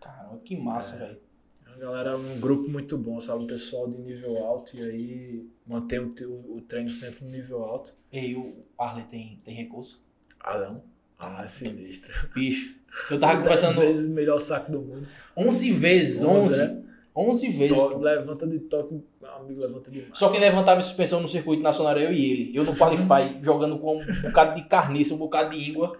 Caramba, 0.00 0.38
que 0.44 0.56
massa, 0.56 0.96
É. 0.96 0.98
velho. 0.98 1.20
É 1.66 1.70
uma 1.70 1.76
galera, 1.78 2.16
um 2.16 2.40
grupo 2.40 2.68
muito 2.68 2.96
bom, 2.96 3.20
sabe? 3.20 3.44
Um 3.44 3.46
pessoal 3.46 3.88
de 3.88 3.98
nível 3.98 4.38
alto 4.38 4.76
e 4.76 4.82
aí 4.82 5.46
mantém 5.66 5.98
o, 6.00 6.14
o, 6.26 6.56
o 6.56 6.60
treino 6.62 6.90
sempre 6.90 7.24
no 7.24 7.30
nível 7.30 7.62
alto. 7.62 7.94
E 8.12 8.34
o 8.34 8.64
Arley 8.78 9.04
tem, 9.04 9.40
tem 9.44 9.54
recurso? 9.54 10.02
Ah, 10.40 10.58
não? 10.58 10.82
Ah, 11.18 11.42
é 11.42 11.46
sinistro. 11.46 12.12
Bicho. 12.32 12.76
Eu 13.10 13.18
tava 13.18 13.38
conversando 13.42 13.80
vezes 13.80 14.08
o 14.08 14.12
melhor 14.12 14.38
saco 14.38 14.70
do 14.72 14.80
mundo. 14.80 15.06
11 15.36 15.72
vezes, 15.72 16.22
11. 16.22 16.60
é. 16.60 16.82
11 17.14 17.48
vezes. 17.50 17.76
To- 17.76 17.98
levanta 17.98 18.46
de 18.46 18.60
toque, 18.60 19.02
amigo 19.40 19.60
levanta 19.60 19.90
demais. 19.90 20.10
Só 20.14 20.28
quem 20.30 20.40
levantava 20.40 20.80
suspensão 20.80 21.20
no 21.20 21.28
circuito 21.28 21.62
nacional 21.62 21.92
era 21.92 22.02
eu 22.02 22.12
e 22.12 22.30
ele. 22.30 22.56
Eu 22.56 22.64
no 22.64 22.76
Qualify, 22.76 23.38
jogando 23.42 23.78
com 23.78 23.98
um 24.00 24.22
bocado 24.22 24.54
de 24.54 24.68
carniça, 24.68 25.14
um 25.14 25.18
bocado 25.18 25.56
de 25.56 25.70
íngua. 25.70 25.96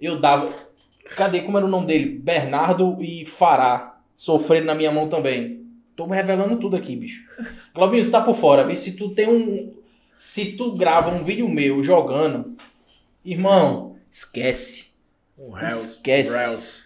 Eu 0.00 0.18
dava. 0.18 0.48
Cadê? 1.16 1.42
Como 1.42 1.56
era 1.56 1.66
o 1.66 1.70
nome 1.70 1.86
dele? 1.86 2.18
Bernardo 2.18 2.98
e 3.00 3.24
Fará. 3.24 3.98
Sofrendo 4.14 4.66
na 4.66 4.74
minha 4.74 4.90
mão 4.90 5.08
também. 5.08 5.66
Tô 5.94 6.06
revelando 6.06 6.58
tudo 6.58 6.76
aqui, 6.76 6.94
bicho. 6.94 7.22
Claubinho, 7.74 8.04
tu 8.04 8.10
tá 8.10 8.20
por 8.20 8.34
fora, 8.34 8.64
vê 8.64 8.76
se 8.76 8.92
tu 8.92 9.14
tem 9.14 9.28
um. 9.28 9.74
Se 10.16 10.52
tu 10.52 10.72
grava 10.72 11.10
um 11.10 11.22
vídeo 11.22 11.48
meu 11.48 11.82
jogando, 11.82 12.56
irmão, 13.24 13.96
esquece. 14.10 14.88
Um 15.38 15.56
Hells. 15.56 15.88
Esquece. 15.88 16.34
Hells. 16.34 16.85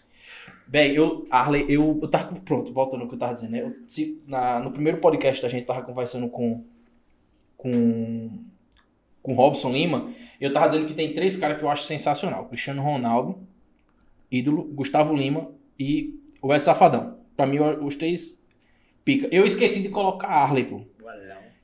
Bem, 0.70 0.94
eu, 0.94 1.26
Arley, 1.28 1.66
eu, 1.68 1.98
eu 2.00 2.08
tava. 2.08 2.38
Pronto, 2.42 2.72
voltando 2.72 3.00
ao 3.02 3.08
que 3.08 3.14
eu 3.14 3.18
tava 3.18 3.32
dizendo, 3.32 3.50
né? 3.50 3.60
Eu, 3.60 3.74
se, 3.88 4.22
na, 4.24 4.60
no 4.60 4.70
primeiro 4.70 5.00
podcast 5.00 5.44
a 5.44 5.48
gente 5.48 5.66
tava 5.66 5.82
conversando 5.82 6.28
com. 6.28 6.64
Com. 7.56 8.30
Com 9.20 9.34
Robson 9.34 9.72
Lima. 9.72 10.12
Eu 10.40 10.52
tava 10.52 10.66
dizendo 10.66 10.86
que 10.86 10.94
tem 10.94 11.12
três 11.12 11.36
caras 11.36 11.58
que 11.58 11.64
eu 11.64 11.68
acho 11.68 11.82
sensacional: 11.82 12.46
Cristiano 12.46 12.82
Ronaldo, 12.82 13.36
ídolo, 14.30 14.62
Gustavo 14.62 15.12
Lima 15.12 15.50
e 15.76 16.20
o 16.40 16.46
Wes 16.46 16.62
Safadão. 16.62 17.18
Pra 17.36 17.46
mim, 17.46 17.58
os 17.58 17.96
três 17.96 18.40
pica. 19.04 19.28
Eu 19.32 19.44
esqueci 19.44 19.82
de 19.82 19.88
colocar 19.88 20.28
Arley, 20.28 20.62
pô. 20.62 20.82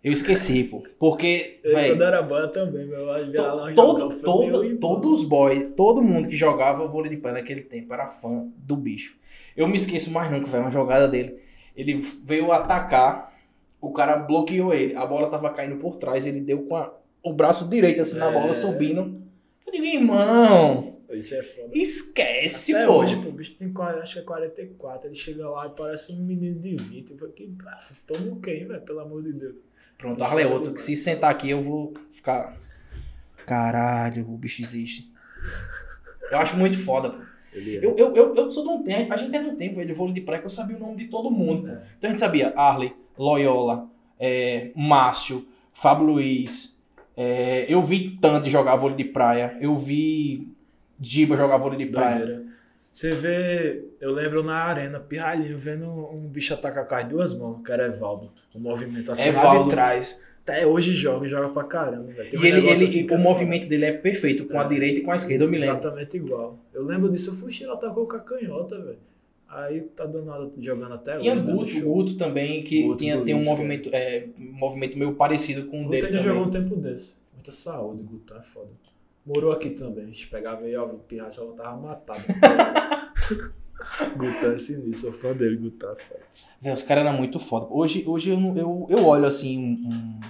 Eu 0.04 0.12
esqueci, 0.12 0.62
pô. 0.64 0.84
Porque, 0.98 1.58
Eu, 1.64 1.72
velho. 1.74 1.94
quando 1.94 2.04
era 2.04 2.22
boa 2.22 2.46
também, 2.48 2.86
meu. 2.86 3.00
Eu 3.08 3.32
To- 3.32 3.74
Todo, 3.74 4.20
todo, 4.20 4.76
todos 4.78 5.12
os 5.12 5.22
boys, 5.24 5.72
todo 5.76 6.00
mundo 6.02 6.28
que 6.28 6.36
jogava 6.36 6.86
vôlei 6.86 7.10
de 7.10 7.16
pé 7.16 7.32
naquele 7.32 7.62
tempo 7.62 7.92
era 7.92 8.06
fã 8.06 8.46
do 8.56 8.76
bicho. 8.76 9.16
Eu 9.56 9.66
me 9.66 9.76
esqueço 9.76 10.10
mais 10.10 10.30
nunca, 10.30 10.46
velho, 10.46 10.62
uma 10.64 10.70
jogada 10.70 11.08
dele. 11.08 11.38
Ele 11.76 11.94
veio 12.24 12.52
atacar, 12.52 13.34
o 13.80 13.90
cara 13.92 14.16
bloqueou 14.16 14.72
ele, 14.72 14.94
a 14.94 15.04
bola 15.04 15.28
tava 15.28 15.50
caindo 15.50 15.76
por 15.78 15.96
trás, 15.96 16.24
ele 16.24 16.40
deu 16.40 16.62
com 16.64 16.76
a- 16.76 16.92
o 17.22 17.32
braço 17.32 17.68
direito 17.68 18.00
assim 18.00 18.18
na 18.18 18.30
É. 18.30 18.32
bola, 18.32 18.52
subindo. 18.54 19.20
Eu 19.66 19.72
digo, 19.72 19.84
irmão, 19.84 20.98
é 21.08 21.16
esquece, 21.72 22.74
Até 22.74 22.86
pô. 22.86 22.92
hoje, 22.98 23.16
pô, 23.16 23.28
o 23.28 23.32
bicho 23.32 23.54
tem 23.56 23.72
acho 24.00 24.14
que 24.14 24.18
é 24.20 24.22
44. 24.22 25.08
Ele 25.08 25.14
chega 25.16 25.48
lá 25.48 25.66
e 25.66 25.70
parece 25.70 26.12
um 26.12 26.16
menino 26.24 26.58
de 26.60 26.76
20. 26.76 27.10
Eu 27.12 27.18
falei, 27.18 27.34
que 27.34 27.50
toma 28.06 28.38
quem, 28.40 28.66
velho? 28.66 28.80
Pelo 28.82 29.00
amor 29.00 29.22
de 29.22 29.32
Deus. 29.32 29.64
Pronto, 29.98 30.22
Arley 30.22 30.44
é 30.44 30.48
outro, 30.48 30.72
que 30.72 30.80
se 30.80 30.94
sentar 30.94 31.30
aqui 31.30 31.50
eu 31.50 31.62
vou 31.62 31.94
ficar... 32.10 32.56
Caralho, 33.46 34.28
o 34.28 34.36
bicho 34.36 34.60
existe. 34.60 35.10
Eu 36.30 36.38
acho 36.38 36.56
muito 36.56 36.76
foda, 36.76 37.10
pô. 37.10 37.22
Ele 37.52 37.76
é. 37.76 37.84
Eu, 37.84 37.96
eu, 37.96 38.14
eu, 38.14 38.34
eu 38.34 38.50
sou 38.50 38.64
de 38.64 38.70
um 38.70 38.82
tempo, 38.82 39.12
a 39.12 39.16
gente 39.16 39.34
é 39.34 39.40
de 39.40 39.48
um 39.48 39.56
tempo, 39.56 39.76
velho, 39.76 39.94
vôlei 39.94 40.14
de 40.14 40.20
praia 40.20 40.40
que 40.40 40.46
eu 40.46 40.50
sabia 40.50 40.76
o 40.76 40.80
nome 40.80 40.96
de 40.96 41.04
todo 41.06 41.30
mundo. 41.30 41.68
É. 41.68 41.82
Então 41.96 42.08
a 42.08 42.10
gente 42.10 42.18
sabia 42.18 42.52
Arley, 42.56 42.92
Loyola, 43.16 43.88
é, 44.18 44.72
Márcio, 44.74 45.46
Fábio 45.72 46.06
Luiz. 46.06 46.78
é, 47.16 47.64
eu 47.68 47.82
vi 47.82 48.18
Tante 48.20 48.50
jogar 48.50 48.76
vôlei 48.76 48.96
de 48.96 49.04
praia. 49.04 49.56
Eu 49.60 49.76
vi 49.76 50.48
Giba 51.00 51.36
jogar 51.36 51.56
vôlei 51.56 51.78
de 51.78 51.86
praia. 51.86 52.44
Você 52.96 53.10
vê, 53.10 53.84
eu 54.00 54.10
lembro 54.10 54.42
na 54.42 54.54
arena, 54.56 54.98
pirralhinho, 54.98 55.58
vendo 55.58 55.84
um 55.86 56.26
bicho 56.26 56.54
atacar 56.54 56.88
com 56.88 56.94
as 56.94 57.04
duas 57.04 57.34
mãos, 57.34 57.60
que 57.62 57.70
era 57.70 57.88
Evaldo. 57.88 58.32
O 58.54 58.58
movimento 58.58 59.12
assim 59.12 59.28
Evaldo. 59.28 59.64
de 59.64 59.70
trás. 59.70 60.18
Até 60.42 60.66
hoje 60.66 60.94
joga 60.94 61.26
e 61.26 61.28
joga 61.28 61.50
pra 61.50 61.64
caramba, 61.64 62.04
um 62.04 62.10
E 62.12 62.46
ele, 62.46 62.60
ele, 62.60 62.70
assim 62.70 63.06
o 63.06 63.12
é 63.14 63.18
movimento 63.18 63.68
dele 63.68 63.84
é 63.84 63.92
perfeito, 63.92 64.46
com 64.46 64.58
a 64.58 64.64
É. 64.64 64.68
direita 64.68 65.00
e 65.00 65.02
com 65.02 65.12
a 65.12 65.16
esquerda, 65.16 65.44
eu 65.44 65.50
me 65.50 65.58
lembro. 65.58 65.76
Exatamente 65.76 66.16
igual. 66.16 66.58
Eu 66.72 66.84
lembro 66.84 67.10
disso, 67.10 67.32
o 67.32 67.34
Fuxila 67.34 67.74
atacou 67.74 68.06
com 68.08 68.16
a 68.16 68.20
canhota, 68.20 68.80
velho. 68.80 68.98
Aí 69.46 69.82
tá 69.82 70.06
dando 70.06 70.24
nada, 70.24 70.50
jogando 70.58 70.94
até 70.94 71.16
Tinha 71.16 71.32
hoje. 71.32 71.42
dando 71.42 71.54
Guto, 71.58 71.68
show. 71.68 71.92
Guto 71.94 72.16
também, 72.16 72.64
que 72.64 72.82
Guto 72.82 72.96
tinha, 72.96 73.20
tem 73.20 73.34
um 73.34 73.38
Lisca. 73.40 73.50
movimento, 73.54 73.90
é, 73.92 74.26
um 74.38 74.52
movimento 74.52 74.96
meio 74.96 75.12
parecido 75.16 75.66
com 75.66 75.80
o 75.80 75.84
Guto 75.84 75.90
dele 75.90 76.06
também. 76.06 76.22
jogou 76.22 76.44
um 76.44 76.50
tempo 76.50 76.74
desse. 76.76 77.16
Muita 77.34 77.52
saúde, 77.52 78.02
Guto, 78.04 78.32
é 78.34 78.40
foda. 78.40 78.70
Morou 79.24 79.50
aqui 79.50 79.70
também. 79.70 80.04
A 80.04 80.06
gente 80.06 80.28
pegava 80.28 80.62
aí, 80.64 80.76
ó, 80.76 80.84
o 80.84 80.98
pirra 81.00 81.32
só 81.32 81.44
tava 81.46 81.76
matado. 81.76 82.20
Guto 84.16 84.46
é 84.46 84.56
sinistro, 84.56 85.12
sou 85.12 85.12
fã 85.12 85.32
dele, 85.36 85.72
foda. 85.78 85.96
Véi, 86.60 86.72
os 86.72 86.82
caras 86.82 87.06
eram 87.06 87.16
muito 87.16 87.38
foda. 87.38 87.66
Hoje, 87.70 88.04
hoje 88.06 88.30
eu, 88.30 88.38
eu, 88.56 88.86
eu 88.90 89.04
olho 89.06 89.26
assim. 89.26 89.58
um- 89.58 89.88
um- 89.88 90.20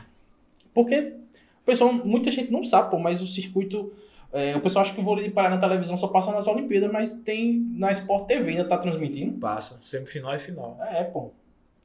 Porque 0.75 1.15
o 1.63 1.65
pessoal, 1.65 1.93
muita 1.93 2.31
gente 2.31 2.51
não 2.51 2.65
sabe, 2.65 2.91
pô, 2.91 2.99
mas 2.99 3.23
o 3.23 3.27
circuito. 3.27 3.93
é, 4.33 4.55
o 4.57 4.61
pessoal 4.61 4.85
acha 4.85 4.93
que 4.95 5.01
o 5.01 5.05
vôlei 5.05 5.25
de 5.25 5.31
praia 5.31 5.49
na 5.51 5.59
televisão 5.59 5.97
só 5.97 6.09
passa 6.09 6.33
nas 6.33 6.47
Olimpíadas, 6.47 6.91
mas 6.93 7.15
tem 7.15 7.59
na 7.73 7.91
Sport 7.93 8.27
TV, 8.27 8.51
ainda 8.51 8.65
tá 8.69 8.77
transmitindo. 8.77 9.39
Passa, 9.39 9.79
semifinal 9.81 10.35
e 10.35 10.39
final. 10.39 10.77
É, 10.81 11.05
pô. 11.05 11.31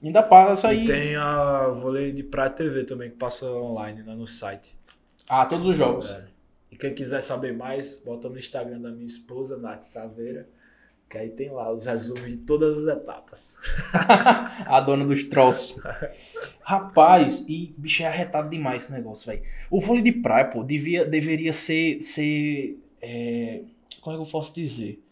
Ainda 0.03 0.23
passa 0.23 0.69
aí. 0.69 0.83
E 0.83 0.85
tem 0.85 1.15
a 1.15 1.67
vôlei 1.67 2.11
de 2.11 2.23
Praia 2.23 2.49
TV 2.49 2.83
também, 2.83 3.11
que 3.11 3.17
passa 3.17 3.49
online 3.51 4.01
né, 4.01 4.15
no 4.15 4.25
site. 4.25 4.75
Ah, 5.29 5.45
todos 5.45 5.67
os 5.67 5.77
jogos. 5.77 6.09
É. 6.09 6.25
E 6.71 6.75
quem 6.75 6.93
quiser 6.93 7.21
saber 7.21 7.55
mais, 7.55 7.95
bota 8.03 8.27
no 8.27 8.37
Instagram 8.37 8.81
da 8.81 8.89
minha 8.89 9.05
esposa, 9.05 9.57
Nath 9.57 9.83
Taveira, 9.93 10.49
que 11.11 11.17
aí 11.17 11.29
tem 11.29 11.49
lá 11.49 11.69
os 11.71 11.83
resumos 11.83 12.25
de 12.25 12.37
todas 12.37 12.87
as 12.87 12.97
etapas. 12.97 13.57
A 14.65 14.79
dona 14.79 15.03
dos 15.03 15.25
troços. 15.25 15.77
Rapaz, 16.63 17.45
e 17.49 17.75
bicho 17.77 18.01
é 18.01 18.07
arretado 18.07 18.49
demais 18.49 18.83
esse 18.83 18.93
negócio, 18.93 19.29
velho. 19.29 19.43
O 19.69 19.81
vôlei 19.81 20.01
de 20.01 20.13
praia, 20.13 20.45
pô, 20.45 20.63
devia, 20.63 21.03
deveria 21.03 21.51
ser. 21.51 21.99
ser 22.01 22.79
é, 23.01 23.61
como 23.99 24.15
é 24.15 24.19
que 24.19 24.25
eu 24.25 24.31
posso 24.31 24.55
dizer? 24.55 25.03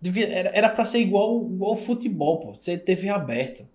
Devia, 0.00 0.26
era, 0.26 0.50
era 0.54 0.68
pra 0.70 0.86
ser 0.86 1.00
igual, 1.00 1.44
igual 1.44 1.72
ao 1.72 1.76
futebol, 1.76 2.40
pô. 2.40 2.54
Ser 2.58 2.78
TV 2.78 3.10
aberta. 3.10 3.68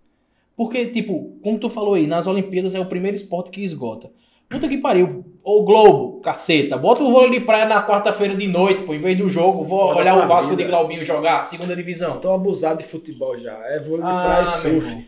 Porque, 0.56 0.88
tipo, 0.88 1.38
como 1.44 1.60
tu 1.60 1.70
falou 1.70 1.94
aí, 1.94 2.08
nas 2.08 2.26
Olimpíadas 2.26 2.74
é 2.74 2.80
o 2.80 2.90
primeiro 2.90 3.16
esporte 3.16 3.52
que 3.52 3.62
esgota. 3.62 4.12
Puta 4.50 4.68
que 4.68 4.78
pariu. 4.78 5.26
Ô 5.44 5.64
Globo, 5.64 6.20
caceta. 6.22 6.78
Bota 6.78 7.04
o 7.04 7.12
vôlei 7.12 7.40
de 7.40 7.46
praia 7.46 7.66
na 7.66 7.86
quarta-feira 7.86 8.36
de 8.36 8.48
noite, 8.48 8.84
pô. 8.84 8.94
Em 8.94 9.00
vez 9.00 9.18
do 9.18 9.30
jogo, 9.30 9.64
vou 9.64 9.88
Bora 9.88 10.00
olhar 10.00 10.24
o 10.24 10.28
Vasco 10.28 10.52
vida. 10.52 10.64
de 10.64 10.70
Glaubinho 10.70 11.06
jogar, 11.06 11.44
segunda 11.46 11.76
divisão. 11.76 12.20
Tô 12.20 12.34
abusado 12.34 12.82
de 12.82 12.88
futebol 12.88 13.38
já. 13.38 13.54
É 13.66 13.80
vôlei 13.80 14.04
de 14.06 14.10
Ah, 14.12 14.24
praia 14.24 14.44
e 14.44 14.48
surf. 14.48 15.08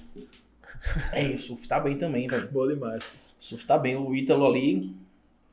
É, 1.11 1.23
o 1.27 1.39
surf 1.39 1.67
tá 1.67 1.79
bem 1.79 1.97
também, 1.97 2.27
velho. 2.27 2.49
Bom 2.51 2.67
demais. 2.67 3.03
O 3.39 3.43
surf 3.43 3.65
tá 3.65 3.77
bem. 3.77 3.95
O 3.95 4.15
Ítalo 4.15 4.45
ali. 4.45 4.95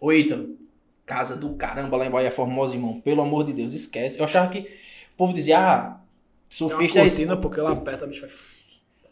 Ô 0.00 0.12
Ítalo, 0.12 0.56
casa 1.04 1.36
do 1.36 1.54
caramba 1.54 1.96
lá 1.96 2.06
em 2.06 2.10
Bahia 2.10 2.30
Formosa, 2.30 2.74
irmão. 2.74 3.00
Pelo 3.00 3.22
amor 3.22 3.44
de 3.44 3.52
Deus, 3.52 3.72
esquece. 3.72 4.18
Eu 4.18 4.24
achava 4.24 4.48
que 4.50 4.60
o 4.60 5.16
povo 5.16 5.32
dizia, 5.32 5.58
ah, 5.58 6.00
surfista 6.50 7.00
é 7.00 7.02
cortina 7.02 7.36
porque 7.36 7.58
ela 7.58 7.72
aperta, 7.72 8.06
bicho 8.06 8.20
faz... 8.20 8.32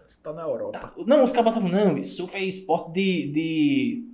Você 0.07 0.19
tá 0.23 0.33
na 0.33 0.43
Europa. 0.43 0.93
Não, 1.07 1.25
os 1.25 1.33
caras 1.33 1.57
estavam, 1.57 1.69
não, 1.69 2.05
surf 2.05 2.37
é 2.37 2.45
esporte 2.45 2.93
de, 2.93 3.27
de, 3.33 4.05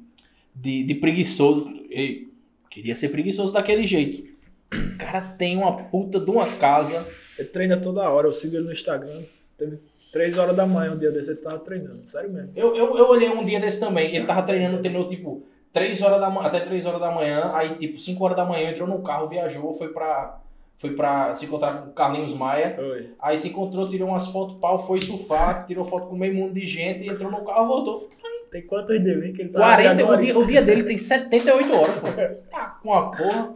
de, 0.54 0.82
de 0.84 0.94
preguiçoso. 0.94 1.72
Ei, 1.90 2.28
queria 2.70 2.94
ser 2.94 3.08
preguiçoso 3.08 3.52
daquele 3.52 3.86
jeito. 3.86 4.30
O 4.72 4.98
cara 4.98 5.20
tem 5.20 5.56
uma 5.56 5.84
puta 5.84 6.20
de 6.20 6.30
uma 6.30 6.56
casa. 6.56 7.06
Ele 7.38 7.48
treina 7.48 7.76
toda 7.76 8.08
hora, 8.08 8.28
eu 8.28 8.32
sigo 8.32 8.56
ele 8.56 8.66
no 8.66 8.72
Instagram. 8.72 9.22
Teve 9.56 9.80
3 10.12 10.38
horas 10.38 10.56
da 10.56 10.66
manhã 10.66 10.92
um 10.92 10.98
dia 10.98 11.10
desse, 11.10 11.30
ele 11.30 11.40
tava 11.40 11.58
treinando. 11.58 12.02
Sério 12.06 12.30
mesmo. 12.30 12.50
Eu, 12.56 12.74
eu, 12.74 12.96
eu 12.96 13.08
olhei 13.08 13.28
um 13.28 13.44
dia 13.44 13.60
desse 13.60 13.78
também. 13.78 14.14
Ele 14.14 14.24
tava 14.24 14.42
treinando, 14.42 14.80
treinou 14.80 15.06
tipo 15.08 15.42
3 15.72 16.02
horas 16.02 16.20
da 16.20 16.30
manhã, 16.30 16.46
até 16.46 16.60
3 16.60 16.86
horas 16.86 17.00
da 17.00 17.10
manhã. 17.10 17.50
Aí, 17.54 17.76
tipo, 17.76 17.98
5 17.98 18.22
horas 18.24 18.36
da 18.36 18.44
manhã 18.44 18.70
entrou 18.70 18.88
no 18.88 19.02
carro, 19.02 19.28
viajou, 19.28 19.72
foi 19.72 19.88
pra. 19.88 20.40
Foi 20.80 20.92
pra 20.92 21.34
se 21.34 21.44
encontrar 21.44 21.82
com 21.82 21.90
o 21.90 21.92
Carlinhos 21.92 22.32
Maia. 22.32 22.74
Oi. 22.80 23.10
Aí 23.20 23.36
se 23.36 23.48
encontrou, 23.48 23.86
tirou 23.86 24.08
umas 24.08 24.28
fotos, 24.28 24.56
pau, 24.56 24.78
foi 24.78 24.98
surfar, 24.98 25.64
tirou 25.68 25.84
foto 25.84 26.06
com 26.06 26.16
meio 26.16 26.34
mundo 26.34 26.54
de 26.54 26.66
gente, 26.66 27.06
entrou 27.06 27.30
no 27.30 27.44
carro, 27.44 27.66
voltou. 27.66 28.08
Tem 28.50 28.62
quantos 28.62 28.98
dele 28.98 29.30
que 29.32 29.42
ele 29.42 29.50
tá 29.50 29.58
40, 29.58 30.06
o 30.06 30.16
dia, 30.16 30.38
o 30.38 30.46
dia 30.46 30.62
dele 30.62 30.84
tem 30.84 30.96
78 30.96 31.76
horas, 31.76 31.98
pô. 31.98 32.06
Tá 32.50 32.78
com 32.82 32.94
a 32.94 33.10
porra. 33.10 33.54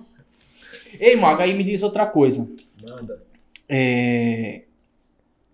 Ei, 1.01 1.17
Mago, 1.17 1.41
aí 1.41 1.55
me 1.55 1.65
diz 1.65 1.83
outra 1.83 2.05
coisa. 2.05 2.47
Manda. 2.87 3.23
É... 3.71 4.65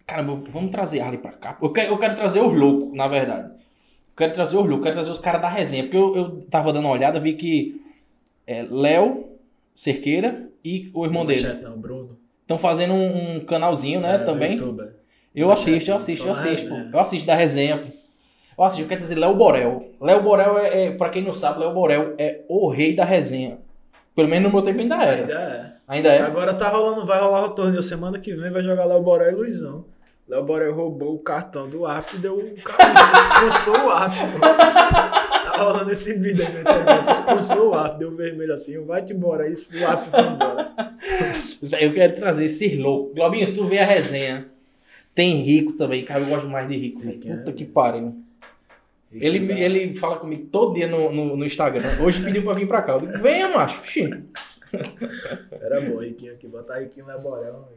Caramba, 0.05 0.43
vamos 0.51 0.73
trazer 0.73 0.99
Arley 0.99 1.21
pra 1.21 1.31
cá. 1.31 1.57
Eu 1.63 1.73
quero, 1.73 1.93
eu 1.93 1.99
quero 1.99 2.17
trazer 2.17 2.41
os 2.41 2.53
loucos, 2.53 2.93
na 2.97 3.07
verdade. 3.07 3.49
Eu 3.49 4.17
quero 4.17 4.33
trazer 4.33 4.57
os 4.57 4.67
loucos, 4.67 4.83
quero 4.83 4.97
trazer 4.97 5.11
os 5.13 5.21
caras 5.21 5.41
da 5.41 5.49
resenha. 5.49 5.85
Porque 5.85 5.97
eu, 5.97 6.17
eu 6.17 6.41
tava 6.51 6.73
dando 6.73 6.87
uma 6.87 6.95
olhada, 6.95 7.21
vi 7.21 7.35
que 7.35 7.81
é, 8.45 8.67
Léo 8.69 9.30
Cerqueira 9.81 10.47
e 10.63 10.91
o 10.93 11.07
irmão 11.07 11.25
dele 11.25 11.41
Chetão, 11.41 11.79
Bruno. 11.79 12.19
estão 12.43 12.59
fazendo 12.59 12.93
um, 12.93 13.37
um 13.37 13.41
canalzinho, 13.41 13.99
né, 13.99 14.17
É, 14.17 14.19
também. 14.19 14.53
YouTube. 14.53 14.85
Eu 15.35 15.51
assisto, 15.51 15.91
eu 15.91 15.97
assisto, 15.97 16.27
eu 16.27 16.33
assisto. 16.33 16.75
Eu 16.93 17.01
assisto 17.01 17.27
da 17.27 17.35
resenha. 17.35 17.83
Eu 18.59 18.63
assisto, 18.63 18.85
eu 18.85 18.89
quero 18.89 19.01
dizer 19.01 19.15
Léo 19.15 19.35
Borel. 19.35 19.91
Léo 19.99 20.23
Borel 20.23 20.59
é, 20.59 20.85
é, 20.85 20.91
pra 20.91 21.09
quem 21.09 21.23
não 21.23 21.33
sabe, 21.33 21.61
Léo 21.61 21.73
Borel 21.73 22.15
é 22.19 22.43
o 22.47 22.69
rei 22.69 22.95
da 22.95 23.07
resenha. 23.07 23.57
Pelo 24.15 24.29
menos 24.29 24.53
no 24.53 24.55
meu 24.55 24.63
tempo 24.63 24.81
ainda 24.81 25.03
era. 25.03 25.23
Ainda 25.23 25.33
é. 25.33 25.73
Ainda 25.89 26.09
é. 26.11 26.21
Agora 26.25 26.53
tá 26.53 26.69
rolando, 26.69 27.07
vai 27.07 27.19
rolar 27.19 27.45
o 27.47 27.55
torneio 27.55 27.83
semana 27.83 28.19
que 28.19 28.35
vem, 28.35 28.51
vai 28.51 28.63
jogar 28.63 28.85
Léo 28.85 29.01
Borel 29.01 29.31
e 29.33 29.35
Luizão. 29.35 29.87
Léo 30.29 30.45
Borel 30.45 30.75
roubou 30.75 31.15
o 31.15 31.19
cartão 31.21 31.71
do 31.71 31.87
árbitro 31.87 32.19
e 32.19 32.21
deu 32.21 32.37
o 32.37 32.55
cartão, 32.63 33.49
expulsou 33.49 33.87
o 33.87 33.91
árbitro. 33.91 34.41
rolando 35.65 35.91
esse 35.93 36.15
vídeo 36.15 36.45
aí 36.47 36.53
na 36.53 36.61
internet, 36.61 37.11
expulsou 37.11 37.71
o 37.71 37.75
árbitro, 37.75 37.99
deu 37.99 38.17
vermelho 38.17 38.53
assim, 38.53 38.79
vai-te 38.85 39.13
embora, 39.13 39.45
aí 39.45 39.53
o 39.53 39.87
árbitro 39.87 40.11
foi 40.11 40.27
embora. 40.27 40.71
Eu 41.81 41.93
quero 41.93 42.15
trazer 42.15 42.47
esses 42.47 42.79
loucos. 42.79 43.15
Globinho, 43.15 43.47
se 43.47 43.55
tu 43.55 43.65
vê 43.67 43.79
a 43.79 43.87
resenha, 43.87 44.49
tem 45.15 45.37
Rico 45.43 45.73
também, 45.73 46.05
cara. 46.05 46.21
Eu 46.23 46.29
gosto 46.29 46.49
mais 46.49 46.69
de 46.69 46.77
Rico. 46.77 47.01
Rico 47.01 47.29
é- 47.29 47.37
Puta 47.37 47.53
que 47.53 47.65
pariu. 47.65 48.15
Ele, 49.13 49.47
tá- 49.47 49.55
ele 49.59 49.95
fala 49.97 50.17
comigo 50.19 50.47
todo 50.53 50.75
dia 50.75 50.87
no, 50.87 51.13
no, 51.13 51.37
no 51.37 51.45
Instagram. 51.45 51.89
Hoje 52.01 52.23
pediu 52.23 52.45
pra 52.45 52.55
vir 52.55 52.69
pra 52.69 52.81
cá. 52.83 52.93
Eu 52.93 53.01
digo, 53.01 53.19
venha, 53.19 53.49
macho. 53.49 53.85
Xi. 53.85 54.09
Era 55.61 55.81
bom, 55.81 55.99
Riquinho 55.99 56.33
aqui, 56.33 56.47
botar 56.47 56.79
Riquinho 56.79 57.07
Léo 57.07 57.21
Borel, 57.21 57.69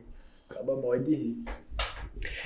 acaba 0.50 0.76
morre 0.76 1.00
de 1.00 1.16
rir. 1.16 1.38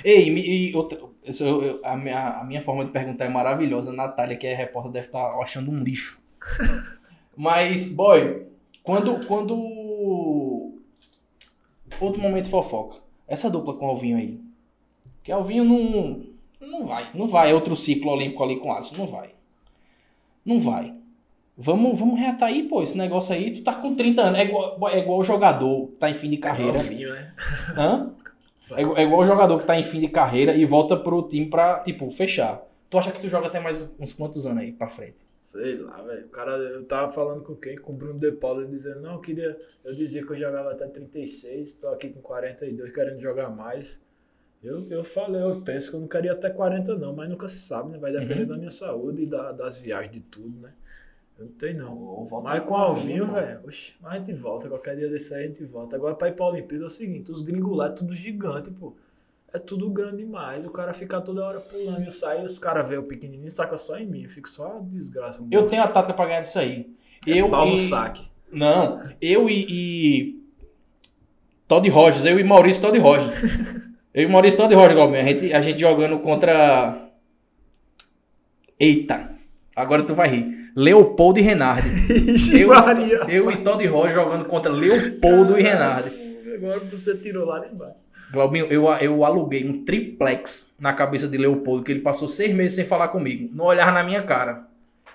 Ei, 0.04 0.28
e 0.70 0.74
outra, 0.76 0.98
eu- 0.98 1.62
eu- 1.62 1.80
a, 1.84 1.96
minha, 1.96 2.28
a 2.40 2.44
minha 2.44 2.62
forma 2.62 2.84
de 2.84 2.90
perguntar 2.90 3.24
é 3.24 3.28
maravilhosa. 3.28 3.90
A 3.90 3.94
Natália, 3.94 4.36
que 4.36 4.46
é 4.46 4.54
repórter, 4.54 4.92
deve 4.92 5.06
estar 5.06 5.24
achando 5.40 5.70
um 5.70 5.82
lixo. 5.82 6.20
Mas, 7.36 7.90
boy, 7.92 8.46
quando. 8.82 9.24
quando... 9.26 10.72
Outro 12.00 12.20
momento 12.20 12.48
fofoca. 12.48 13.00
Essa 13.26 13.50
dupla 13.50 13.74
com 13.74 13.86
o 13.86 13.88
Alvinho 13.90 14.16
aí. 14.16 14.40
Que 15.22 15.32
Alvinho 15.32 15.64
não. 15.64 16.22
Não 16.60 16.86
vai. 16.86 17.10
Não 17.14 17.26
vai. 17.28 17.50
É 17.50 17.54
outro 17.54 17.76
ciclo 17.76 18.12
olímpico 18.12 18.42
ali 18.42 18.56
com 18.56 18.68
o 18.68 18.72
Alisson. 18.72 18.96
Não 18.96 19.06
vai. 19.06 19.30
Não 20.44 20.60
vai. 20.60 20.94
Vamos, 21.56 21.98
vamos 21.98 22.18
reatar 22.20 22.48
aí, 22.48 22.62
pô. 22.68 22.82
Esse 22.82 22.96
negócio 22.96 23.34
aí, 23.34 23.50
tu 23.50 23.62
tá 23.62 23.74
com 23.74 23.94
30 23.94 24.22
anos. 24.22 24.38
É 24.38 24.44
igual, 24.44 24.78
é 24.88 24.98
igual 24.98 25.18
o 25.18 25.24
jogador 25.24 25.88
tá 25.98 26.08
em 26.08 26.14
fim 26.14 26.30
de 26.30 26.36
carreira. 26.36 26.72
Novinho, 26.78 27.12
né? 27.12 27.32
Hã? 27.76 28.10
É, 28.76 28.82
é 28.82 29.02
igual 29.04 29.20
o 29.20 29.26
jogador 29.26 29.58
que 29.60 29.66
tá 29.66 29.76
em 29.78 29.82
fim 29.84 30.00
de 30.00 30.08
carreira 30.08 30.54
e 30.54 30.64
volta 30.64 30.96
pro 30.96 31.26
time 31.28 31.46
pra, 31.48 31.80
tipo, 31.80 32.10
fechar. 32.10 32.62
Tu 32.90 32.98
acha 32.98 33.12
que 33.12 33.20
tu 33.20 33.28
joga 33.28 33.46
até 33.48 33.60
mais 33.60 33.84
uns 33.98 34.12
quantos 34.12 34.46
anos 34.46 34.62
aí 34.62 34.72
pra 34.72 34.88
frente? 34.88 35.16
Sei 35.40 35.76
lá, 35.78 36.02
velho. 36.02 36.26
O 36.26 36.28
cara, 36.30 36.52
eu 36.52 36.84
tava 36.84 37.10
falando 37.12 37.42
com 37.42 37.54
quem? 37.54 37.76
Com 37.76 37.92
o 37.92 37.96
Bruno 37.96 38.18
De 38.18 38.32
Paulo, 38.32 38.60
ele 38.62 38.70
dizendo, 38.70 39.00
não, 39.00 39.14
eu 39.14 39.20
queria. 39.20 39.56
Eu 39.84 39.94
dizia 39.94 40.24
que 40.24 40.30
eu 40.32 40.36
jogava 40.36 40.72
até 40.72 40.86
36, 40.86 41.74
tô 41.74 41.88
aqui 41.88 42.08
com 42.10 42.20
42 42.20 42.92
querendo 42.92 43.20
jogar 43.20 43.48
mais. 43.50 44.00
Eu, 44.62 44.86
eu 44.90 45.04
falei, 45.04 45.40
eu 45.40 45.60
penso 45.62 45.90
que 45.90 45.96
eu 45.96 46.00
não 46.00 46.08
queria 46.08 46.32
até 46.32 46.50
40, 46.50 46.96
não, 46.96 47.14
mas 47.14 47.28
nunca 47.28 47.46
se 47.46 47.60
sabe, 47.60 47.92
né? 47.92 47.98
Vai 47.98 48.10
depender 48.12 48.40
Uhum. 48.42 48.48
da 48.48 48.56
minha 48.58 48.70
saúde 48.70 49.22
e 49.22 49.26
da- 49.26 49.52
das 49.52 49.80
viagens 49.80 50.12
de 50.12 50.20
tudo, 50.20 50.58
né? 50.60 50.72
Eu 51.38 51.44
não 51.44 51.52
tenho, 51.52 51.78
não. 51.78 51.96
Ou 51.96 52.24
volta 52.26 52.48
Mas 52.48 52.64
com 52.64 52.74
o 52.74 52.76
Alvinho, 52.76 53.26
velho, 53.26 53.60
mas 53.64 53.94
a 54.02 54.16
gente 54.16 54.32
volta. 54.32 54.68
Qualquer 54.68 54.96
dia 54.96 55.08
desse 55.08 55.32
aí 55.32 55.44
a 55.44 55.46
gente 55.46 55.64
volta. 55.64 55.94
Agora 55.94 56.14
pra 56.14 56.28
ir 56.28 56.32
pra 56.32 56.46
Olimpíada 56.46 56.84
é 56.84 56.86
o 56.88 56.90
seguinte: 56.90 57.30
os 57.30 57.42
gringos 57.42 57.76
lá 57.76 57.86
é 57.86 57.90
tudo 57.90 58.12
gigante, 58.12 58.70
pô. 58.72 58.94
É 59.52 59.58
tudo 59.58 59.88
grande 59.88 60.18
demais. 60.18 60.66
O 60.66 60.70
cara 60.70 60.92
fica 60.92 61.20
toda 61.20 61.44
hora 61.44 61.60
pulando. 61.60 62.04
Eu 62.04 62.10
saio, 62.10 62.44
os 62.44 62.58
caras 62.58 62.86
vê 62.88 62.98
o 62.98 63.04
pequenininho 63.04 63.46
e 63.46 63.50
saca 63.50 63.76
só 63.76 63.96
em 63.96 64.06
mim. 64.06 64.24
Eu 64.24 64.28
fico 64.28 64.48
só 64.48 64.76
a 64.76 64.80
desgraça. 64.80 65.42
Eu 65.50 65.66
tenho 65.66 65.82
a 65.82 65.86
tática 65.88 66.12
pra 66.12 66.26
ganhar 66.26 66.40
disso 66.40 66.58
aí. 66.58 66.92
Eu 67.26 67.48
Pau 67.48 67.66
no 67.66 67.74
e... 67.74 67.78
saque. 67.88 68.28
Não, 68.52 69.00
eu 69.20 69.48
e, 69.48 69.66
e- 69.68 70.42
Todd 71.66 71.88
Rogers, 71.88 72.24
eu 72.24 72.38
e 72.40 72.44
Maurício 72.44 72.82
Todd 72.82 72.98
Rogers. 72.98 73.34
eu 74.12 74.28
e 74.28 74.32
Maurício 74.32 74.58
Todd 74.58 74.74
Rogers, 74.74 74.96
Galminho. 74.96 75.20
A 75.20 75.24
gente, 75.24 75.52
a 75.54 75.60
gente 75.60 75.80
jogando 75.80 76.18
contra. 76.18 77.10
Eita, 78.78 79.34
agora 79.74 80.02
tu 80.02 80.14
vai 80.14 80.28
rir. 80.28 80.57
Leopoldo 80.78 81.40
e 81.40 81.42
Renardi. 81.42 81.88
Eu, 82.56 82.68
Maria. 82.68 83.20
eu 83.28 83.50
e 83.50 83.56
Todd 83.56 83.84
Rogers 83.84 84.14
jogando 84.14 84.44
contra 84.44 84.70
Leopoldo 84.70 85.58
e 85.58 85.62
Renardi. 85.62 86.12
Agora 86.54 86.78
você 86.78 87.16
tirou 87.16 87.44
lá 87.44 87.58
de 87.58 87.74
baixo. 87.74 87.96
Glaubinho, 88.32 88.66
eu, 88.66 88.88
eu 89.00 89.24
aluguei 89.24 89.68
um 89.68 89.84
triplex 89.84 90.70
na 90.78 90.92
cabeça 90.92 91.26
de 91.26 91.36
Leopoldo, 91.36 91.82
que 91.82 91.90
ele 91.90 92.00
passou 92.00 92.28
seis 92.28 92.54
meses 92.54 92.76
sem 92.76 92.84
falar 92.84 93.08
comigo. 93.08 93.50
Não 93.52 93.64
olhava 93.64 93.90
na 93.90 94.04
minha 94.04 94.22
cara. 94.22 94.68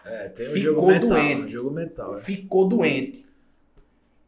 É, 0.06 0.28
tem 0.28 0.50
um 0.50 0.52
Ficou 0.52 0.74
jogo 0.74 0.88
mental. 0.88 1.10
doente. 1.10 1.44
um 1.44 1.48
jogo 1.48 1.72
mental. 1.72 2.16
É. 2.16 2.18
Ficou 2.20 2.68
doente. 2.68 3.26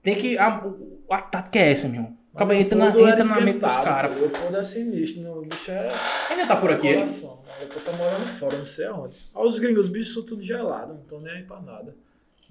Tem 0.01 0.15
que. 0.15 0.38
A, 0.38 0.63
a 1.09 1.21
tática 1.21 1.59
é 1.59 1.71
essa, 1.71 1.88
meu 1.89 1.97
irmão. 1.97 2.17
Acaba 2.33 2.55
entra 2.55 2.77
na, 2.77 2.88
entra 2.88 3.23
na 3.25 3.41
mente 3.41 3.59
dos 3.59 3.77
caras. 3.77 4.17
Leopoldo 4.17 4.55
é 4.57 4.63
sinistro. 4.63 5.39
O 5.39 5.41
bicho 5.41 5.69
é. 5.71 5.89
Ainda 6.31 6.47
tá 6.47 6.55
por 6.55 6.71
aqui 6.71 6.88
ele? 6.88 7.05
O 7.56 7.60
Leopoldo 7.60 7.86
tá 7.86 7.91
morando 7.93 8.28
fora, 8.28 8.58
não 8.58 8.66
sei 8.66 8.86
aonde. 8.86 9.18
Olha 9.34 9.49
os 9.49 9.60
gringos, 9.60 9.86
os 9.86 9.89
bichos 9.89 10.14
são 10.14 10.24
tudo 10.24 10.41
gelado, 10.41 10.93
não 10.93 11.01
estão 11.01 11.22
nem 11.22 11.34
aí 11.34 11.43
pra 11.43 11.62
nada. 11.62 11.95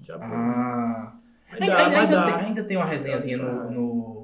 Já 0.01 0.15
Ah. 0.19 1.15
Ainda, 1.51 1.65
dá, 1.67 1.77
ainda, 1.77 1.99
ainda 1.99 2.25
tem, 2.25 2.33
ainda 2.47 2.63
tem 2.63 2.77
uma 2.77 2.85
resenhazinha 2.85 3.37
no, 3.37 3.71
no- 3.71 4.15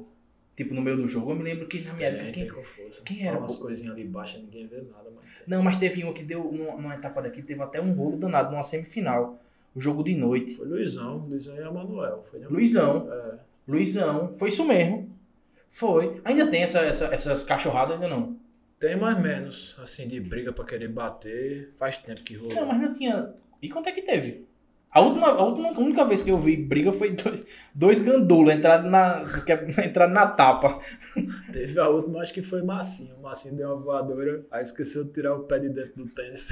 Tipo, 0.55 0.73
no 0.75 0.81
meio 0.81 0.97
do 0.97 1.07
jogo. 1.07 1.31
Eu 1.31 1.35
me 1.35 1.43
lembro 1.43 1.65
que 1.67 1.79
na 1.81 1.93
minha 1.93 2.09
época. 2.09 2.31
Quem- 2.33 3.15
quem 3.17 3.27
era, 3.27 3.37
umas 3.39 3.55
coisinhas 3.55 3.93
ali 3.93 4.03
embaixo, 4.03 4.37
ninguém 4.39 4.67
vê 4.67 4.77
nada, 4.81 5.09
mas. 5.15 5.25
Não, 5.47 5.63
mas 5.63 5.77
teve 5.77 6.03
um 6.03 6.13
que 6.13 6.23
deu. 6.23 6.51
Numa, 6.51 6.73
numa 6.75 6.93
etapa 6.95 7.21
daqui, 7.21 7.41
teve 7.41 7.61
até 7.63 7.81
um 7.81 7.93
rolo 7.93 8.17
danado, 8.17 8.51
numa 8.51 8.61
semifinal. 8.61 9.39
O 9.73 9.79
jogo 9.79 10.03
de 10.03 10.13
noite. 10.13 10.55
Foi 10.55 10.67
Luizão, 10.67 11.17
Luizão 11.19 11.55
e 11.55 11.59
Emanuel. 11.61 12.23
Luizão. 12.49 13.07
É. 13.11 13.35
Luizão. 13.67 14.33
Foi 14.37 14.49
isso 14.49 14.65
mesmo. 14.65 15.09
Foi. 15.71 16.21
Ainda 16.25 16.45
tem 16.47 16.63
essa, 16.63 16.79
essa- 16.81 17.05
essas 17.05 17.43
cachorradas, 17.43 17.93
ainda 17.95 18.09
não. 18.09 18.35
Tem 18.81 18.95
mais 18.95 19.15
menos, 19.19 19.77
assim, 19.79 20.07
de 20.07 20.19
briga 20.19 20.51
pra 20.51 20.65
querer 20.65 20.87
bater. 20.87 21.71
Faz 21.77 21.97
tempo 21.97 22.23
que 22.23 22.35
rolou. 22.35 22.55
Não, 22.55 22.65
mas 22.65 22.81
não 22.81 22.91
tinha. 22.91 23.31
E 23.61 23.69
quanto 23.69 23.87
é 23.87 23.91
que 23.91 24.01
teve? 24.01 24.47
A 24.89 25.01
última, 25.01 25.27
a 25.27 25.43
última 25.43 25.69
a 25.69 25.79
única 25.79 26.03
vez 26.03 26.23
que 26.23 26.31
eu 26.31 26.39
vi 26.39 26.57
briga 26.57 26.91
foi 26.91 27.11
dois, 27.11 27.43
dois 27.75 28.01
gandulos 28.01 28.51
entraram 28.51 28.89
na, 28.89 29.21
é, 29.47 29.85
entraram 29.85 30.11
na 30.11 30.25
tapa. 30.25 30.79
Teve 31.53 31.79
a 31.79 31.87
última, 31.89 32.23
acho 32.23 32.33
que 32.33 32.41
foi 32.41 32.63
Massinho. 32.63 33.15
O 33.17 33.21
Massinho 33.21 33.55
deu 33.55 33.67
uma 33.67 33.77
voadora, 33.77 34.43
aí 34.49 34.63
esqueceu 34.63 35.03
de 35.03 35.11
tirar 35.11 35.35
o 35.35 35.43
pé 35.43 35.59
de 35.59 35.69
dentro 35.69 36.03
do 36.03 36.09
tênis. 36.09 36.47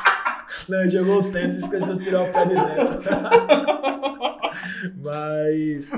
Não, 0.66 0.88
jogou 0.88 1.24
o 1.24 1.30
tênis 1.30 1.56
e 1.56 1.58
esqueceu 1.58 1.94
de 1.98 2.04
tirar 2.04 2.22
o 2.22 2.32
pé 2.32 2.46
de 2.46 2.54
dentro. 2.54 3.02
Mas 4.96 5.92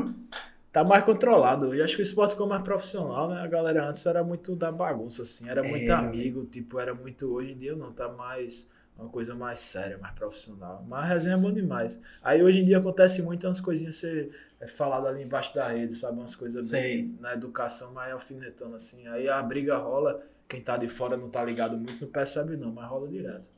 tá 0.72 0.82
mais 0.82 1.04
controlado. 1.04 1.74
E 1.74 1.82
acho 1.82 1.94
que 1.96 2.02
o 2.02 2.04
esporte 2.04 2.30
ficou 2.32 2.46
mais 2.46 2.62
profissional, 2.62 3.28
né? 3.28 3.40
A 3.40 3.46
galera 3.46 3.86
antes 3.88 4.04
era 4.06 4.24
muito 4.24 4.56
da 4.56 4.72
bagunça, 4.72 5.22
assim. 5.22 5.48
Era 5.48 5.62
muito 5.62 5.90
É. 5.90 5.94
amigo, 5.94 6.44
tipo, 6.46 6.78
era 6.80 6.94
muito... 6.94 7.32
Hoje 7.32 7.52
em 7.52 7.58
dia 7.58 7.76
não, 7.76 7.92
tá 7.92 8.08
mais... 8.08 8.70
Uma 8.98 9.08
coisa 9.08 9.34
mais 9.34 9.58
séria, 9.58 9.96
mais 9.98 10.14
profissional. 10.14 10.84
Mas 10.86 11.04
a 11.04 11.06
resenha 11.06 11.34
é 11.34 11.38
bom 11.38 11.50
demais. 11.50 11.98
Aí 12.22 12.42
hoje 12.42 12.60
em 12.60 12.64
dia 12.64 12.78
acontece 12.78 13.22
muito 13.22 13.46
umas 13.46 13.58
coisinhas 13.58 13.96
ser 13.96 14.30
é, 14.60 14.66
falado 14.66 15.06
ali 15.06 15.22
embaixo 15.22 15.52
da 15.54 15.66
rede, 15.66 15.94
sabe? 15.94 16.18
Umas 16.18 16.36
coisas 16.36 16.70
bem 16.70 17.16
na 17.18 17.32
educação, 17.32 17.92
mais 17.92 18.12
alfinetando 18.12 18.74
assim. 18.76 19.06
Aí 19.08 19.28
a 19.28 19.42
briga 19.42 19.78
rola, 19.78 20.22
quem 20.46 20.60
tá 20.60 20.76
de 20.76 20.88
fora 20.88 21.16
não 21.16 21.30
tá 21.30 21.42
ligado 21.42 21.74
muito, 21.76 22.02
não 22.04 22.12
percebe 22.12 22.54
não, 22.56 22.70
mas 22.70 22.86
rola 22.88 23.08
direto. 23.08 23.50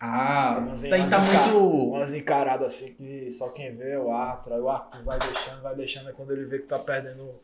Ah, 0.00 0.58
Umas 0.60 0.80
isso 0.82 0.90
daí 0.90 1.00
tá 1.00 1.06
encara- 1.06 1.52
muito. 1.52 1.88
Umas 1.90 2.12
encaradas 2.12 2.66
assim 2.74 2.92
que 2.94 3.30
só 3.30 3.50
quem 3.50 3.70
vê 3.70 3.90
é 3.92 3.98
o 3.98 4.10
árbitro, 4.12 4.54
aí 4.54 4.60
o 4.60 4.68
árbitro 4.68 5.02
vai 5.04 5.18
deixando, 5.18 5.62
vai 5.62 5.74
deixando, 5.74 6.08
aí 6.08 6.14
quando 6.14 6.32
ele 6.32 6.44
vê 6.44 6.58
que 6.58 6.66
tá 6.66 6.78
perdendo 6.78 7.40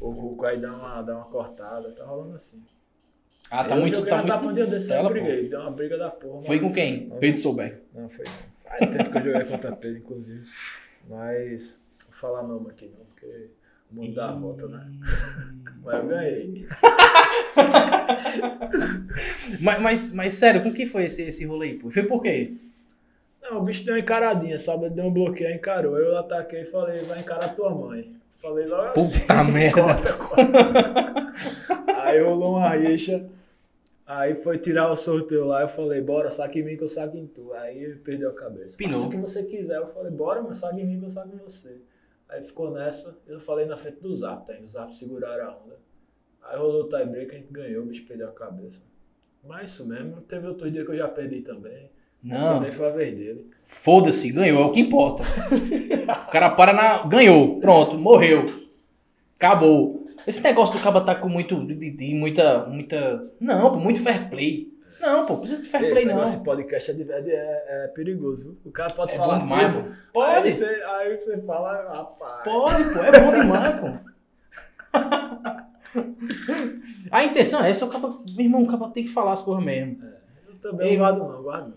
o 0.00 0.10
Hulk, 0.10 0.44
aí 0.46 0.60
dá 0.60 0.72
uma, 0.74 1.02
dá 1.02 1.16
uma 1.16 1.24
cortada, 1.26 1.90
tá 1.92 2.04
rolando 2.04 2.34
assim. 2.34 2.62
Ah, 3.50 3.64
tá 3.64 3.74
Eu 3.76 3.80
muito. 3.80 4.04
Tá 4.06 4.22
um 4.22 4.42
muito. 4.42 4.54
dia 4.54 4.66
desse, 4.66 4.92
eu 4.92 5.08
briguei, 5.08 5.48
deu 5.48 5.60
uma 5.60 5.70
briga 5.70 5.96
da 5.98 6.10
porra. 6.10 6.42
Foi 6.42 6.58
com 6.60 6.72
quem? 6.72 7.10
Pedro 7.20 7.40
Souber. 7.40 7.82
Não, 7.94 8.08
foi 8.08 8.24
não. 8.24 8.50
Faz 8.60 8.90
tempo 8.90 9.10
que 9.10 9.18
eu 9.18 9.22
joguei 9.32 9.44
contra 9.44 9.76
Pedro, 9.76 9.98
inclusive. 9.98 10.44
Mas, 11.08 11.80
vou 12.06 12.12
falar 12.12 12.42
nome 12.42 12.68
aqui 12.70 12.86
não, 12.96 13.04
porque 13.06 13.48
mundo 13.92 14.14
dá 14.14 14.28
a 14.28 14.32
volta, 14.32 14.66
né? 14.68 14.90
Mas 15.82 15.98
eu 15.98 16.06
ganhei. 16.08 16.66
Mas, 19.60 19.80
mas, 19.80 20.12
mas 20.12 20.34
sério, 20.34 20.62
com 20.62 20.72
que 20.72 20.86
foi 20.86 21.04
esse, 21.04 21.22
esse 21.22 21.44
rolê 21.44 21.68
aí, 21.68 21.74
pô? 21.78 21.90
Foi 21.90 22.02
por 22.04 22.22
quê? 22.22 22.54
Não, 23.42 23.58
o 23.58 23.62
bicho 23.62 23.84
deu 23.84 23.94
uma 23.94 24.00
encaradinha, 24.00 24.58
sabe? 24.58 24.86
Ele 24.86 24.94
deu 24.94 25.06
um 25.06 25.12
bloqueio, 25.12 25.54
encarou. 25.54 25.98
Eu 25.98 26.16
ataquei 26.16 26.62
e 26.62 26.64
falei, 26.64 27.00
vai 27.00 27.18
encarar 27.18 27.54
tua 27.54 27.74
mãe. 27.74 28.14
Falei 28.28 28.66
logo 28.66 29.00
assim. 29.00 29.20
Puta 29.20 29.44
merda. 29.44 29.82
Corta, 29.82 30.12
corta. 30.14 31.32
Aí 32.02 32.20
rolou 32.20 32.56
uma 32.56 32.70
rixa. 32.70 33.28
Aí 34.06 34.34
foi 34.34 34.58
tirar 34.58 34.90
o 34.90 34.96
sorteio 34.96 35.44
lá, 35.44 35.62
eu 35.62 35.68
falei, 35.68 36.00
bora, 36.00 36.32
saque 36.32 36.58
em 36.58 36.64
mim 36.64 36.76
que 36.76 36.82
eu 36.82 36.88
saco 36.88 37.16
em 37.16 37.26
tu. 37.26 37.52
Aí 37.52 37.78
ele 37.78 37.96
perdeu 37.96 38.30
a 38.30 38.34
cabeça. 38.34 38.76
Pinou. 38.76 38.94
Faça 38.94 39.06
o 39.06 39.10
que 39.10 39.16
você 39.16 39.44
quiser. 39.44 39.76
Eu 39.76 39.86
falei, 39.86 40.10
bora, 40.10 40.42
mas 40.42 40.56
saque 40.56 40.80
em 40.80 40.86
mim 40.86 40.98
que 40.98 41.06
eu 41.06 41.10
saco 41.10 41.30
em 41.32 41.38
você. 41.38 41.76
Aí 42.30 42.42
ficou 42.42 42.70
nessa, 42.70 43.18
eu 43.26 43.40
falei 43.40 43.66
na 43.66 43.76
frente 43.76 44.00
do 44.00 44.14
Zap, 44.14 44.50
aí 44.50 44.62
os 44.62 44.72
Zap 44.72 44.94
seguraram 44.94 45.44
a 45.50 45.56
onda. 45.56 45.78
Aí 46.42 46.56
rolou 46.56 46.82
o 46.84 46.88
tie-break, 46.88 47.34
a 47.34 47.38
gente 47.38 47.52
ganhou, 47.52 47.82
o 47.82 47.86
bicho 47.86 48.06
perdeu 48.06 48.28
a 48.28 48.32
cabeça. 48.32 48.82
Mas 49.46 49.70
isso 49.70 49.86
mesmo, 49.86 50.20
teve 50.22 50.46
outro 50.46 50.70
dia 50.70 50.84
que 50.84 50.90
eu 50.90 50.96
já 50.96 51.08
perdi 51.08 51.40
também. 51.40 51.90
Essa 52.30 52.54
Não, 52.54 52.60
nem 52.60 52.70
foi 52.70 52.86
a 52.86 52.90
vez 52.90 53.14
dele. 53.14 53.50
foda-se, 53.64 54.30
ganhou, 54.30 54.62
é 54.62 54.64
o 54.64 54.72
que 54.72 54.80
importa. 54.80 55.22
O 56.28 56.30
cara 56.30 56.50
para 56.50 56.72
na. 56.72 57.06
Ganhou, 57.06 57.58
pronto, 57.58 57.96
morreu. 57.98 58.44
Acabou. 59.36 60.06
Esse 60.26 60.42
negócio 60.42 60.76
do 60.76 60.82
caba 60.82 61.00
tá 61.00 61.14
com 61.14 61.28
muito. 61.30 61.64
De, 61.66 61.90
de 61.90 62.14
muita. 62.14 62.66
muita. 62.66 63.22
Não, 63.40 63.74
muito 63.78 64.02
fair 64.02 64.28
play. 64.28 64.69
Não, 65.00 65.26
pô, 65.26 65.38
precisa 65.38 65.62
de 65.62 65.68
fair 65.68 65.82
Esse 65.84 65.92
play, 65.92 66.04
não. 66.06 66.14
negócio 66.14 66.38
de 66.38 66.44
podcast 66.44 66.90
é, 66.90 66.94
de- 66.94 67.10
é, 67.10 67.16
é- 67.16 67.84
é 67.84 67.88
perigoso. 67.88 68.44
viu? 68.50 68.58
O 68.66 68.70
cara 68.70 68.92
pode 68.94 69.12
É 69.12 69.16
falar 69.16 69.38
bom 69.38 69.44
demais, 69.46 69.76
tudo. 69.76 69.88
pô. 69.88 69.94
Pode. 70.12 70.48
Aí 70.48 70.54
você, 70.54 70.64
aí 70.64 71.18
você 71.18 71.38
fala, 71.42 71.92
rapaz. 71.94 72.44
Pode, 72.44 72.84
pô, 72.92 72.98
é 73.00 73.20
bom 73.20 73.40
demais, 73.40 73.80
pô. 73.80 74.10
A 77.10 77.24
intenção 77.24 77.64
é 77.64 77.70
essa, 77.70 77.84
o 77.84 77.88
caba, 77.88 78.20
meu 78.26 78.44
irmão, 78.44 78.62
o 78.62 78.66
caba 78.68 78.88
tem 78.90 79.04
que 79.04 79.10
falar 79.10 79.32
as 79.32 79.42
coisas 79.42 79.64
mesmo. 79.64 79.98
Eu 80.48 80.54
também 80.60 80.88
Ei, 80.90 80.96
não 80.96 81.04
guardo 81.04 81.18
não, 81.18 81.42
guardo 81.42 81.66
não. 81.70 81.76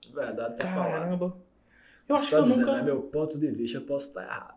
De 0.00 0.14
verdade, 0.14 0.56
tá 0.56 0.66
falando. 0.66 0.90
Caramba. 0.92 1.36
Eu 2.08 2.14
acho 2.14 2.24
que 2.24 2.30
Só 2.30 2.38
eu 2.38 2.44
dizendo, 2.44 2.66
nunca. 2.66 2.78
é 2.78 2.82
meu 2.82 3.02
ponto 3.02 3.38
de 3.38 3.46
vista, 3.50 3.78
eu 3.78 3.82
posso 3.82 4.08
estar 4.08 4.22
errado. 4.22 4.54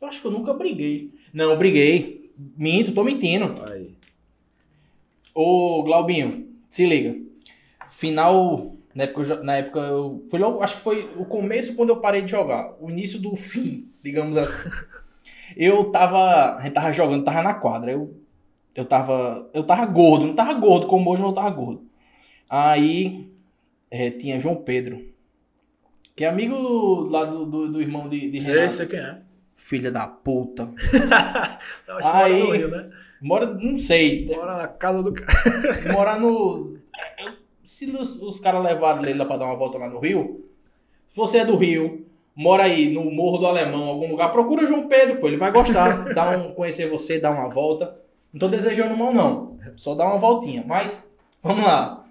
Eu 0.00 0.08
acho 0.08 0.20
que 0.20 0.26
eu 0.26 0.30
nunca 0.30 0.52
briguei. 0.54 1.12
Não, 1.32 1.56
briguei. 1.56 2.32
Minto, 2.56 2.92
tô 2.92 3.04
mentindo. 3.04 3.62
Aí. 3.64 3.94
Ô, 5.34 5.82
Glaubinho, 5.82 6.48
se 6.68 6.86
liga. 6.86 7.14
Final. 7.90 8.76
Na 8.94 9.04
época, 9.04 9.22
eu, 9.22 9.44
na 9.44 9.56
época 9.56 9.78
eu. 9.80 10.24
Foi 10.30 10.38
logo. 10.40 10.62
Acho 10.62 10.76
que 10.76 10.82
foi 10.82 11.10
o 11.16 11.24
começo 11.24 11.74
quando 11.76 11.90
eu 11.90 12.00
parei 12.00 12.22
de 12.22 12.30
jogar. 12.30 12.74
O 12.80 12.90
início 12.90 13.20
do 13.20 13.36
fim, 13.36 13.88
digamos 14.02 14.36
assim. 14.36 14.68
eu 15.56 15.84
tava. 15.90 16.56
A 16.56 16.60
gente 16.62 16.72
tava 16.72 16.92
jogando, 16.92 17.24
tava 17.24 17.42
na 17.42 17.54
quadra. 17.54 17.92
Eu, 17.92 18.16
eu 18.74 18.84
tava. 18.84 19.48
Eu 19.52 19.64
tava 19.64 19.84
gordo. 19.86 20.26
Não 20.26 20.34
tava 20.34 20.54
gordo 20.54 20.86
como 20.86 21.10
hoje, 21.10 21.22
mas 21.22 21.30
eu 21.30 21.34
tava 21.34 21.50
gordo. 21.50 21.84
Aí. 22.48 23.30
é, 23.90 24.10
tinha 24.10 24.40
João 24.40 24.56
Pedro. 24.56 25.04
Que 26.16 26.24
é 26.24 26.28
amigo 26.28 27.08
lá 27.08 27.24
do, 27.24 27.46
do, 27.46 27.72
do 27.72 27.80
irmão 27.80 28.08
de, 28.08 28.30
de 28.30 28.38
Renato. 28.40 28.72
sei 28.72 28.86
quem 28.86 28.98
é. 28.98 29.20
Filha 29.56 29.90
da 29.90 30.06
puta. 30.06 30.68
Eu 31.86 31.96
acho 31.96 32.10
que 32.10 32.16
Aí- 32.16 32.32
mora 32.42 32.46
no 32.46 32.52
Rio, 32.56 32.68
né? 32.70 32.90
Mora. 33.22 33.46
Não 33.46 33.78
sei. 33.78 34.26
Mora 34.26 34.56
na 34.58 34.68
casa 34.68 35.02
do 35.02 35.12
cara. 35.12 35.92
morar 35.92 36.18
no. 36.20 36.76
Se 37.70 37.86
os, 37.86 38.20
os 38.20 38.40
caras 38.40 38.64
levaram 38.64 39.04
ele 39.04 39.16
lá 39.16 39.24
pra 39.24 39.36
dar 39.36 39.44
uma 39.44 39.54
volta 39.54 39.78
lá 39.78 39.88
no 39.88 40.00
Rio, 40.00 40.44
se 41.08 41.16
você 41.16 41.38
é 41.38 41.44
do 41.44 41.56
Rio, 41.56 42.04
mora 42.34 42.64
aí 42.64 42.92
no 42.92 43.08
Morro 43.12 43.38
do 43.38 43.46
Alemão, 43.46 43.84
algum 43.84 44.10
lugar, 44.10 44.32
procura 44.32 44.66
João 44.66 44.88
Pedro, 44.88 45.20
pô, 45.20 45.28
ele 45.28 45.36
vai 45.36 45.52
gostar, 45.52 46.02
dá 46.12 46.36
um, 46.36 46.52
conhecer 46.52 46.90
você, 46.90 47.20
dar 47.20 47.30
uma 47.30 47.48
volta. 47.48 47.96
Não 48.32 48.40
tô 48.40 48.48
desejando 48.48 48.96
mal, 48.96 49.14
não. 49.14 49.56
Só 49.76 49.94
dar 49.94 50.06
uma 50.06 50.18
voltinha. 50.18 50.64
Mas, 50.66 51.08
vamos 51.40 51.64
lá. 51.64 52.04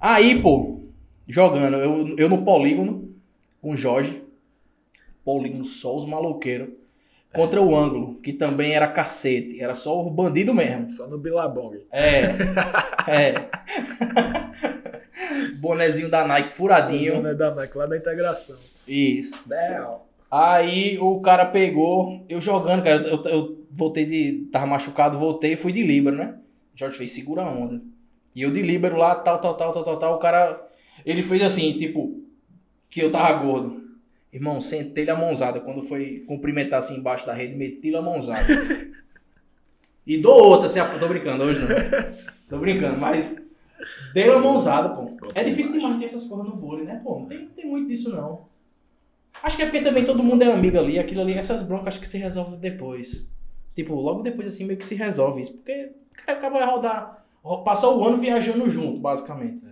Aí, 0.00 0.40
pô, 0.40 0.80
jogando, 1.28 1.76
eu, 1.76 2.16
eu 2.16 2.28
no 2.30 2.42
polígono, 2.42 3.14
com 3.60 3.72
o 3.72 3.76
Jorge. 3.76 4.22
Polígono 5.22 5.66
só 5.66 5.94
os 5.94 6.06
maloqueiros. 6.06 6.70
Contra 7.32 7.60
o 7.60 7.76
ângulo, 7.76 8.14
que 8.22 8.32
também 8.32 8.72
era 8.72 8.88
cacete. 8.88 9.60
Era 9.60 9.74
só 9.74 10.00
o 10.00 10.10
bandido 10.10 10.54
mesmo. 10.54 10.90
Só 10.90 11.06
no 11.06 11.18
Bilabong. 11.18 11.78
É. 11.92 12.22
É. 13.06 13.34
Bonezinho 15.60 16.08
da 16.08 16.26
Nike 16.26 16.48
furadinho. 16.48 17.20
Né, 17.20 17.34
da 17.34 17.54
Nike, 17.54 17.76
lá 17.76 17.86
da 17.86 17.96
integração. 17.96 18.56
Isso. 18.86 19.38
Bel. 19.44 20.06
Aí 20.30 20.98
o 20.98 21.20
cara 21.20 21.46
pegou, 21.46 22.24
eu 22.28 22.40
jogando, 22.40 22.82
cara, 22.82 23.02
eu, 23.02 23.22
eu 23.24 23.58
voltei 23.70 24.04
de. 24.04 24.48
Tava 24.52 24.66
machucado, 24.66 25.18
voltei 25.18 25.54
e 25.54 25.56
fui 25.56 25.72
de 25.72 25.82
líbero, 25.82 26.16
né? 26.16 26.34
Jorge 26.74 26.98
fez 26.98 27.12
segura 27.12 27.42
a 27.42 27.50
onda. 27.50 27.80
E 28.34 28.42
eu 28.42 28.52
de 28.52 28.62
líbero 28.62 28.96
lá, 28.96 29.14
tal, 29.14 29.40
tal, 29.40 29.54
tal, 29.54 29.72
tal, 29.72 29.84
tal, 29.84 29.98
tal. 29.98 30.14
O 30.14 30.18
cara. 30.18 30.66
Ele 31.04 31.22
fez 31.22 31.42
assim, 31.42 31.72
tipo, 31.74 32.22
que 32.90 33.00
eu 33.00 33.10
tava 33.10 33.32
gordo. 33.42 33.77
Irmão, 34.32 34.60
sentei-lhe 34.60 35.10
a 35.10 35.16
mãozada. 35.16 35.60
Quando 35.60 35.82
foi 35.82 36.24
cumprimentar 36.26 36.78
assim 36.80 36.96
embaixo 36.98 37.26
da 37.26 37.32
rede, 37.34 37.54
meti-lhe 37.56 37.96
a 37.96 38.02
mãozada. 38.02 38.46
E 40.06 40.18
dou 40.18 40.42
outra, 40.50 40.68
se 40.68 40.80
a... 40.80 40.88
tô 40.88 41.08
brincando, 41.08 41.44
hoje 41.44 41.60
não. 41.60 41.68
tô 42.48 42.58
brincando, 42.58 42.98
mas 42.98 43.36
dei 44.14 44.28
uma 44.28 44.38
mãozada, 44.38 44.88
pô. 44.90 45.10
É 45.34 45.42
difícil 45.42 45.72
demais 45.72 45.98
ter 45.98 46.06
essas 46.06 46.24
coisas 46.24 46.46
no 46.46 46.56
vôlei, 46.56 46.84
né, 46.84 47.00
pô? 47.02 47.20
Não 47.20 47.26
tem, 47.26 47.40
não 47.42 47.48
tem 47.50 47.66
muito 47.66 47.88
disso, 47.88 48.10
não. 48.10 48.46
Acho 49.42 49.56
que 49.56 49.62
é 49.62 49.66
porque 49.66 49.82
também 49.82 50.04
todo 50.04 50.22
mundo 50.24 50.42
é 50.42 50.52
amigo 50.52 50.78
ali, 50.78 50.98
aquilo 50.98 51.20
ali, 51.20 51.34
essas 51.34 51.62
broncas 51.62 51.88
acho 51.88 52.00
que 52.00 52.08
se 52.08 52.18
resolve 52.18 52.56
depois. 52.56 53.26
Tipo, 53.74 53.94
logo 53.94 54.22
depois 54.22 54.48
assim 54.48 54.64
meio 54.64 54.78
que 54.78 54.84
se 54.86 54.94
resolve 54.94 55.42
isso. 55.42 55.52
Porque 55.52 55.92
o 56.12 56.26
cara 56.26 56.38
acaba 56.38 56.58
de 56.58 56.64
rodar, 56.64 57.24
ro- 57.42 57.62
passar 57.62 57.88
o 57.90 58.04
ano 58.04 58.16
viajando 58.16 58.68
junto, 58.68 58.98
basicamente. 58.98 59.62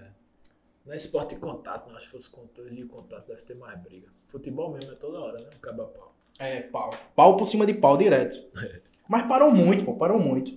Não 0.86 0.92
é 0.92 0.96
esporte 0.96 1.34
de 1.34 1.40
contato, 1.40 1.88
não. 1.88 1.96
Acho 1.96 2.06
que 2.06 2.12
fosse 2.12 2.30
controle 2.30 2.74
de 2.74 2.84
contato, 2.84 3.26
deve 3.26 3.42
ter 3.42 3.54
mais 3.56 3.76
briga. 3.80 4.06
Futebol 4.28 4.72
mesmo 4.72 4.92
é 4.92 4.94
toda 4.94 5.18
hora, 5.18 5.38
né? 5.40 5.46
Acaba 5.56 5.84
pau. 5.84 6.14
É, 6.38 6.60
pau. 6.60 6.94
Pau 7.14 7.36
por 7.36 7.46
cima 7.46 7.66
de 7.66 7.74
pau 7.74 7.96
direto. 7.96 8.40
Mas 9.08 9.26
parou 9.26 9.50
muito, 9.50 9.84
pô, 9.84 9.94
parou 9.94 10.18
muito. 10.18 10.52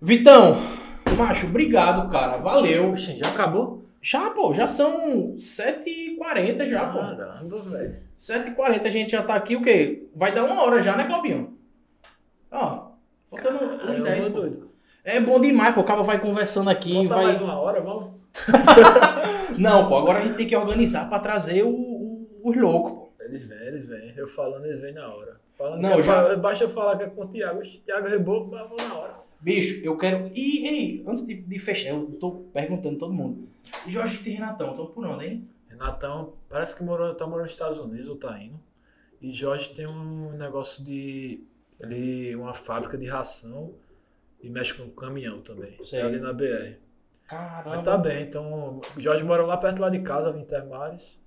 Vitão, 0.00 0.56
macho, 1.16 1.46
obrigado, 1.46 2.10
cara. 2.10 2.36
Valeu. 2.36 2.90
Oxi, 2.90 3.16
já 3.16 3.28
acabou? 3.28 3.82
Já, 4.02 4.30
pô, 4.30 4.52
já 4.52 4.66
são 4.66 5.34
7h40 5.36 6.70
já, 6.70 6.90
pô. 6.92 6.98
Caramba, 6.98 7.58
velho. 7.60 7.96
7h40 8.18 8.84
a 8.84 8.90
gente 8.90 9.12
já 9.12 9.22
tá 9.22 9.34
aqui, 9.34 9.56
o 9.56 9.62
quê? 9.62 10.06
Vai 10.14 10.32
dar 10.32 10.44
uma 10.44 10.62
hora 10.62 10.80
já, 10.80 10.94
né, 10.96 11.04
Claubinho? 11.04 11.56
Ó, 12.50 12.88
faltando 13.26 13.64
uns 13.90 13.98
É, 13.98 14.02
10, 14.02 14.24
eu 14.24 14.30
pô. 14.30 14.40
doido. 14.40 14.70
É 15.02 15.20
bom 15.20 15.40
demais, 15.40 15.74
pô. 15.74 15.80
O 15.80 15.84
cara 15.84 16.02
vai 16.02 16.20
conversando 16.20 16.68
aqui, 16.68 16.92
Conta 16.92 17.14
vai... 17.14 17.24
mais 17.26 17.40
uma 17.40 17.58
hora, 17.58 17.80
vamos? 17.80 18.10
Não, 19.58 19.88
pô, 19.88 19.96
agora 19.98 20.18
a 20.20 20.22
gente 20.26 20.36
tem 20.36 20.46
que 20.48 20.56
organizar 20.56 21.08
pra 21.08 21.18
trazer 21.18 21.62
o, 21.64 21.68
o- 21.70 22.40
os 22.42 22.56
loucos, 22.56 22.92
pô. 22.92 23.08
Eles 23.24 23.46
vêm, 23.46 23.58
eles 23.66 23.86
vêm. 23.86 24.12
Eu 24.16 24.26
falando, 24.28 24.66
eles 24.66 24.80
vêm 24.80 24.92
na 24.92 25.08
hora. 25.08 25.40
Falando 25.54 25.80
Não, 25.82 25.98
é 25.98 26.02
já- 26.02 26.36
Basta 26.36 26.64
eu 26.64 26.68
falar 26.68 26.96
que 26.98 27.04
é 27.04 27.06
com 27.08 27.22
o 27.22 27.26
Thiago. 27.28 27.60
O 27.60 27.62
Thiago 27.62 28.08
rebou, 28.08 28.46
mas 28.48 28.68
vou 28.68 28.76
na 28.76 28.94
hora. 28.94 29.14
Bicho, 29.40 29.80
eu 29.84 29.96
quero. 29.96 30.30
E, 30.34 30.66
ei, 30.66 31.04
antes 31.06 31.26
de, 31.26 31.34
de 31.34 31.58
fechar, 31.58 31.90
eu 31.90 32.06
tô 32.20 32.32
perguntando 32.52 32.98
todo 32.98 33.12
mundo. 33.12 33.48
Jorge 33.86 34.20
e 34.24 34.30
Renatão, 34.30 34.70
estão 34.70 34.86
por 34.86 35.06
onde, 35.06 35.24
hein? 35.26 35.48
Renatão, 35.68 36.34
parece 36.48 36.76
que 36.76 36.82
morou, 36.82 37.14
tá 37.14 37.26
morando 37.26 37.44
nos 37.44 37.52
Estados 37.52 37.78
Unidos 37.78 38.08
ou 38.08 38.16
tá 38.16 38.38
indo. 38.38 38.58
E 39.22 39.30
Jorge 39.30 39.70
tem 39.74 39.86
um 39.86 40.32
negócio 40.36 40.84
de. 40.84 41.40
Ele, 41.80 42.34
uma 42.36 42.52
fábrica 42.54 42.96
de 42.96 43.06
ração 43.06 43.72
e 44.42 44.48
mexe 44.50 44.74
com 44.74 44.88
caminhão 44.90 45.40
também. 45.40 45.76
Sei. 45.82 46.00
É 46.00 46.02
ali 46.02 46.18
na 46.18 46.32
BR. 46.32 46.76
Caramba. 47.26 47.76
Mas 47.76 47.82
tá 47.84 47.96
bem, 47.96 48.22
então. 48.22 48.80
Jorge 48.98 49.24
mora 49.24 49.44
lá 49.44 49.56
perto 49.56 49.80
lá 49.80 49.88
de 49.90 50.00
casa, 50.00 50.28
ali 50.28 50.40
em 50.40 50.44
Termares. 50.44 51.18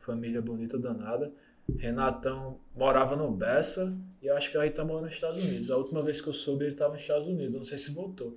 Família 0.00 0.42
bonita 0.42 0.78
danada. 0.78 1.32
Renatão 1.78 2.58
morava 2.76 3.16
no 3.16 3.30
Bessa 3.30 3.94
e 4.20 4.26
eu 4.26 4.36
acho 4.36 4.50
que 4.50 4.58
aí 4.58 4.68
tá 4.70 4.84
morando 4.84 5.04
nos 5.06 5.14
Estados 5.14 5.42
Unidos. 5.42 5.70
A 5.70 5.76
última 5.76 6.02
vez 6.02 6.20
que 6.20 6.28
eu 6.28 6.34
soube, 6.34 6.64
ele 6.66 6.74
tava 6.74 6.92
nos 6.92 7.02
Estados 7.02 7.26
Unidos. 7.26 7.54
Não 7.54 7.64
sei 7.64 7.78
se 7.78 7.90
voltou. 7.92 8.36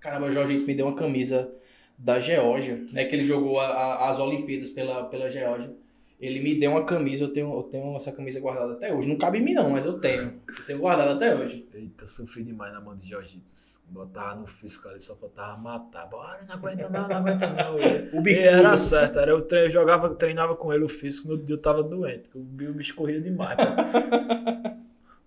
Caramba, 0.00 0.26
o 0.26 0.30
Jorge 0.30 0.58
me 0.58 0.74
deu 0.74 0.86
uma 0.86 0.96
camisa 0.96 1.52
da 1.98 2.18
Geórgia, 2.18 2.82
né? 2.92 3.04
Que 3.04 3.16
ele 3.16 3.24
jogou 3.24 3.60
a- 3.60 3.66
a- 3.66 4.08
as 4.08 4.18
Olimpíadas 4.18 4.70
pela, 4.70 5.04
pela 5.04 5.28
Geórgia. 5.28 5.70
Ele 6.18 6.40
me 6.40 6.58
deu 6.58 6.70
uma 6.70 6.84
camisa, 6.86 7.24
eu 7.24 7.28
tenho, 7.28 7.52
eu 7.54 7.62
tenho 7.64 7.94
essa 7.94 8.10
camisa 8.10 8.40
guardada 8.40 8.72
até 8.72 8.90
hoje. 8.92 9.06
Não 9.06 9.18
cabe 9.18 9.38
em 9.38 9.42
mim 9.44 9.52
não, 9.52 9.68
mas 9.68 9.84
eu 9.84 9.98
tenho. 9.98 10.40
Eu 10.48 10.66
tenho 10.66 10.78
guardado 10.78 11.10
até 11.10 11.34
hoje. 11.36 11.66
Eita, 11.74 12.06
sofri 12.06 12.42
demais 12.42 12.72
na 12.72 12.80
mão 12.80 12.96
de 12.96 13.06
Jorgitos. 13.06 13.82
Botava 13.90 14.34
no 14.34 14.46
físico 14.46 14.88
ali, 14.88 14.98
só 14.98 15.14
faltava 15.14 15.58
matar. 15.58 16.06
Bora, 16.06 16.40
não 16.48 16.54
aguenta 16.54 16.88
não, 16.88 17.06
não 17.06 17.16
aguenta 17.16 17.50
não. 17.50 17.76
O 18.18 18.22
bicudo. 18.22 18.28
era 18.30 18.76
certo, 18.78 19.18
era, 19.18 19.30
eu, 19.30 19.42
tre- 19.42 19.66
eu 19.66 19.70
jogava, 19.70 20.08
treinava 20.14 20.56
com 20.56 20.72
ele 20.72 20.84
o 20.84 20.88
físico, 20.88 21.28
no 21.28 21.36
dia 21.36 21.54
eu 21.54 21.60
tava 21.60 21.82
doente. 21.82 22.30
O 22.34 22.38
bi- 22.40 22.68
o 22.68 22.72
bicho 22.72 22.94
corria 22.94 23.20
demais. 23.20 23.58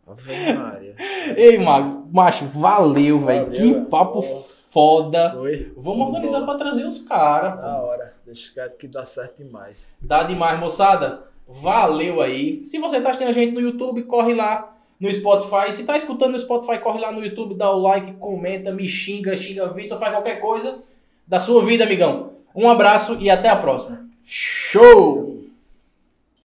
Ave 0.08 0.54
Maria. 0.56 0.96
Ei, 1.38 1.60
Mago, 1.60 2.08
macho, 2.12 2.48
valeu, 2.48 3.20
velho. 3.20 3.52
Que 3.52 3.74
papo. 3.90 4.24
Foda. 4.70 5.32
Foi. 5.32 5.72
Vamos 5.76 6.08
organizar 6.08 6.46
pra 6.46 6.56
trazer 6.56 6.86
os 6.86 7.00
caras. 7.00 7.60
Da 7.60 7.78
hora. 7.82 8.14
Deixa 8.26 8.54
quieto 8.54 8.78
que 8.78 8.88
dá 8.88 9.04
certo 9.04 9.44
demais. 9.44 9.96
Dá 10.02 10.24
demais, 10.24 10.60
moçada. 10.60 11.24
Valeu 11.48 12.22
aí. 12.22 12.64
Se 12.64 12.78
você 12.78 13.02
tá 13.02 13.10
assistindo 13.10 13.30
a 13.30 13.34
gente 13.34 13.54
no 13.54 13.62
YouTube, 13.62 14.04
corre 14.04 14.34
lá 14.34 14.76
no 15.00 15.12
Spotify. 15.12 15.74
Se 15.74 15.84
tá 15.84 15.98
escutando 15.98 16.34
no 16.34 16.40
Spotify, 16.40 16.80
corre 16.80 17.00
lá 17.00 17.12
no 17.12 17.24
YouTube, 17.24 17.56
dá 17.56 17.72
o 17.72 17.80
like, 17.80 18.14
comenta, 18.14 18.72
me 18.72 18.88
xinga, 18.88 19.36
xinga 19.36 19.68
Vitor, 19.70 19.98
faz 19.98 20.12
qualquer 20.12 20.40
coisa 20.40 20.80
da 21.26 21.40
sua 21.40 21.64
vida, 21.64 21.84
amigão. 21.84 22.34
Um 22.56 22.70
abraço 22.70 23.18
e 23.20 23.30
até 23.30 23.50
a 23.50 23.56
próxima. 23.56 24.08
Show! 24.26 25.39